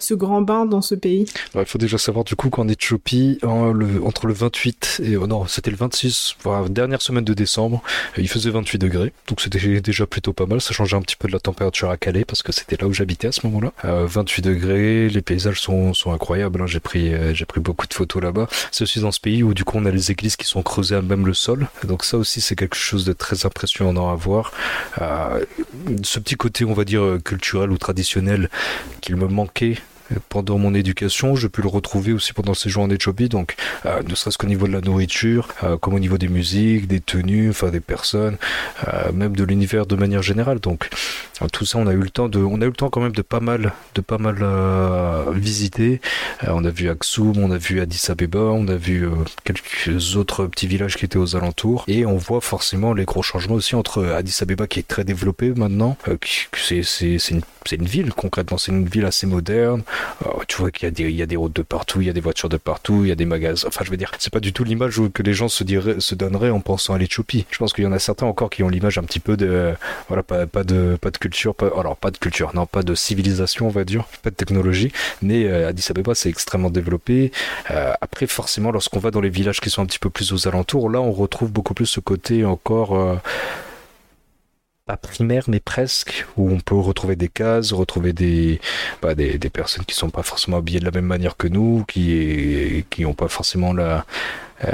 ce 0.00 0.14
grand 0.14 0.42
bain 0.42 0.66
dans 0.66 0.82
ce 0.82 0.94
pays 0.94 1.26
Il 1.54 1.64
faut 1.66 1.78
déjà 1.78 1.98
savoir 1.98 2.24
du 2.24 2.36
coup 2.36 2.50
qu'en 2.50 2.68
Éthiopie, 2.68 3.38
entre 3.42 4.26
le 4.26 4.34
28 4.34 5.00
et 5.02 5.16
oh 5.16 5.26
non, 5.26 5.46
c'était 5.46 5.70
le 5.70 5.76
26, 5.76 6.36
voilà, 6.42 6.68
dernière 6.68 7.02
semaine 7.02 7.24
de 7.24 7.34
décembre, 7.34 7.82
euh, 8.16 8.22
il 8.22 8.28
faisait 8.28 8.50
28 8.50 8.78
degrés, 8.78 9.12
donc 9.26 9.40
c'était 9.40 9.80
déjà 9.80 10.06
plutôt 10.06 10.32
pas 10.32 10.46
mal. 10.46 10.60
Ça 10.60 10.72
changeait 10.72 10.96
un 10.96 11.02
petit 11.02 11.16
peu 11.16 11.28
de 11.28 11.32
la 11.32 11.40
température 11.40 11.90
à 11.90 11.96
Calais 11.96 12.24
parce 12.24 12.42
que 12.42 12.52
c'était 12.52 12.76
là 12.76 12.86
où 12.86 12.92
j'habitais 12.92 13.28
à 13.28 13.32
ce 13.32 13.46
moment-là. 13.46 13.72
28 13.84 14.46
euh, 14.46 14.50
degrés, 14.50 15.08
les 15.08 15.22
paysages 15.22 15.60
sont, 15.60 15.92
incroyables. 16.06 16.62
Hein. 16.62 16.66
Euh, 16.96 17.34
j'ai 17.34 17.44
pris 17.44 17.60
beaucoup 17.60 17.86
de 17.86 17.94
photos 17.94 18.22
là-bas. 18.22 18.48
C'est 18.70 18.84
aussi 18.84 19.00
dans 19.00 19.12
ce 19.12 19.20
pays 19.20 19.42
où 19.42 19.54
du 19.54 19.64
coup 19.64 19.78
on 19.78 19.84
a 19.84 19.90
les 19.90 20.10
églises 20.10 20.36
qui 20.36 20.46
sont 20.46 20.62
creusées 20.62 20.96
à 20.96 21.02
même 21.02 21.26
le 21.26 21.34
sol, 21.34 21.68
donc 21.84 22.04
ça 22.04 22.16
aussi 22.16 22.40
c'est 22.40 22.56
quelque 22.56 22.76
chose 22.76 23.04
de 23.04 23.12
très 23.12 23.46
impressionnant 23.46 24.10
à 24.10 24.14
voir. 24.14 24.52
ce 26.02 26.18
petit 26.18 26.34
côté 26.36 26.64
on 26.64 26.72
va 26.72 26.84
dire 26.84 27.18
culturel 27.24 27.70
ou 27.70 27.78
traditionnel 27.78 28.48
qu'il 29.00 29.16
me 29.16 29.26
manquait 29.26 29.76
pendant 30.28 30.58
mon 30.58 30.74
éducation. 30.74 31.36
J'ai 31.36 31.48
pu 31.48 31.62
le 31.62 31.68
retrouver 31.68 32.12
aussi 32.12 32.32
pendant 32.32 32.52
le 32.52 32.56
séjour 32.56 32.82
en 32.82 32.90
Éthiopie, 32.90 33.28
donc 33.28 33.56
euh, 33.86 34.02
ne 34.02 34.14
serait-ce 34.14 34.38
qu'au 34.38 34.46
niveau 34.46 34.66
de 34.66 34.72
la 34.72 34.80
nourriture, 34.80 35.48
euh, 35.62 35.76
comme 35.76 35.94
au 35.94 35.98
niveau 35.98 36.18
des 36.18 36.28
musiques, 36.28 36.86
des 36.86 37.00
tenues, 37.00 37.50
enfin 37.50 37.70
des 37.70 37.80
personnes, 37.80 38.36
euh, 38.86 39.12
même 39.12 39.36
de 39.36 39.44
l'univers 39.44 39.86
de 39.86 39.96
manière 39.96 40.22
générale. 40.22 40.60
Donc 40.60 40.88
tout 41.52 41.64
ça, 41.64 41.78
on 41.78 41.86
a 41.86 41.92
eu 41.92 42.00
le 42.00 42.10
temps 42.10 42.28
de, 42.28 42.40
on 42.40 42.60
a 42.60 42.64
eu 42.64 42.68
le 42.68 42.72
temps 42.72 42.90
quand 42.90 43.00
même 43.00 43.12
de 43.12 43.22
pas 43.22 43.40
mal, 43.40 43.72
de 43.94 44.00
pas 44.00 44.18
mal 44.18 44.36
visiter. 45.34 46.00
on 46.46 46.64
a 46.64 46.70
vu 46.70 46.88
Aksum, 46.88 47.38
on 47.38 47.50
a 47.50 47.58
vu 47.58 47.80
Addis 47.80 48.06
Abeba, 48.08 48.38
on 48.38 48.66
a 48.68 48.76
vu 48.76 49.08
quelques 49.44 50.16
autres 50.16 50.46
petits 50.46 50.66
villages 50.66 50.96
qui 50.96 51.04
étaient 51.04 51.18
aux 51.18 51.36
alentours, 51.36 51.84
et 51.88 52.06
on 52.06 52.16
voit 52.16 52.40
forcément 52.40 52.92
les 52.92 53.04
gros 53.04 53.22
changements 53.22 53.54
aussi 53.54 53.74
entre 53.74 54.04
Addis 54.04 54.38
Abeba 54.40 54.66
qui 54.66 54.80
est 54.80 54.88
très 54.88 55.04
développé 55.04 55.52
maintenant, 55.54 55.96
c'est 56.54 56.80
une, 57.76 57.84
ville 57.84 58.12
concrètement, 58.12 58.58
c'est 58.58 58.72
une 58.72 58.86
ville 58.86 59.04
assez 59.04 59.26
moderne. 59.26 59.82
Tu 60.46 60.56
vois 60.56 60.70
qu'il 60.70 60.88
y 60.88 61.22
a 61.22 61.26
des, 61.26 61.36
routes 61.36 61.54
de 61.54 61.62
partout, 61.62 62.00
il 62.00 62.06
y 62.06 62.10
a 62.10 62.12
des 62.12 62.20
voitures 62.20 62.48
de 62.48 62.56
partout, 62.56 63.04
il 63.04 63.08
y 63.08 63.12
a 63.12 63.14
des 63.14 63.24
magasins. 63.24 63.68
Enfin, 63.68 63.84
je 63.84 63.90
veux 63.90 63.96
dire, 63.96 64.10
c'est 64.18 64.32
pas 64.32 64.40
du 64.40 64.52
tout 64.52 64.64
l'image 64.64 65.00
que 65.12 65.22
les 65.22 65.34
gens 65.34 65.48
se 65.48 66.14
donneraient 66.14 66.50
en 66.50 66.60
pensant 66.60 66.94
à 66.94 66.98
l'Éthiopie. 66.98 67.46
Je 67.50 67.58
pense 67.58 67.72
qu'il 67.72 67.84
y 67.84 67.86
en 67.86 67.92
a 67.92 67.98
certains 67.98 68.26
encore 68.26 68.50
qui 68.50 68.62
ont 68.62 68.68
l'image 68.68 68.98
un 68.98 69.02
petit 69.02 69.20
peu 69.20 69.36
de, 69.36 69.74
voilà, 70.08 70.22
pas, 70.22 70.46
pas 70.46 70.64
de, 70.64 70.96
pas 71.00 71.10
de 71.10 71.18
alors 71.60 71.96
pas 71.96 72.10
de 72.10 72.18
culture, 72.18 72.52
non, 72.54 72.66
pas 72.66 72.82
de 72.82 72.94
civilisation, 72.94 73.66
on 73.66 73.70
va 73.70 73.84
dire, 73.84 74.04
pas 74.22 74.30
de 74.30 74.34
technologie. 74.34 74.92
Mais 75.22 75.44
euh, 75.44 75.68
Addis 75.68 75.86
Abeba, 75.90 76.14
c'est 76.14 76.28
extrêmement 76.28 76.70
développé. 76.70 77.32
Euh, 77.70 77.92
après, 78.00 78.26
forcément, 78.26 78.70
lorsqu'on 78.70 78.98
va 78.98 79.10
dans 79.10 79.20
les 79.20 79.30
villages 79.30 79.60
qui 79.60 79.70
sont 79.70 79.82
un 79.82 79.86
petit 79.86 79.98
peu 79.98 80.10
plus 80.10 80.32
aux 80.32 80.48
alentours, 80.48 80.90
là, 80.90 81.00
on 81.00 81.12
retrouve 81.12 81.50
beaucoup 81.50 81.74
plus 81.74 81.86
ce 81.86 82.00
côté 82.00 82.44
encore. 82.44 82.96
Euh, 82.96 83.16
pas 84.86 84.96
primaire 84.96 85.44
mais 85.48 85.60
presque 85.60 86.24
où 86.38 86.50
on 86.50 86.60
peut 86.60 86.74
retrouver 86.74 87.14
des 87.14 87.28
cases 87.28 87.72
retrouver 87.72 88.14
des 88.14 88.58
bah, 89.02 89.14
des, 89.14 89.36
des, 89.36 89.50
personnes 89.50 89.84
qui 89.84 89.94
sont 89.94 90.08
pas 90.08 90.22
forcément 90.22 90.56
habillées 90.56 90.80
de 90.80 90.86
la 90.86 90.90
même 90.90 91.04
manière 91.04 91.36
que 91.36 91.46
nous 91.46 91.84
qui 91.86 92.86
qui 92.88 93.04
ont 93.04 93.12
pas 93.12 93.28
forcément 93.28 93.74
la 93.74 94.06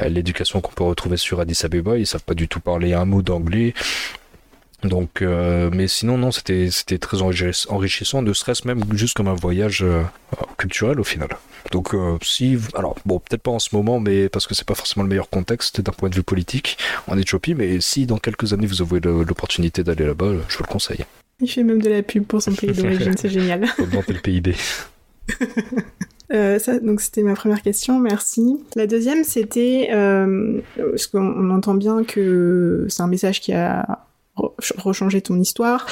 l'éducation 0.07 0.61
qu'on 0.61 0.71
peut 0.71 0.85
retrouver 0.85 1.17
sur 1.17 1.41
Addis 1.41 1.59
Abeba 1.65 1.99
ils 1.99 2.07
savent 2.07 2.23
pas 2.23 2.35
du 2.35 2.47
tout 2.47 2.61
parler 2.61 2.95
un 2.95 3.07
mot 3.07 3.23
d'anglais 3.23 3.75
donc, 4.85 5.23
euh, 5.23 5.71
mais 5.73 5.89
sinon 5.89 6.19
non, 6.19 6.31
c'était 6.31 6.71
c'était 6.71 6.99
très 6.99 7.19
enrichissant, 7.23 8.23
ne 8.23 8.33
serait-ce 8.33 8.67
même 8.67 8.83
juste 8.93 9.17
comme 9.17 9.29
un 9.29 9.35
voyage 9.35 9.83
euh, 9.83 10.03
culturel 10.59 11.01
au 11.01 11.05
final. 11.05 11.29
Donc 11.73 11.95
euh, 11.95 12.19
si, 12.23 12.59
alors 12.75 12.97
bon, 13.07 13.19
peut-être 13.19 13.43
pas 13.43 13.51
en 13.51 13.59
ce 13.59 13.75
moment, 13.75 13.99
mais 13.99 14.29
parce 14.29 14.47
que 14.47 14.55
c'est 14.55 14.67
pas 14.67 14.75
forcément 14.75 15.03
le 15.03 15.09
meilleur 15.09 15.31
contexte 15.31 15.81
d'un 15.81 15.93
point 15.93 16.11
de 16.11 16.15
vue 16.15 16.23
politique 16.23 16.77
en 17.07 17.17
Éthiopie, 17.17 17.55
mais 17.55 17.81
si 17.81 18.07
dans 18.07 18.19
quelques 18.19 18.53
années 18.53 18.67
vous 18.67 18.83
avez 18.83 19.01
l'opportunité 19.01 19.83
d'aller 19.83 20.07
là-bas, 20.07 20.33
je 20.49 20.59
vous 20.59 20.65
le 20.65 20.73
conseille. 20.73 21.05
Il 21.41 21.49
fait 21.49 21.65
même 21.65 21.81
de 21.83 21.91
la 21.91 22.03
pub 22.03 22.25
pour 22.25 22.43
son 22.43 22.53
pays 22.53 22.73
d'origine, 22.75 23.17
c'est 23.17 23.31
génial. 23.31 23.65
Augmenter 23.79 24.13
le 24.13 24.21
PIB. 24.21 24.55
Euh, 26.33 26.59
ça, 26.59 26.81
donc 26.81 27.03
c'était 27.03 27.23
ma 27.23 27.35
première 27.35 27.61
question, 27.61 28.01
merci. 28.01 28.59
La 28.77 28.87
deuxième, 28.87 29.25
c'était 29.25 29.91
euh, 29.93 30.63
parce 30.77 31.07
qu'on 31.07 31.51
entend 31.51 31.75
bien 31.75 32.03
que 32.03 32.87
c'est 32.89 33.03
un 33.03 33.09
message 33.09 33.43
qui 33.43 33.53
a 33.53 34.07
rechanger 34.37 35.21
ton 35.21 35.39
histoire, 35.39 35.87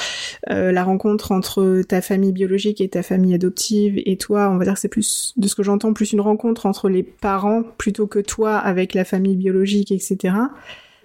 euh, 0.49 0.71
la 0.71 0.83
rencontre 0.83 1.31
entre 1.31 1.81
ta 1.87 2.01
famille 2.01 2.33
biologique 2.33 2.81
et 2.81 2.89
ta 2.89 3.03
famille 3.03 3.33
adoptive 3.33 4.01
et 4.05 4.17
toi, 4.17 4.49
on 4.49 4.57
va 4.57 4.65
dire 4.65 4.73
que 4.73 4.79
c'est 4.79 4.89
plus, 4.89 5.33
de 5.37 5.47
ce 5.47 5.55
que 5.55 5.63
j'entends, 5.63 5.93
plus 5.93 6.11
une 6.11 6.21
rencontre 6.21 6.65
entre 6.65 6.89
les 6.89 7.03
parents 7.03 7.63
plutôt 7.77 8.07
que 8.07 8.19
toi 8.19 8.57
avec 8.57 8.93
la 8.93 9.05
famille 9.05 9.37
biologique, 9.37 9.91
etc. 9.91 10.35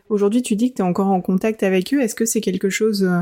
Aujourd'hui, 0.08 0.42
tu 0.42 0.56
dis 0.56 0.70
que 0.70 0.76
tu 0.76 0.82
es 0.82 0.84
encore 0.84 1.08
en 1.08 1.20
contact 1.20 1.62
avec 1.62 1.92
eux. 1.94 2.00
Est-ce 2.00 2.14
que 2.14 2.24
c'est 2.24 2.40
quelque 2.40 2.70
chose 2.70 3.04
euh, 3.04 3.20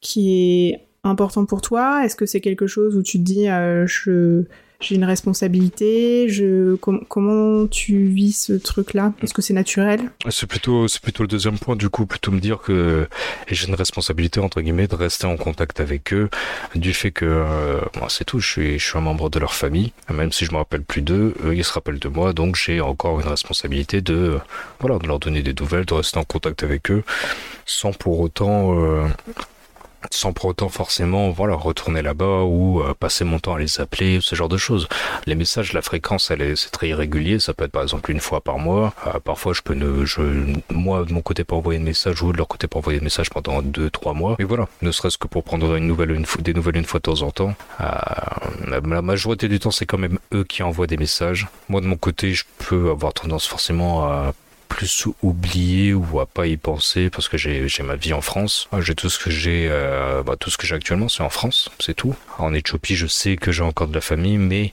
qui 0.00 0.68
est 0.68 0.86
important 1.02 1.44
pour 1.44 1.60
toi? 1.60 2.04
Est-ce 2.04 2.16
que 2.16 2.26
c'est 2.26 2.40
quelque 2.40 2.66
chose 2.66 2.96
où 2.96 3.02
tu 3.02 3.18
te 3.18 3.24
dis, 3.24 3.48
euh, 3.48 3.86
je 3.86 4.44
j'ai 4.80 4.94
une 4.94 5.04
responsabilité 5.04 6.28
je 6.28 6.76
comment 6.76 7.66
tu 7.66 8.06
vis 8.06 8.32
ce 8.32 8.52
truc 8.52 8.94
là 8.94 9.12
est-ce 9.22 9.34
que 9.34 9.42
c'est 9.42 9.54
naturel? 9.54 10.00
C'est 10.30 10.46
plutôt 10.46 10.86
plutôt 11.02 11.24
le 11.24 11.28
deuxième 11.28 11.58
point 11.58 11.74
du 11.74 11.88
coup 11.88 12.06
plutôt 12.06 12.30
me 12.30 12.38
dire 12.38 12.58
que 12.58 13.08
j'ai 13.48 13.66
une 13.66 13.74
responsabilité 13.74 14.38
entre 14.38 14.60
guillemets 14.60 14.86
de 14.86 14.94
rester 14.94 15.26
en 15.26 15.36
contact 15.36 15.80
avec 15.80 16.12
eux 16.12 16.30
du 16.76 16.94
fait 16.94 17.10
que 17.10 17.24
euh, 17.24 17.80
c'est 18.08 18.24
tout 18.24 18.38
je 18.38 18.48
suis 18.48 18.78
je 18.78 18.88
suis 18.88 18.96
un 18.96 19.00
membre 19.00 19.30
de 19.30 19.40
leur 19.40 19.52
famille 19.52 19.92
même 20.12 20.30
si 20.30 20.44
je 20.44 20.52
me 20.52 20.58
rappelle 20.58 20.82
plus 20.82 21.02
d'eux 21.02 21.34
eux 21.44 21.56
ils 21.56 21.64
se 21.64 21.72
rappellent 21.72 21.98
de 21.98 22.08
moi 22.08 22.32
donc 22.32 22.54
j'ai 22.54 22.80
encore 22.80 23.20
une 23.20 23.26
responsabilité 23.26 24.00
de 24.00 24.38
voilà 24.78 24.98
de 25.00 25.08
leur 25.08 25.18
donner 25.18 25.42
des 25.42 25.54
nouvelles 25.54 25.86
de 25.86 25.94
rester 25.94 26.18
en 26.18 26.24
contact 26.24 26.62
avec 26.62 26.92
eux 26.92 27.02
sans 27.66 27.92
pour 27.92 28.20
autant 28.20 28.80
euh, 28.80 29.08
sans 30.10 30.32
pour 30.32 30.46
autant 30.46 30.68
forcément 30.68 31.30
voilà 31.30 31.54
retourner 31.54 32.02
là-bas 32.02 32.42
ou 32.42 32.80
euh, 32.80 32.94
passer 32.94 33.24
mon 33.24 33.38
temps 33.38 33.54
à 33.54 33.58
les 33.58 33.80
appeler 33.80 34.18
ce 34.20 34.34
genre 34.34 34.48
de 34.48 34.56
choses. 34.56 34.88
Les 35.26 35.34
messages 35.34 35.72
la 35.72 35.82
fréquence 35.82 36.30
elle 36.30 36.42
est 36.42 36.56
c'est 36.56 36.70
très 36.70 36.88
irrégulier. 36.88 37.38
Ça 37.38 37.54
peut 37.54 37.64
être 37.64 37.72
par 37.72 37.82
exemple 37.82 38.10
une 38.10 38.20
fois 38.20 38.40
par 38.40 38.58
mois. 38.58 38.92
Euh, 39.06 39.18
parfois 39.20 39.52
je 39.52 39.62
peux 39.62 39.74
ne 39.74 40.04
je 40.04 40.22
moi 40.70 41.04
de 41.04 41.12
mon 41.12 41.22
côté 41.22 41.44
pas 41.44 41.56
envoyer 41.56 41.78
de 41.78 41.84
message 41.84 42.22
ou 42.22 42.32
de 42.32 42.36
leur 42.36 42.48
côté 42.48 42.66
pas 42.66 42.78
envoyer 42.78 42.98
de 42.98 43.04
message 43.04 43.30
pendant 43.30 43.62
deux 43.62 43.90
trois 43.90 44.14
mois. 44.14 44.36
Mais 44.38 44.44
voilà. 44.44 44.68
Ne 44.82 44.90
serait-ce 44.90 45.18
que 45.18 45.26
pour 45.26 45.44
prendre 45.44 45.74
une 45.74 45.86
nouvelle 45.86 46.10
une 46.12 46.26
des 46.40 46.54
nouvelles 46.54 46.76
une 46.76 46.84
fois 46.84 47.00
de 47.00 47.02
temps 47.02 47.22
en 47.22 47.30
temps. 47.30 47.54
Euh, 47.80 47.86
la 48.66 49.02
majorité 49.02 49.48
du 49.48 49.58
temps 49.58 49.70
c'est 49.70 49.86
quand 49.86 49.98
même 49.98 50.18
eux 50.34 50.44
qui 50.44 50.62
envoient 50.62 50.86
des 50.86 50.96
messages. 50.96 51.46
Moi 51.68 51.80
de 51.80 51.86
mon 51.86 51.96
côté 51.96 52.32
je 52.32 52.44
peux 52.58 52.90
avoir 52.90 53.12
tendance 53.12 53.46
forcément 53.46 54.04
à 54.04 54.32
plus 54.78 55.08
oublié 55.22 55.92
ou 55.92 56.20
à 56.20 56.26
pas 56.26 56.46
y 56.46 56.56
penser 56.56 57.10
parce 57.10 57.26
que 57.26 57.36
j'ai 57.36 57.82
ma 57.82 57.96
vie 57.96 58.12
en 58.12 58.20
France. 58.20 58.68
J'ai 58.78 58.94
tout 58.94 59.10
ce 59.10 59.18
que 59.18 59.28
j'ai, 59.28 59.66
euh, 59.68 60.22
bah, 60.22 60.36
tout 60.38 60.50
ce 60.50 60.56
que 60.56 60.68
j'ai 60.68 60.76
actuellement, 60.76 61.08
c'est 61.08 61.24
en 61.24 61.30
France, 61.30 61.68
c'est 61.80 61.94
tout. 61.94 62.14
En 62.38 62.54
Éthiopie, 62.54 62.94
je 62.94 63.08
sais 63.08 63.36
que 63.36 63.50
j'ai 63.50 63.64
encore 63.64 63.88
de 63.88 63.94
la 63.94 64.00
famille, 64.00 64.38
mais 64.38 64.72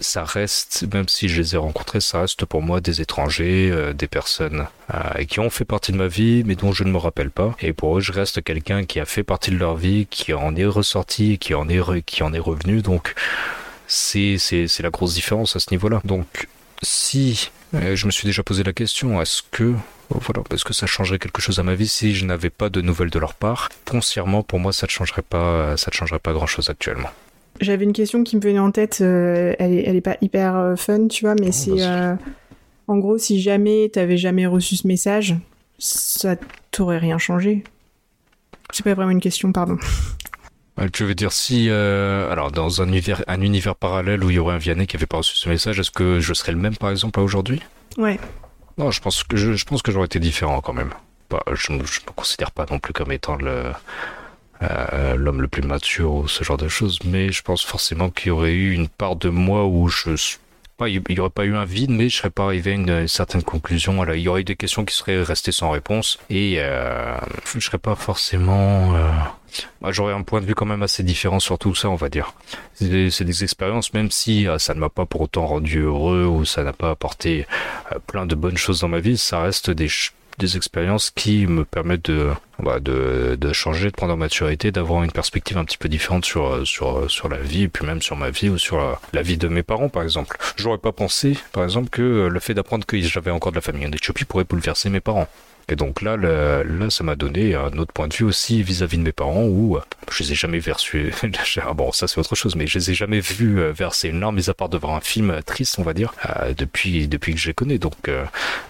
ça 0.00 0.24
reste, 0.24 0.92
même 0.92 1.06
si 1.06 1.28
je 1.28 1.40
les 1.40 1.54
ai 1.54 1.56
rencontrés, 1.56 2.00
ça 2.00 2.22
reste 2.22 2.44
pour 2.46 2.62
moi 2.62 2.80
des 2.80 3.00
étrangers, 3.00 3.70
euh, 3.70 3.92
des 3.92 4.08
personnes 4.08 4.66
euh, 4.92 5.22
qui 5.22 5.38
ont 5.38 5.50
fait 5.50 5.64
partie 5.64 5.92
de 5.92 5.98
ma 5.98 6.08
vie, 6.08 6.42
mais 6.44 6.56
dont 6.56 6.72
je 6.72 6.82
ne 6.82 6.90
me 6.90 6.98
rappelle 6.98 7.30
pas. 7.30 7.54
Et 7.60 7.72
pour 7.72 7.98
eux, 7.98 8.00
je 8.00 8.10
reste 8.10 8.42
quelqu'un 8.42 8.84
qui 8.84 8.98
a 8.98 9.04
fait 9.04 9.22
partie 9.22 9.52
de 9.52 9.56
leur 9.56 9.76
vie, 9.76 10.08
qui 10.10 10.32
en 10.32 10.56
est 10.56 10.66
ressorti, 10.66 11.38
qui 11.38 11.54
en 11.54 11.68
est, 11.68 12.02
qui 12.02 12.24
en 12.24 12.32
est 12.32 12.40
revenu. 12.40 12.82
Donc, 12.82 13.14
c'est, 13.86 14.36
la 14.80 14.90
grosse 14.90 15.14
différence 15.14 15.54
à 15.54 15.60
ce 15.60 15.70
niveau-là. 15.70 16.00
Donc, 16.04 16.48
si 16.82 17.52
euh, 17.74 17.96
je 17.96 18.06
me 18.06 18.10
suis 18.10 18.26
déjà 18.26 18.42
posé 18.42 18.62
la 18.62 18.72
question, 18.72 19.20
est-ce 19.20 19.42
que 19.50 19.74
voilà, 20.10 20.42
est-ce 20.52 20.64
que 20.64 20.74
ça 20.74 20.86
changerait 20.86 21.18
quelque 21.18 21.40
chose 21.40 21.58
à 21.58 21.62
ma 21.62 21.74
vie 21.74 21.88
si 21.88 22.14
je 22.14 22.26
n'avais 22.26 22.50
pas 22.50 22.68
de 22.68 22.80
nouvelles 22.80 23.10
de 23.10 23.18
leur 23.18 23.34
part 23.34 23.70
Foncièrement, 23.88 24.42
pour 24.42 24.58
moi, 24.58 24.72
ça 24.72 24.86
ne 24.86 24.90
changerait 24.90 25.22
pas, 25.22 25.76
ça 25.76 25.90
ne 25.90 25.94
changerait 25.94 26.18
pas 26.18 26.32
grand-chose 26.32 26.68
actuellement. 26.68 27.08
J'avais 27.60 27.84
une 27.84 27.92
question 27.92 28.24
qui 28.24 28.36
me 28.36 28.40
venait 28.40 28.58
en 28.58 28.70
tête, 28.70 28.98
euh, 29.02 29.54
elle, 29.58 29.74
est, 29.74 29.84
elle 29.86 29.96
est 29.96 30.00
pas 30.00 30.16
hyper 30.20 30.56
euh, 30.56 30.76
fun, 30.76 31.06
tu 31.08 31.24
vois, 31.24 31.34
mais 31.34 31.48
oh, 31.48 31.52
c'est 31.52 31.82
euh, 31.82 32.14
en 32.88 32.98
gros, 32.98 33.18
si 33.18 33.40
jamais 33.40 33.90
t'avais 33.92 34.16
jamais 34.16 34.46
reçu 34.46 34.76
ce 34.76 34.86
message, 34.86 35.36
ça 35.78 36.36
t'aurait 36.70 36.98
rien 36.98 37.18
changé? 37.18 37.62
C'est 38.72 38.82
pas 38.82 38.94
vraiment 38.94 39.10
une 39.10 39.20
question, 39.20 39.52
pardon. 39.52 39.76
Tu 40.92 41.04
veux 41.04 41.14
dire 41.14 41.32
si, 41.32 41.70
alors 41.70 42.50
dans 42.50 42.82
un 42.82 42.88
univers, 42.88 43.22
un 43.26 43.40
univers 43.40 43.76
parallèle 43.76 44.24
où 44.24 44.30
il 44.30 44.36
y 44.36 44.38
aurait 44.38 44.54
un 44.54 44.58
Vianney 44.58 44.86
qui 44.86 44.96
avait 44.96 45.06
pas 45.06 45.18
reçu 45.18 45.36
ce 45.36 45.48
message, 45.48 45.78
est-ce 45.78 45.90
que 45.90 46.18
je 46.18 46.32
serais 46.32 46.52
le 46.52 46.58
même 46.58 46.76
par 46.76 46.90
exemple 46.90 47.20
à 47.20 47.22
aujourd'hui? 47.22 47.60
Ouais. 47.98 48.18
Non, 48.78 48.90
je 48.90 49.00
pense 49.00 49.22
que 49.22 49.36
je, 49.36 49.64
pense 49.64 49.82
que 49.82 49.92
j'aurais 49.92 50.06
été 50.06 50.18
différent 50.18 50.60
quand 50.60 50.72
même. 50.72 50.90
Bah, 51.30 51.42
je, 51.52 51.72
ne 51.72 51.78
me 51.78 51.84
considère 52.16 52.50
pas 52.50 52.66
non 52.70 52.78
plus 52.78 52.92
comme 52.92 53.12
étant 53.12 53.36
le 53.36 53.72
euh, 54.62 55.16
l'homme 55.16 55.40
le 55.42 55.48
plus 55.48 55.62
mature 55.62 56.14
ou 56.14 56.28
ce 56.28 56.44
genre 56.44 56.56
de 56.56 56.68
choses, 56.68 57.00
mais 57.04 57.32
je 57.32 57.42
pense 57.42 57.64
forcément 57.64 58.10
qu'il 58.10 58.28
y 58.28 58.30
aurait 58.30 58.52
eu 58.52 58.72
une 58.72 58.88
part 58.88 59.16
de 59.16 59.28
moi 59.28 59.66
où 59.66 59.88
je 59.88 60.10
pas, 60.76 60.88
il 60.88 61.02
n'y 61.08 61.20
aurait 61.20 61.30
pas 61.30 61.44
eu 61.44 61.54
un 61.54 61.64
vide, 61.64 61.90
mais 61.90 62.08
je 62.08 62.16
serais 62.16 62.30
pas 62.30 62.44
arrivé 62.44 62.72
à 62.72 62.74
une, 62.74 63.08
certaine 63.08 63.42
conclusion. 63.42 64.02
Alors, 64.02 64.14
il 64.14 64.22
y 64.22 64.28
aurait 64.28 64.42
eu 64.42 64.44
des 64.44 64.56
questions 64.56 64.84
qui 64.84 64.94
seraient 64.94 65.22
restées 65.22 65.52
sans 65.52 65.70
réponse 65.70 66.18
et 66.30 66.56
euh, 66.58 67.16
je 67.54 67.60
serais 67.60 67.78
pas 67.78 67.94
forcément. 67.94 68.94
Euh, 68.94 69.10
bah, 69.80 69.90
j'aurais 69.92 70.14
un 70.14 70.22
point 70.22 70.40
de 70.40 70.46
vue 70.46 70.54
quand 70.54 70.66
même 70.66 70.82
assez 70.82 71.02
différent 71.02 71.40
sur 71.40 71.58
tout 71.58 71.74
ça, 71.74 71.88
on 71.88 71.94
va 71.94 72.08
dire. 72.08 72.34
C'est 72.74 73.24
des, 73.24 73.44
expériences, 73.44 73.92
même 73.92 74.10
si 74.10 74.48
euh, 74.48 74.58
ça 74.58 74.74
ne 74.74 74.80
m'a 74.80 74.88
pas 74.88 75.06
pour 75.06 75.22
autant 75.22 75.46
rendu 75.46 75.80
heureux 75.80 76.24
ou 76.24 76.44
ça 76.44 76.62
n'a 76.64 76.72
pas 76.72 76.90
apporté 76.90 77.46
plein 78.06 78.26
de 78.26 78.34
bonnes 78.34 78.56
choses 78.56 78.80
dans 78.80 78.88
ma 78.88 79.00
vie, 79.00 79.18
ça 79.18 79.42
reste 79.42 79.70
des 79.70 79.88
des 80.42 80.56
expériences 80.56 81.10
qui 81.10 81.46
me 81.46 81.64
permettent 81.64 82.10
de, 82.10 82.30
bah, 82.58 82.80
de, 82.80 83.52
changer, 83.52 83.86
de 83.86 83.92
prendre 83.92 84.12
en 84.12 84.16
maturité, 84.16 84.72
d'avoir 84.72 85.02
une 85.02 85.12
perspective 85.12 85.56
un 85.56 85.64
petit 85.64 85.78
peu 85.78 85.88
différente 85.88 86.24
sur, 86.24 86.66
sur, 86.66 87.10
sur 87.10 87.28
la 87.28 87.38
vie, 87.38 87.62
et 87.62 87.68
puis 87.68 87.86
même 87.86 88.02
sur 88.02 88.16
ma 88.16 88.30
vie 88.30 88.48
ou 88.48 88.58
sur 88.58 88.98
la, 89.12 89.22
vie 89.22 89.36
de 89.36 89.48
mes 89.48 89.62
parents, 89.62 89.88
par 89.88 90.02
exemple. 90.02 90.36
J'aurais 90.56 90.78
pas 90.78 90.92
pensé, 90.92 91.36
par 91.52 91.64
exemple, 91.64 91.90
que 91.90 92.28
le 92.30 92.40
fait 92.40 92.54
d'apprendre 92.54 92.84
que 92.84 93.00
j'avais 93.00 93.30
encore 93.30 93.52
de 93.52 93.56
la 93.56 93.62
famille 93.62 93.86
en 93.86 93.92
Éthiopie 93.92 94.24
pourrait 94.24 94.44
bouleverser 94.44 94.90
mes 94.90 95.00
parents. 95.00 95.28
Et 95.72 95.76
donc 95.76 96.02
là, 96.02 96.18
là, 96.18 96.90
ça 96.90 97.02
m'a 97.02 97.16
donné 97.16 97.54
un 97.54 97.78
autre 97.78 97.94
point 97.94 98.06
de 98.06 98.12
vue 98.12 98.26
aussi 98.26 98.62
vis-à-vis 98.62 98.98
de 98.98 99.02
mes 99.02 99.12
parents 99.12 99.44
où 99.44 99.78
euh, 99.78 99.80
je 100.10 100.22
les 100.22 100.32
ai 100.32 100.34
jamais 100.34 100.58
versé. 100.58 101.10
Ah 101.64 101.72
bon, 101.72 101.92
ça 101.92 102.08
c'est 102.08 102.18
autre 102.18 102.34
chose, 102.34 102.56
mais 102.56 102.66
je 102.66 102.78
les 102.78 102.90
ai 102.90 102.94
jamais 102.94 103.20
vus 103.20 103.58
euh, 103.58 103.72
verser 103.72 104.08
une 104.08 104.20
larme, 104.20 104.36
mis 104.36 104.50
à 104.50 104.54
part 104.54 104.68
de 104.68 104.76
voir 104.76 104.94
un 104.94 105.00
film 105.00 105.40
triste, 105.46 105.78
on 105.78 105.82
va 105.82 105.94
dire, 105.94 106.12
euh, 106.28 106.52
depuis 106.52 107.08
depuis 107.08 107.32
que 107.32 107.40
je 107.40 107.48
les 107.48 107.54
connais. 107.54 107.78
Donc 107.78 108.10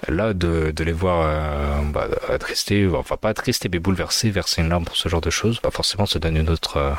là, 0.06 0.32
de, 0.32 0.72
les 0.78 0.92
voir 0.92 1.82
bah, 1.92 2.06
attristés, 2.28 2.88
enfin 2.94 3.16
pas 3.16 3.30
attristés, 3.30 3.68
mais 3.68 3.80
bouleversés, 3.80 4.30
verser 4.30 4.62
une 4.62 4.68
larme 4.68 4.84
pour 4.84 4.96
ce 4.96 5.08
genre 5.08 5.20
de 5.20 5.30
choses, 5.30 5.58
pas 5.58 5.72
forcément 5.72 6.06
ça 6.06 6.20
donne 6.20 6.36
une 6.36 6.50
autre, 6.50 6.94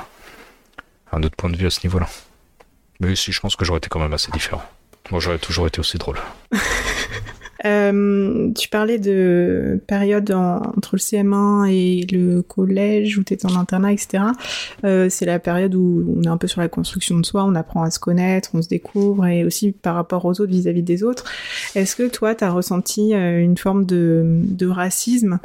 un 1.14 1.24
autre 1.24 1.38
point 1.38 1.50
de 1.50 1.56
vue 1.56 1.68
à 1.68 1.70
ce 1.70 1.80
niveau-là. 1.88 2.10
Mais 3.00 3.16
si, 3.16 3.32
je 3.32 3.40
pense 3.40 3.56
que 3.56 3.64
j'aurais 3.64 3.78
été 3.78 3.88
quand 3.88 4.02
même 4.02 4.14
assez 4.14 4.32
différent. 4.32 4.64
Moi, 5.12 5.22
j'aurais 5.22 5.40
toujours 5.40 5.68
été 5.68 5.80
aussi 5.80 5.98
drôle. 5.98 6.18
Euh, 7.66 8.52
tu 8.54 8.70
parlais 8.70 9.00
de 9.00 9.80
période 9.88 10.32
entre 10.32 10.96
le 10.96 11.00
CM1 11.00 11.70
et 11.72 12.06
le 12.12 12.42
collège 12.42 13.18
où 13.18 13.24
tu 13.24 13.34
étais 13.34 13.46
en 13.46 13.56
internat, 13.56 13.94
etc. 13.94 14.24
Euh, 14.84 15.08
c'est 15.10 15.26
la 15.26 15.40
période 15.40 15.76
où 15.76 16.16
on 16.18 16.24
est 16.24 16.28
un 16.28 16.38
peu 16.38 16.48
sur 16.48 16.62
la 16.62 16.68
construction 16.68 17.20
de 17.20 17.26
soi, 17.26 17.44
on 17.46 17.56
apprend 17.56 17.84
à 17.84 17.92
se 17.92 18.00
connaître, 18.00 18.52
on 18.54 18.62
se 18.62 18.68
découvre 18.68 19.26
et 19.26 19.44
aussi 19.44 19.72
par 19.72 19.96
rapport 19.96 20.26
aux 20.26 20.42
autres 20.42 20.52
vis-à-vis 20.52 20.84
des 20.84 21.04
autres. 21.04 21.26
Est-ce 21.76 21.96
que 21.96 22.08
toi, 22.08 22.36
tu 22.36 22.44
as 22.44 22.52
ressenti 22.52 23.14
euh, 23.14 23.42
une 23.42 23.58
forme 23.58 23.86
de, 23.86 24.42
de 24.44 24.68
racisme 24.68 25.40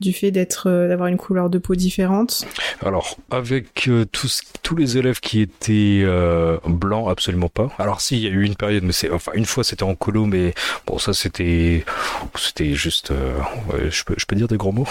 du 0.00 0.12
fait 0.12 0.30
d'être 0.30 0.68
euh, 0.68 0.88
d'avoir 0.88 1.08
une 1.08 1.16
couleur 1.16 1.50
de 1.50 1.58
peau 1.58 1.74
différente 1.74 2.46
Alors 2.84 3.16
avec 3.30 3.88
euh, 3.88 4.06
tous 4.10 4.40
tous 4.62 4.76
les 4.76 4.98
élèves 4.98 5.20
qui 5.20 5.40
étaient 5.40 6.02
euh, 6.04 6.58
blancs, 6.66 7.10
absolument 7.10 7.48
pas. 7.48 7.68
Alors 7.78 8.00
si 8.00 8.16
il 8.16 8.22
y 8.22 8.26
a 8.26 8.30
eu 8.30 8.44
une 8.44 8.56
période, 8.56 8.82
mais 8.82 8.92
c'est 8.92 9.10
enfin 9.10 9.32
une 9.34 9.46
fois 9.46 9.64
c'était 9.64 9.82
en 9.82 9.94
colo, 9.94 10.26
mais 10.26 10.54
bon 10.86 10.98
ça 10.98 11.12
c'était 11.12 11.84
c'était 12.36 12.74
juste, 12.74 13.12
je 13.12 14.04
peux 14.04 14.14
je 14.16 14.26
peux 14.26 14.36
dire 14.36 14.48
des 14.48 14.56
gros 14.56 14.72
mots? 14.72 14.88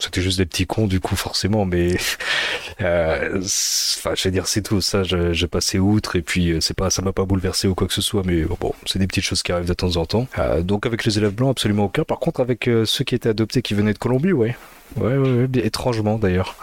C'était 0.00 0.22
juste 0.22 0.38
des 0.38 0.46
petits 0.46 0.66
cons 0.66 0.86
du 0.86 1.00
coup 1.00 1.16
forcément, 1.16 1.64
mais 1.64 1.96
euh, 2.80 3.38
enfin 3.38 4.12
je 4.16 4.24
vais 4.24 4.30
dire 4.30 4.46
c'est 4.46 4.62
tout. 4.62 4.80
Ça 4.80 5.02
j'ai 5.02 5.46
passé 5.46 5.78
outre 5.78 6.16
et 6.16 6.22
puis 6.22 6.52
euh, 6.52 6.60
c'est 6.60 6.74
pas 6.74 6.90
ça 6.90 7.02
m'a 7.02 7.12
pas 7.12 7.24
bouleversé 7.24 7.68
ou 7.68 7.74
quoi 7.74 7.86
que 7.86 7.94
ce 7.94 8.02
soit, 8.02 8.22
mais 8.24 8.42
bon 8.42 8.74
c'est 8.86 8.98
des 8.98 9.06
petites 9.06 9.24
choses 9.24 9.42
qui 9.42 9.52
arrivent 9.52 9.68
de 9.68 9.74
temps 9.74 9.96
en 9.96 10.06
temps. 10.06 10.26
Euh, 10.38 10.62
donc 10.62 10.86
avec 10.86 11.04
les 11.04 11.18
élèves 11.18 11.34
blancs 11.34 11.50
absolument 11.50 11.84
aucun. 11.84 12.04
Par 12.04 12.18
contre 12.18 12.40
avec 12.40 12.68
ceux 12.84 13.04
qui 13.04 13.14
étaient 13.14 13.28
adoptés 13.28 13.62
qui 13.62 13.74
venaient 13.74 13.92
de 13.92 13.98
Colombie, 13.98 14.32
ouais, 14.32 14.56
ouais, 14.96 15.16
ouais, 15.16 15.46
ouais 15.46 15.48
étrangement 15.66 16.18
d'ailleurs 16.18 16.56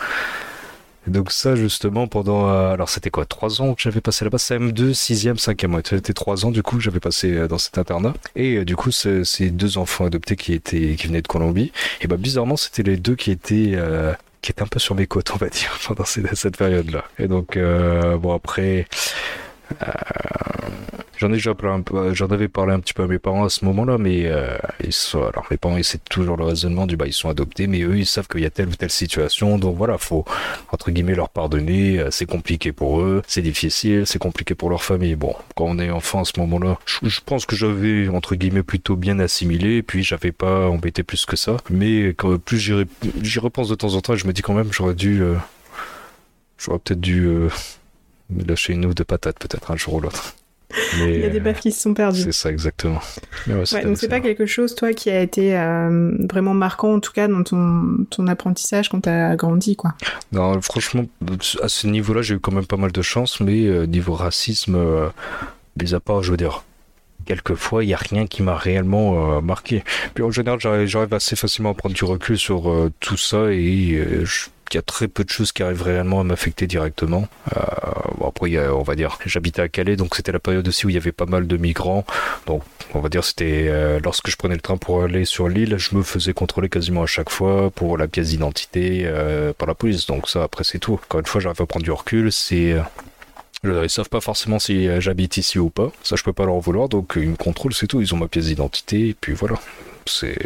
donc 1.07 1.31
ça 1.31 1.55
justement 1.55 2.07
pendant 2.07 2.49
euh, 2.49 2.71
alors 2.71 2.89
c'était 2.89 3.09
quoi 3.09 3.25
trois 3.25 3.61
ans 3.61 3.73
que 3.73 3.81
j'avais 3.81 4.01
passé 4.01 4.25
là-bas? 4.25 4.37
CM2 4.37 4.93
sixième 4.93 5.37
cinquième 5.37 5.73
ouais, 5.73 5.81
c'était 5.85 6.13
trois 6.13 6.45
ans 6.45 6.51
du 6.51 6.63
coup 6.63 6.77
que 6.77 6.83
j'avais 6.83 6.99
passé 6.99 7.33
euh, 7.33 7.47
dans 7.47 7.57
cet 7.57 7.77
internat. 7.77 8.13
Et 8.35 8.57
euh, 8.57 8.65
du 8.65 8.75
coup 8.75 8.91
ces 8.91 9.49
deux 9.49 9.77
enfants 9.77 10.05
adoptés 10.05 10.35
qui 10.35 10.53
étaient 10.53 10.95
qui 10.95 11.07
venaient 11.07 11.21
de 11.21 11.27
Colombie 11.27 11.71
et 12.01 12.07
bah 12.07 12.17
bizarrement 12.17 12.57
c'était 12.57 12.83
les 12.83 12.97
deux 12.97 13.15
qui 13.15 13.31
étaient 13.31 13.77
qui 14.41 14.51
étaient 14.51 14.61
un 14.61 14.67
peu 14.67 14.79
sur 14.79 14.95
mes 14.95 15.07
côtes 15.07 15.31
on 15.33 15.37
va 15.37 15.49
dire 15.49 15.77
pendant 15.87 16.05
cette 16.05 16.57
période 16.57 16.89
là 16.91 17.05
et 17.19 17.27
donc 17.27 17.57
bon 17.57 18.33
après 18.33 18.87
Parlé 21.57 21.81
un 21.81 22.13
j'en 22.13 22.27
avais 22.27 22.47
parlé 22.47 22.73
un 22.73 22.79
petit 22.79 22.93
peu 22.93 23.03
à 23.03 23.07
mes 23.07 23.17
parents 23.17 23.43
à 23.43 23.49
ce 23.49 23.65
moment-là, 23.65 23.97
mais 23.97 24.25
euh, 24.25 24.55
ils 24.83 24.93
sont, 24.93 25.23
alors 25.23 25.45
mes 25.49 25.57
parents, 25.57 25.77
c'est 25.81 26.03
toujours 26.05 26.37
le 26.37 26.43
raisonnement 26.43 26.85
du 26.85 26.95
bah 26.95 27.07
ils 27.07 27.13
sont 27.13 27.29
adoptés, 27.29 27.65
mais 27.65 27.81
eux 27.81 27.97
ils 27.97 28.05
savent 28.05 28.27
qu'il 28.27 28.41
y 28.41 28.45
a 28.45 28.49
telle 28.49 28.67
ou 28.67 28.75
telle 28.75 28.91
situation, 28.91 29.57
donc 29.57 29.75
voilà, 29.75 29.97
faut 29.97 30.25
entre 30.71 30.91
guillemets 30.91 31.15
leur 31.15 31.29
pardonner. 31.29 31.99
Euh, 31.99 32.11
c'est 32.11 32.27
compliqué 32.27 32.71
pour 32.71 33.01
eux, 33.01 33.23
c'est 33.27 33.41
difficile, 33.41 34.05
c'est 34.05 34.19
compliqué 34.19 34.53
pour 34.53 34.69
leur 34.69 34.83
famille. 34.83 35.15
Bon, 35.15 35.35
quand 35.55 35.65
on 35.65 35.79
est 35.79 35.89
enfant 35.89 36.21
à 36.21 36.25
ce 36.25 36.39
moment-là, 36.39 36.77
je, 36.85 37.19
pense 37.25 37.45
que 37.45 37.55
j'avais 37.55 38.07
entre 38.09 38.35
guillemets 38.35 38.63
plutôt 38.63 38.95
bien 38.95 39.19
assimilé, 39.19 39.81
puis 39.81 40.03
j'avais 40.03 40.31
pas 40.31 40.67
embêté 40.69 41.01
plus 41.03 41.25
que 41.25 41.35
ça. 41.35 41.57
Mais 41.69 42.09
quand 42.09 42.37
plus 42.37 42.59
j'y 42.59 43.39
repense 43.39 43.69
de 43.69 43.75
temps 43.75 43.95
en 43.95 44.01
temps, 44.01 44.15
je 44.15 44.27
me 44.27 44.33
dis 44.33 44.41
quand 44.41 44.53
même 44.53 44.71
j'aurais 44.71 44.95
dû, 44.95 45.21
euh, 45.21 45.35
j'aurais 46.59 46.79
peut-être 46.79 47.01
dû 47.01 47.25
euh, 47.25 47.49
lâcher 48.29 48.73
une 48.73 48.85
ou 48.85 48.93
deux 48.93 49.05
patates 49.05 49.39
peut-être 49.39 49.71
un 49.71 49.77
jour 49.77 49.95
ou 49.95 50.01
l'autre. 50.01 50.35
Il 50.97 51.19
y 51.19 51.23
a 51.23 51.29
des 51.29 51.39
baffes 51.39 51.61
qui 51.61 51.71
se 51.71 51.81
sont 51.81 51.93
perdues. 51.93 52.21
C'est 52.21 52.33
ça, 52.33 52.51
exactement. 52.51 52.99
Ouais, 53.47 53.83
donc 53.83 53.97
c'est 53.97 54.09
pas 54.09 54.19
quelque 54.19 54.45
chose, 54.45 54.75
toi, 54.75 54.93
qui 54.93 55.09
a 55.09 55.21
été 55.21 55.57
euh, 55.57 56.11
vraiment 56.29 56.53
marquant, 56.53 56.95
en 56.95 56.99
tout 56.99 57.13
cas, 57.13 57.27
dans 57.27 57.43
ton, 57.43 58.05
ton 58.09 58.27
apprentissage 58.27 58.89
quand 58.89 59.01
t'as 59.01 59.35
grandi, 59.35 59.75
quoi. 59.75 59.93
Non, 60.31 60.61
franchement, 60.61 61.05
à 61.61 61.69
ce 61.69 61.87
niveau-là, 61.87 62.21
j'ai 62.21 62.35
eu 62.35 62.39
quand 62.39 62.51
même 62.51 62.65
pas 62.65 62.77
mal 62.77 62.91
de 62.91 63.01
chance, 63.01 63.39
mais 63.39 63.65
euh, 63.65 63.85
niveau 63.85 64.13
racisme, 64.13 64.75
euh, 64.75 65.07
mis 65.81 65.93
à 65.93 66.01
part, 66.01 66.21
je 66.21 66.31
veux 66.31 66.37
dire, 66.37 66.65
quelquefois, 67.25 67.83
il 67.83 67.87
n'y 67.87 67.93
a 67.93 67.97
rien 67.97 68.27
qui 68.27 68.43
m'a 68.43 68.55
réellement 68.55 69.41
marqué. 69.41 69.83
Puis 70.13 70.23
en 70.23 70.31
général, 70.31 70.59
j'arrive 70.59 71.13
assez 71.13 71.35
facilement 71.35 71.71
à 71.71 71.73
prendre 71.73 71.95
du 71.95 72.05
recul 72.05 72.37
sur 72.37 72.89
tout 73.01 73.17
ça 73.17 73.51
et 73.51 74.01
je 74.23 74.45
y 74.75 74.77
a 74.77 74.81
très 74.81 75.07
peu 75.07 75.23
de 75.23 75.29
choses 75.29 75.51
qui 75.51 75.63
arrivent 75.63 75.81
réellement 75.81 76.19
à 76.19 76.23
m'affecter 76.23 76.67
directement. 76.67 77.27
Euh, 77.55 77.61
bon 78.17 78.27
après, 78.27 78.57
on 78.69 78.83
va 78.83 78.95
dire, 78.95 79.17
j'habitais 79.25 79.61
à 79.61 79.69
Calais, 79.69 79.95
donc 79.95 80.15
c'était 80.15 80.31
la 80.31 80.39
période 80.39 80.67
aussi 80.67 80.85
où 80.85 80.89
il 80.89 80.95
y 80.95 80.97
avait 80.97 81.11
pas 81.11 81.25
mal 81.25 81.47
de 81.47 81.57
migrants. 81.57 82.05
Donc, 82.45 82.63
on 82.93 82.99
va 82.99 83.09
dire, 83.09 83.23
c'était 83.23 83.67
euh, 83.69 83.99
lorsque 84.03 84.29
je 84.29 84.35
prenais 84.35 84.55
le 84.55 84.61
train 84.61 84.77
pour 84.77 85.03
aller 85.03 85.25
sur 85.25 85.47
l'île, 85.47 85.77
je 85.77 85.95
me 85.95 86.03
faisais 86.03 86.33
contrôler 86.33 86.69
quasiment 86.69 87.03
à 87.03 87.07
chaque 87.07 87.29
fois 87.29 87.71
pour 87.71 87.97
la 87.97 88.07
pièce 88.07 88.29
d'identité 88.29 89.03
euh, 89.05 89.53
par 89.53 89.67
la 89.67 89.75
police. 89.75 90.05
Donc 90.07 90.29
ça, 90.29 90.43
après, 90.43 90.63
c'est 90.63 90.79
tout. 90.79 90.93
Encore 90.93 91.19
une 91.19 91.25
fois, 91.25 91.41
j'arrive 91.41 91.61
à 91.61 91.65
prendre 91.65 91.83
du 91.83 91.91
recul. 91.91 92.31
C'est 92.31 92.75
ils 93.63 93.89
savent 93.89 94.09
pas 94.09 94.21
forcément 94.21 94.59
si 94.59 94.87
j'habite 95.01 95.37
ici 95.37 95.57
ou 95.59 95.69
pas. 95.69 95.91
Ça, 96.03 96.15
je 96.15 96.23
peux 96.23 96.33
pas 96.33 96.45
leur 96.45 96.53
en 96.55 96.59
vouloir. 96.59 96.89
Donc, 96.89 97.13
ils 97.15 97.29
me 97.29 97.35
contrôlent, 97.35 97.73
c'est 97.73 97.87
tout. 97.87 98.01
Ils 98.01 98.13
ont 98.13 98.17
ma 98.17 98.27
pièce 98.27 98.45
d'identité. 98.45 99.09
Et 99.09 99.15
puis 99.19 99.33
voilà. 99.33 99.55
C'est 100.05 100.37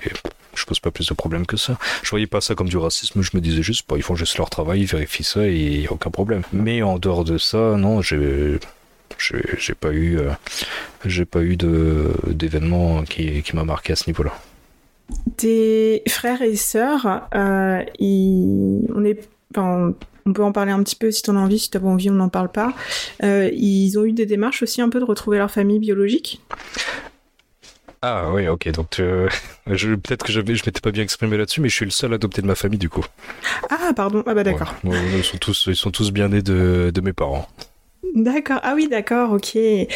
je 0.56 0.66
pose 0.66 0.80
pas 0.80 0.92
plus 0.92 1.08
de 1.08 1.14
problèmes 1.14 1.46
que 1.46 1.58
ça. 1.58 1.78
Je 2.04 2.10
voyais 2.10 2.28
pas 2.28 2.42
ça 2.42 2.56
comme 2.56 2.70
du 2.70 2.78
racisme, 2.78 3.22
je 3.22 3.32
me 3.34 3.42
disais 3.42 3.62
juste, 3.62 3.86
ils 3.96 4.04
font 4.04 4.16
juste 4.16 4.38
leur 4.38 4.50
travail, 4.50 4.82
ils 4.82 4.86
vérifient 4.86 5.24
ça 5.24 5.48
et 5.48 5.56
il 5.56 5.80
n'y 5.80 5.88
a 5.88 5.92
aucun 5.92 6.10
problème. 6.10 6.44
Mais 6.54 6.82
en 6.82 7.00
dehors 7.00 7.24
de 7.24 7.38
ça, 7.38 7.76
non, 7.78 8.02
j'ai 8.02 8.60
j'ai 9.18 9.76
pas 9.76 9.92
eu 9.92 10.18
euh, 10.18 10.32
j'ai 11.06 11.26
pas 11.26 11.42
eu 11.42 11.56
de 11.56 12.12
d'événement 12.28 13.04
qui, 13.04 13.44
m'a 13.54 13.64
marqué 13.64 13.94
à 13.94 13.96
ce 13.96 14.08
niveau-là. 14.08 14.34
Tes 15.38 16.04
frères 16.08 16.42
et 16.42 16.56
sœurs, 16.56 17.28
euh, 17.36 17.84
on 20.26 20.34
peut 20.34 20.44
en 20.44 20.52
parler 20.52 20.72
un 20.72 20.82
petit 20.84 20.96
peu 20.96 21.12
si 21.12 21.22
t'en 21.22 21.36
as 21.36 21.40
envie, 21.40 21.60
si 21.60 21.70
t'as 21.70 21.80
pas 21.80 21.88
envie, 21.88 22.10
on 22.10 22.14
n'en 22.14 22.30
parle 22.30 22.52
pas. 22.52 22.74
Euh, 23.24 23.50
ils 23.54 23.98
ont 23.98 24.06
eu 24.06 24.14
des 24.14 24.26
démarches 24.26 24.64
aussi 24.64 24.82
un 24.82 24.90
peu 24.90 25.00
de 25.00 25.06
retrouver 25.06 25.38
leur 25.38 25.52
famille 25.52 25.80
biologique? 25.80 26.42
Ah 28.04 28.32
oui, 28.34 28.48
ok, 28.48 28.70
donc 28.72 29.00
euh, 29.00 29.30
je, 29.68 29.94
peut-être 29.94 30.26
que 30.26 30.32
je, 30.32 30.40
je 30.42 30.64
m'étais 30.66 30.82
pas 30.82 30.92
bien 30.92 31.04
exprimé 31.04 31.38
là-dessus, 31.38 31.62
mais 31.62 31.70
je 31.70 31.76
suis 31.76 31.86
le 31.86 31.92
seul 31.92 32.14
adopté 32.14 32.42
de 32.42 32.48
ma 32.48 32.56
famille 32.56 32.80
du 32.80 32.90
coup. 32.90 33.06
Ah 33.70 33.92
pardon, 33.96 34.24
ah 34.26 34.34
bah 34.34 34.44
d'accord. 34.44 34.74
Ouais, 34.84 34.92
ouais, 34.92 35.18
ils, 35.20 35.24
sont 35.24 35.38
tous, 35.38 35.66
ils 35.68 35.76
sont 35.76 35.92
tous 35.92 36.12
bien 36.12 36.30
nés 36.30 36.42
de, 36.42 36.92
de 36.94 37.02
mes 37.02 37.14
parents. 37.14 37.48
D'accord, 38.16 38.60
ah 38.64 38.74
oui 38.76 38.88
d'accord, 38.90 39.32
ok. 39.34 39.56
Et 39.56 39.88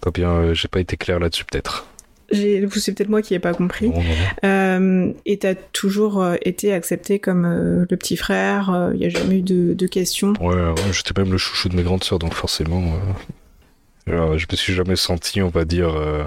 pas 0.00 0.10
bien, 0.12 0.30
euh, 0.30 0.54
j'ai 0.54 0.68
pas 0.68 0.80
été 0.80 0.96
clair 0.96 1.20
là-dessus 1.20 1.44
peut-être. 1.44 1.86
c'est 2.32 2.94
peut-être 2.94 3.08
moi 3.08 3.22
qui 3.22 3.34
ai 3.34 3.38
pas 3.38 3.54
compris. 3.54 3.90
Non, 3.90 3.96
non, 3.96 4.02
non. 4.02 4.48
Euh, 4.48 5.12
et 5.24 5.38
t'as 5.38 5.54
toujours 5.54 6.20
euh, 6.22 6.34
été 6.42 6.72
accepté 6.72 7.20
comme 7.20 7.44
euh, 7.44 7.86
le 7.88 7.96
petit 7.96 8.16
frère, 8.16 8.90
il 8.92 8.98
n'y 8.98 9.06
a 9.06 9.08
jamais 9.08 9.38
eu 9.38 9.42
de, 9.42 9.72
de 9.74 9.86
questions? 9.86 10.32
Ouais, 10.40 10.54
ouais, 10.54 10.74
j'étais 10.92 11.18
même 11.20 11.30
le 11.30 11.38
chouchou 11.38 11.68
de 11.68 11.76
mes 11.76 11.84
grandes 11.84 12.02
sœurs, 12.02 12.18
donc 12.18 12.34
forcément, 12.34 12.82
euh, 12.82 14.12
alors, 14.12 14.36
je 14.36 14.46
me 14.50 14.56
suis 14.56 14.74
jamais 14.74 14.96
senti, 14.96 15.40
on 15.42 15.48
va 15.50 15.64
dire, 15.64 15.94
euh, 15.96 16.24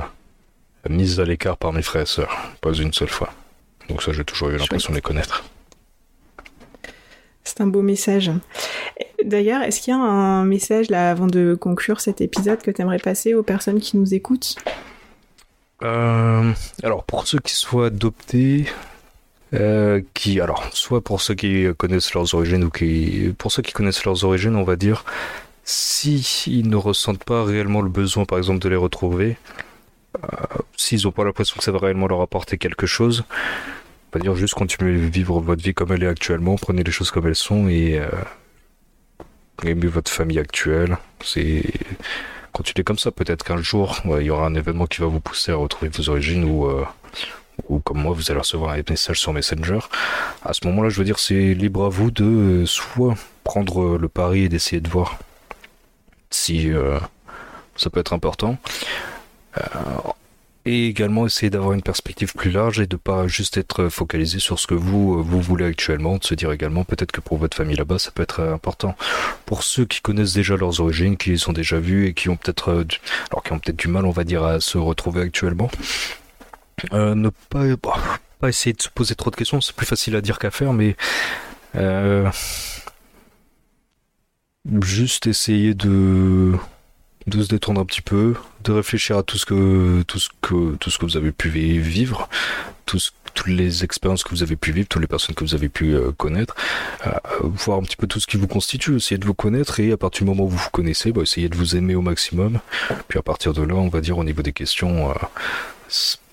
mise 0.89 1.19
à 1.19 1.25
l'écart 1.25 1.57
par 1.57 1.73
mes 1.73 1.81
frères 1.81 2.03
et 2.03 2.07
sœurs, 2.07 2.35
pas 2.61 2.73
une 2.73 2.93
seule 2.93 3.09
fois. 3.09 3.33
Donc 3.89 4.01
ça, 4.01 4.11
j'ai 4.11 4.23
toujours 4.23 4.49
eu 4.49 4.57
l'impression 4.57 4.91
de 4.91 4.95
les 4.95 5.01
connaître. 5.01 5.43
C'est 7.43 7.61
un 7.61 7.67
beau 7.67 7.81
message. 7.81 8.31
D'ailleurs, 9.23 9.61
est-ce 9.61 9.81
qu'il 9.81 9.93
y 9.93 9.97
a 9.97 9.99
un 9.99 10.45
message 10.45 10.89
là 10.89 11.11
avant 11.11 11.27
de 11.27 11.55
conclure 11.59 11.99
cet 11.99 12.21
épisode 12.21 12.61
que 12.61 12.71
t'aimerais 12.71 12.99
passer 12.99 13.33
aux 13.33 13.43
personnes 13.43 13.79
qui 13.79 13.97
nous 13.97 14.13
écoutent? 14.13 14.55
Euh, 15.83 16.51
alors, 16.83 17.03
pour 17.03 17.27
ceux 17.27 17.39
qui 17.39 17.53
soient 17.53 17.87
adoptés, 17.87 18.65
euh, 19.53 20.01
qui, 20.13 20.39
alors, 20.39 20.65
soit 20.71 21.01
pour 21.01 21.21
ceux 21.21 21.35
qui 21.35 21.65
connaissent 21.77 22.13
leurs 22.13 22.33
origines 22.33 22.63
ou 22.63 22.69
qui, 22.69 23.33
pour 23.37 23.51
ceux 23.51 23.61
qui 23.61 23.73
connaissent 23.73 24.05
leurs 24.05 24.23
origines, 24.23 24.55
on 24.55 24.63
va 24.63 24.77
dire, 24.77 25.03
si 25.65 26.45
ils 26.47 26.69
ne 26.69 26.75
ressentent 26.75 27.23
pas 27.23 27.43
réellement 27.43 27.81
le 27.81 27.89
besoin, 27.89 28.25
par 28.25 28.37
exemple, 28.37 28.59
de 28.59 28.69
les 28.69 28.75
retrouver, 28.77 29.37
euh, 29.51 29.72
s'ils 30.75 31.03
n'ont 31.03 31.11
pas 31.11 31.23
l'impression 31.23 31.55
que 31.57 31.63
ça 31.63 31.71
va 31.71 31.79
réellement 31.79 32.07
leur 32.07 32.21
apporter 32.21 32.57
quelque 32.57 32.85
chose, 32.85 33.23
on 34.13 34.19
va 34.19 34.23
dire 34.23 34.35
juste 34.35 34.53
continuez 34.53 34.93
à 34.93 35.09
vivre 35.09 35.39
votre 35.39 35.63
vie 35.63 35.73
comme 35.73 35.91
elle 35.91 36.03
est 36.03 36.07
actuellement, 36.07 36.55
prenez 36.55 36.83
les 36.83 36.91
choses 36.91 37.09
comme 37.09 37.25
elles 37.27 37.35
sont 37.35 37.67
et 37.67 37.97
euh, 37.97 38.09
aimez 39.63 39.87
votre 39.87 40.11
famille 40.11 40.37
actuelle. 40.37 40.97
C'est 41.23 41.63
continuez 42.51 42.83
comme 42.83 42.99
ça. 42.99 43.11
Peut-être 43.11 43.43
qu'un 43.43 43.57
jour, 43.57 43.97
il 44.05 44.23
y 44.23 44.29
aura 44.29 44.45
un 44.45 44.53
événement 44.53 44.85
qui 44.85 45.01
va 45.01 45.07
vous 45.07 45.19
pousser 45.19 45.51
à 45.51 45.55
retrouver 45.55 45.89
vos 45.89 46.09
origines 46.09 46.43
ou, 46.43 46.67
euh, 46.67 46.85
ou 47.69 47.79
comme 47.79 47.97
moi, 47.97 48.13
vous 48.13 48.29
allez 48.29 48.39
recevoir 48.39 48.73
un 48.73 48.81
message 48.87 49.19
sur 49.19 49.33
Messenger. 49.33 49.79
À 50.43 50.53
ce 50.53 50.67
moment-là, 50.67 50.89
je 50.89 50.97
veux 50.99 51.05
dire, 51.05 51.17
c'est 51.17 51.55
libre 51.55 51.85
à 51.85 51.89
vous 51.89 52.11
de 52.11 52.23
euh, 52.23 52.65
soit 52.67 53.15
prendre 53.43 53.97
le 53.97 54.09
pari 54.09 54.43
et 54.43 54.49
d'essayer 54.49 54.79
de 54.79 54.89
voir 54.89 55.17
si 56.29 56.71
ça 57.75 57.89
peut 57.89 57.99
être 57.99 58.13
important. 58.13 58.57
Euh, 59.57 60.11
et 60.65 60.87
également 60.87 61.25
essayer 61.25 61.49
d'avoir 61.49 61.73
une 61.73 61.81
perspective 61.81 62.33
plus 62.33 62.49
large 62.49 62.79
et 62.79 62.87
de 62.87 62.95
pas 62.95 63.27
juste 63.27 63.57
être 63.57 63.89
focalisé 63.89 64.39
sur 64.39 64.59
ce 64.59 64.67
que 64.67 64.73
vous 64.73 65.19
euh, 65.19 65.21
vous 65.21 65.41
voulez 65.41 65.65
actuellement, 65.65 66.17
de 66.17 66.23
se 66.23 66.35
dire 66.35 66.53
également 66.53 66.85
peut-être 66.85 67.11
que 67.11 67.19
pour 67.19 67.37
votre 67.37 67.57
famille 67.57 67.75
là-bas 67.75 67.99
ça 67.99 68.11
peut 68.11 68.23
être 68.23 68.39
euh, 68.39 68.53
important. 68.53 68.95
Pour 69.45 69.63
ceux 69.63 69.83
qui 69.85 69.99
connaissent 69.99 70.33
déjà 70.33 70.55
leurs 70.55 70.79
origines, 70.79 71.17
qui 71.17 71.31
les 71.31 71.49
ont 71.49 71.53
déjà 71.53 71.79
vues 71.79 72.07
et 72.07 72.13
qui 72.13 72.29
ont 72.29 72.37
peut-être 72.37 72.85
alors 73.29 73.43
qui 73.43 73.51
ont 73.51 73.59
peut-être 73.59 73.77
du 73.77 73.89
mal 73.89 74.05
on 74.05 74.11
va 74.11 74.23
dire 74.23 74.43
à 74.43 74.61
se 74.61 74.77
retrouver 74.77 75.21
actuellement, 75.21 75.69
ne 76.93 77.29
pas 77.49 77.65
bah, 77.75 77.95
pas 78.39 78.49
essayer 78.49 78.73
de 78.73 78.81
se 78.81 78.89
poser 78.89 79.15
trop 79.15 79.31
de 79.31 79.35
questions, 79.35 79.59
c'est 79.59 79.75
plus 79.75 79.85
facile 79.85 80.15
à 80.15 80.21
dire 80.21 80.39
qu'à 80.39 80.51
faire, 80.51 80.71
mais 80.71 80.95
juste 84.81 85.27
essayer 85.27 85.73
de 85.73 86.53
de 87.27 87.41
se 87.41 87.47
détendre 87.47 87.81
un 87.81 87.85
petit 87.85 88.01
peu, 88.01 88.33
de 88.63 88.71
réfléchir 88.71 89.17
à 89.17 89.23
tout 89.23 89.37
ce 89.37 89.45
que 89.45 90.01
tout 90.07 90.19
ce 90.19 90.29
que 90.41 90.75
tout 90.75 90.89
ce 90.89 90.97
que 90.97 91.05
vous 91.05 91.17
avez 91.17 91.31
pu 91.31 91.49
vi- 91.49 91.79
vivre, 91.79 92.27
toutes 92.85 93.47
les 93.47 93.83
expériences 93.83 94.23
que 94.23 94.29
vous 94.29 94.43
avez 94.43 94.55
pu 94.55 94.71
vivre, 94.71 94.87
toutes 94.87 95.01
les 95.01 95.07
personnes 95.07 95.33
que 95.35 95.43
vous 95.43 95.55
avez 95.55 95.69
pu 95.69 95.93
euh, 95.95 96.11
connaître, 96.11 96.55
euh, 97.07 97.11
voir 97.41 97.79
un 97.79 97.81
petit 97.81 97.95
peu 97.95 98.05
tout 98.07 98.19
ce 98.19 98.27
qui 98.27 98.37
vous 98.37 98.47
constitue, 98.47 98.95
essayer 98.97 99.17
de 99.17 99.25
vous 99.25 99.33
connaître 99.33 99.79
et 99.79 99.91
à 99.91 99.97
partir 99.97 100.25
du 100.25 100.29
moment 100.29 100.43
où 100.43 100.49
vous 100.49 100.57
vous 100.57 100.69
connaissez, 100.71 101.11
bah, 101.11 101.21
essayez 101.23 101.49
de 101.49 101.55
vous 101.57 101.75
aimer 101.75 101.95
au 101.95 102.01
maximum. 102.01 102.59
Puis 103.07 103.17
à 103.17 103.23
partir 103.23 103.53
de 103.53 103.63
là, 103.63 103.73
on 103.75 103.87
va 103.89 104.01
dire 104.01 104.17
au 104.17 104.23
niveau 104.23 104.41
des 104.43 104.53
questions, 104.53 105.09
euh, 105.09 105.13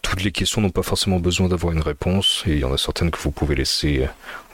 toutes 0.02 0.22
les 0.24 0.32
questions 0.32 0.60
n'ont 0.60 0.70
pas 0.70 0.82
forcément 0.82 1.20
besoin 1.20 1.48
d'avoir 1.48 1.72
une 1.72 1.82
réponse 1.82 2.42
et 2.46 2.52
il 2.54 2.58
y 2.60 2.64
en 2.64 2.72
a 2.72 2.78
certaines 2.78 3.10
que 3.10 3.18
vous 3.18 3.30
pouvez 3.30 3.54
laisser, 3.54 4.02
euh, 4.02 4.06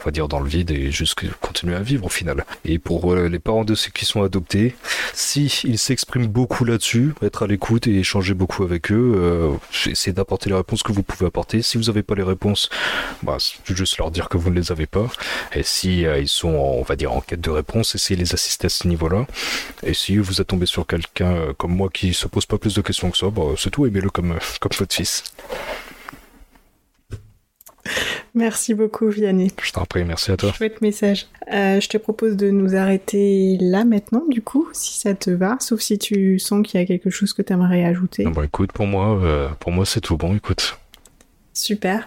va 0.06 0.10
dire, 0.12 0.28
dans 0.28 0.40
le 0.40 0.48
vide 0.48 0.70
et 0.70 0.90
juste 0.90 1.14
continuer 1.40 1.74
à 1.76 1.80
vivre 1.82 2.06
au 2.06 2.08
final. 2.08 2.44
Et 2.64 2.78
pour 2.78 3.12
euh, 3.12 3.28
les 3.28 3.38
parents 3.38 3.64
de 3.64 3.74
ceux 3.74 3.90
qui 3.90 4.04
sont 4.04 4.22
adoptés, 4.22 4.74
si 5.12 5.46
ils 5.64 5.78
s'expriment 5.78 6.26
beaucoup 6.28 6.64
là-dessus, 6.64 7.12
être 7.22 7.42
à 7.42 7.46
l'écoute 7.46 7.86
et 7.86 7.98
échanger 7.98 8.34
beaucoup 8.34 8.62
avec 8.62 8.90
eux, 8.92 9.14
euh, 9.16 9.52
essayez 9.90 10.12
d'apporter 10.14 10.48
les 10.50 10.56
réponses 10.56 10.82
que 10.82 10.92
vous 10.92 11.02
pouvez 11.02 11.26
apporter. 11.26 11.62
Si 11.62 11.76
vous 11.76 11.84
n'avez 11.84 12.02
pas 12.02 12.14
les 12.14 12.22
réponses, 12.22 12.70
bah, 13.22 13.36
juste 13.64 13.98
leur 13.98 14.10
dire 14.10 14.28
que 14.28 14.36
vous 14.36 14.50
ne 14.50 14.54
les 14.54 14.72
avez 14.72 14.86
pas. 14.86 15.06
Et 15.54 15.62
si 15.62 16.06
euh, 16.06 16.18
ils 16.20 16.28
sont, 16.28 16.48
en- 16.54 16.76
on 16.78 16.82
va 16.82 16.96
dire, 16.96 17.12
en 17.12 17.20
quête 17.20 17.40
de 17.40 17.50
réponse, 17.50 17.94
essayez 17.94 18.16
de 18.16 18.22
les 18.22 18.34
assister 18.34 18.66
à 18.66 18.70
ce 18.70 18.86
niveau-là. 18.88 19.26
Et 19.82 19.94
si 19.94 20.16
vous 20.18 20.40
êtes 20.40 20.46
tombé 20.46 20.66
sur 20.66 20.86
quelqu'un 20.86 21.34
euh, 21.34 21.52
comme 21.54 21.74
moi 21.74 21.88
qui 21.92 22.14
se 22.14 22.26
pose 22.28 22.46
pas 22.46 22.58
plus 22.58 22.74
de 22.74 22.80
questions 22.82 23.10
que 23.10 23.16
ça, 23.18 23.28
bah, 23.30 23.42
c'est 23.58 23.70
tout, 23.70 23.86
aimez-le 23.86 24.10
comme, 24.10 24.38
comme 24.60 24.72
votre 24.78 24.94
fils. 24.94 25.24
Merci 28.34 28.74
beaucoup, 28.74 29.08
Vianney. 29.08 29.50
Je 29.62 29.72
t'en 29.72 29.84
prie, 29.84 30.04
merci 30.04 30.30
à 30.30 30.36
toi. 30.36 30.52
Chouette 30.52 30.80
message. 30.80 31.26
Euh, 31.52 31.80
je 31.80 31.88
te 31.88 31.96
propose 31.96 32.36
de 32.36 32.50
nous 32.50 32.74
arrêter 32.74 33.56
là 33.60 33.84
maintenant, 33.84 34.22
du 34.28 34.42
coup, 34.42 34.68
si 34.72 34.98
ça 34.98 35.14
te 35.14 35.30
va, 35.30 35.56
sauf 35.60 35.80
si 35.80 35.98
tu 35.98 36.38
sens 36.38 36.66
qu'il 36.66 36.80
y 36.80 36.82
a 36.82 36.86
quelque 36.86 37.10
chose 37.10 37.32
que 37.32 37.42
tu 37.42 37.52
aimerais 37.52 37.84
ajouter. 37.84 38.24
Non, 38.24 38.32
bah, 38.32 38.44
écoute, 38.44 38.72
pour 38.72 38.86
moi, 38.86 39.18
euh, 39.22 39.48
pour 39.60 39.72
moi, 39.72 39.86
c'est 39.86 40.00
tout 40.00 40.16
bon, 40.16 40.34
écoute. 40.36 40.78
Super. 41.58 42.06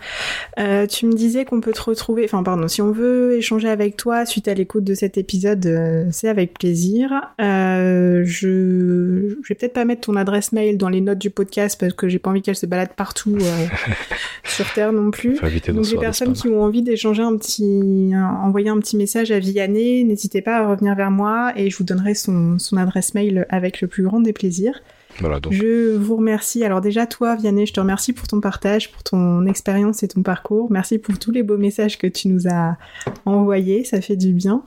Euh, 0.59 0.85
tu 0.85 1.07
me 1.07 1.13
disais 1.13 1.43
qu'on 1.43 1.59
peut 1.59 1.71
te 1.71 1.81
retrouver, 1.81 2.23
enfin 2.25 2.43
pardon, 2.43 2.67
si 2.67 2.83
on 2.83 2.91
veut 2.91 3.35
échanger 3.35 3.67
avec 3.67 3.97
toi 3.97 4.25
suite 4.27 4.47
à 4.47 4.53
l'écoute 4.53 4.83
de 4.83 4.93
cet 4.93 5.17
épisode, 5.17 5.65
euh, 5.65 6.05
c'est 6.11 6.27
avec 6.29 6.53
plaisir. 6.53 7.09
Euh, 7.41 8.21
je, 8.25 9.35
je 9.41 9.47
vais 9.49 9.55
peut-être 9.55 9.73
pas 9.73 9.85
mettre 9.85 10.01
ton 10.01 10.15
adresse 10.17 10.51
mail 10.51 10.77
dans 10.77 10.89
les 10.89 11.01
notes 11.01 11.17
du 11.17 11.31
podcast 11.31 11.79
parce 11.79 11.93
que 11.93 12.07
j'ai 12.07 12.19
pas 12.19 12.29
envie 12.29 12.43
qu'elle 12.43 12.55
se 12.55 12.67
balade 12.67 12.89
partout 12.95 13.37
sur 14.43 14.71
Terre 14.73 14.93
non 14.93 15.09
plus. 15.09 15.35
Donc 15.73 15.85
les 15.93 15.97
personnes 16.01 16.33
qui 16.33 16.47
ont 16.49 16.61
envie 16.61 16.83
d'échanger 16.83 17.23
un 17.23 17.35
petit, 17.35 18.11
un- 18.13 18.39
envoyer 18.43 18.69
un 18.69 18.77
petit 18.79 18.97
message 18.97 19.31
à 19.31 19.39
Vianney, 19.39 20.03
n'hésitez 20.03 20.41
pas 20.43 20.57
à 20.57 20.67
revenir 20.67 20.93
vers 20.95 21.09
moi 21.11 21.53
et 21.55 21.71
je 21.71 21.77
vous 21.77 21.83
donnerai 21.83 22.13
son, 22.13 22.59
son 22.59 22.77
adresse 22.77 23.15
mail 23.15 23.47
avec 23.49 23.81
le 23.81 23.87
plus 23.87 24.03
grand 24.03 24.19
des 24.19 24.33
plaisirs. 24.33 24.81
Voilà, 25.19 25.39
donc, 25.39 25.53
Je 25.53 25.95
vous 25.95 26.15
remercie. 26.15 26.63
Alors 26.63 26.81
déjà, 26.81 27.05
toi, 27.05 27.35
Vianney, 27.35 27.65
je 27.65 27.73
te 27.73 27.79
remercie 27.79 28.13
pour 28.13 28.27
ton 28.27 28.39
partage, 28.39 28.91
pour 28.91 29.03
ton 29.03 29.45
expérience 29.45 30.03
et 30.03 30.07
ton 30.07 30.23
parcours. 30.23 30.71
Merci 30.71 30.97
pour 30.97 31.17
tous 31.19 31.31
les 31.31 31.43
beaux 31.43 31.57
messages 31.57 31.97
que 31.97 32.07
tu 32.07 32.27
nous 32.27 32.47
as 32.47 32.77
envoyés. 33.25 33.83
Ça 33.83 34.01
fait 34.01 34.15
du 34.15 34.33
bien. 34.33 34.63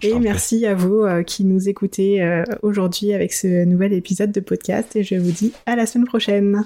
Je 0.00 0.08
Et 0.08 0.18
merci 0.18 0.66
à 0.66 0.74
vous 0.74 1.02
euh, 1.02 1.22
qui 1.22 1.44
nous 1.44 1.68
écoutez 1.68 2.22
euh, 2.22 2.44
aujourd'hui 2.62 3.12
avec 3.12 3.32
ce 3.32 3.64
nouvel 3.64 3.92
épisode 3.92 4.32
de 4.32 4.40
podcast. 4.40 4.96
Et 4.96 5.02
je 5.02 5.16
vous 5.16 5.32
dis 5.32 5.52
à 5.66 5.76
la 5.76 5.86
semaine 5.86 6.06
prochaine. 6.06 6.64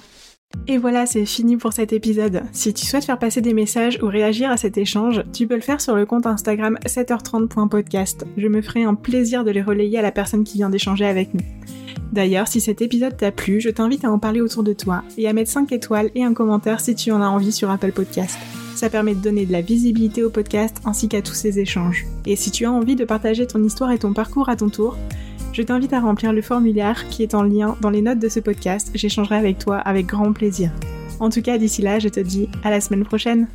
Et 0.66 0.78
voilà, 0.78 1.06
c'est 1.06 1.26
fini 1.26 1.56
pour 1.56 1.72
cet 1.72 1.92
épisode. 1.92 2.42
Si 2.52 2.74
tu 2.74 2.84
souhaites 2.84 3.04
faire 3.04 3.18
passer 3.18 3.40
des 3.40 3.54
messages 3.54 4.00
ou 4.02 4.06
réagir 4.06 4.50
à 4.50 4.56
cet 4.56 4.78
échange, 4.78 5.22
tu 5.32 5.46
peux 5.46 5.54
le 5.54 5.60
faire 5.60 5.80
sur 5.80 5.94
le 5.94 6.06
compte 6.06 6.26
Instagram 6.26 6.76
7h30.podcast. 6.86 8.24
Je 8.36 8.48
me 8.48 8.60
ferai 8.60 8.82
un 8.82 8.94
plaisir 8.94 9.44
de 9.44 9.52
les 9.52 9.62
relayer 9.62 9.98
à 9.98 10.02
la 10.02 10.10
personne 10.10 10.42
qui 10.42 10.58
vient 10.58 10.70
d'échanger 10.70 11.06
avec 11.06 11.34
nous. 11.34 11.44
D'ailleurs, 12.12 12.48
si 12.48 12.60
cet 12.60 12.82
épisode 12.82 13.16
t'a 13.16 13.30
plu, 13.30 13.60
je 13.60 13.70
t'invite 13.70 14.04
à 14.04 14.10
en 14.10 14.18
parler 14.18 14.40
autour 14.40 14.62
de 14.62 14.72
toi 14.72 15.04
et 15.16 15.28
à 15.28 15.32
mettre 15.32 15.50
5 15.50 15.70
étoiles 15.72 16.10
et 16.14 16.24
un 16.24 16.34
commentaire 16.34 16.80
si 16.80 16.94
tu 16.94 17.12
en 17.12 17.22
as 17.22 17.28
envie 17.28 17.52
sur 17.52 17.70
Apple 17.70 17.92
Podcast. 17.92 18.36
Ça 18.74 18.90
permet 18.90 19.14
de 19.14 19.20
donner 19.20 19.46
de 19.46 19.52
la 19.52 19.60
visibilité 19.60 20.24
au 20.24 20.30
podcast 20.30 20.78
ainsi 20.84 21.08
qu'à 21.08 21.22
tous 21.22 21.34
ces 21.34 21.58
échanges. 21.58 22.06
Et 22.26 22.34
si 22.34 22.50
tu 22.50 22.64
as 22.64 22.72
envie 22.72 22.96
de 22.96 23.04
partager 23.04 23.46
ton 23.46 23.62
histoire 23.62 23.92
et 23.92 23.98
ton 23.98 24.12
parcours 24.12 24.48
à 24.48 24.56
ton 24.56 24.70
tour, 24.70 24.96
je 25.52 25.62
t'invite 25.62 25.92
à 25.92 26.00
remplir 26.00 26.32
le 26.32 26.42
formulaire 26.42 27.08
qui 27.08 27.22
est 27.22 27.34
en 27.34 27.42
lien 27.42 27.76
dans 27.80 27.90
les 27.90 28.02
notes 28.02 28.18
de 28.18 28.28
ce 28.28 28.40
podcast. 28.40 28.90
J'échangerai 28.94 29.36
avec 29.36 29.58
toi 29.58 29.78
avec 29.78 30.06
grand 30.06 30.32
plaisir. 30.32 30.70
En 31.20 31.28
tout 31.28 31.42
cas, 31.42 31.58
d'ici 31.58 31.82
là, 31.82 31.98
je 31.98 32.08
te 32.08 32.20
dis 32.20 32.48
à 32.64 32.70
la 32.70 32.80
semaine 32.80 33.04
prochaine. 33.04 33.46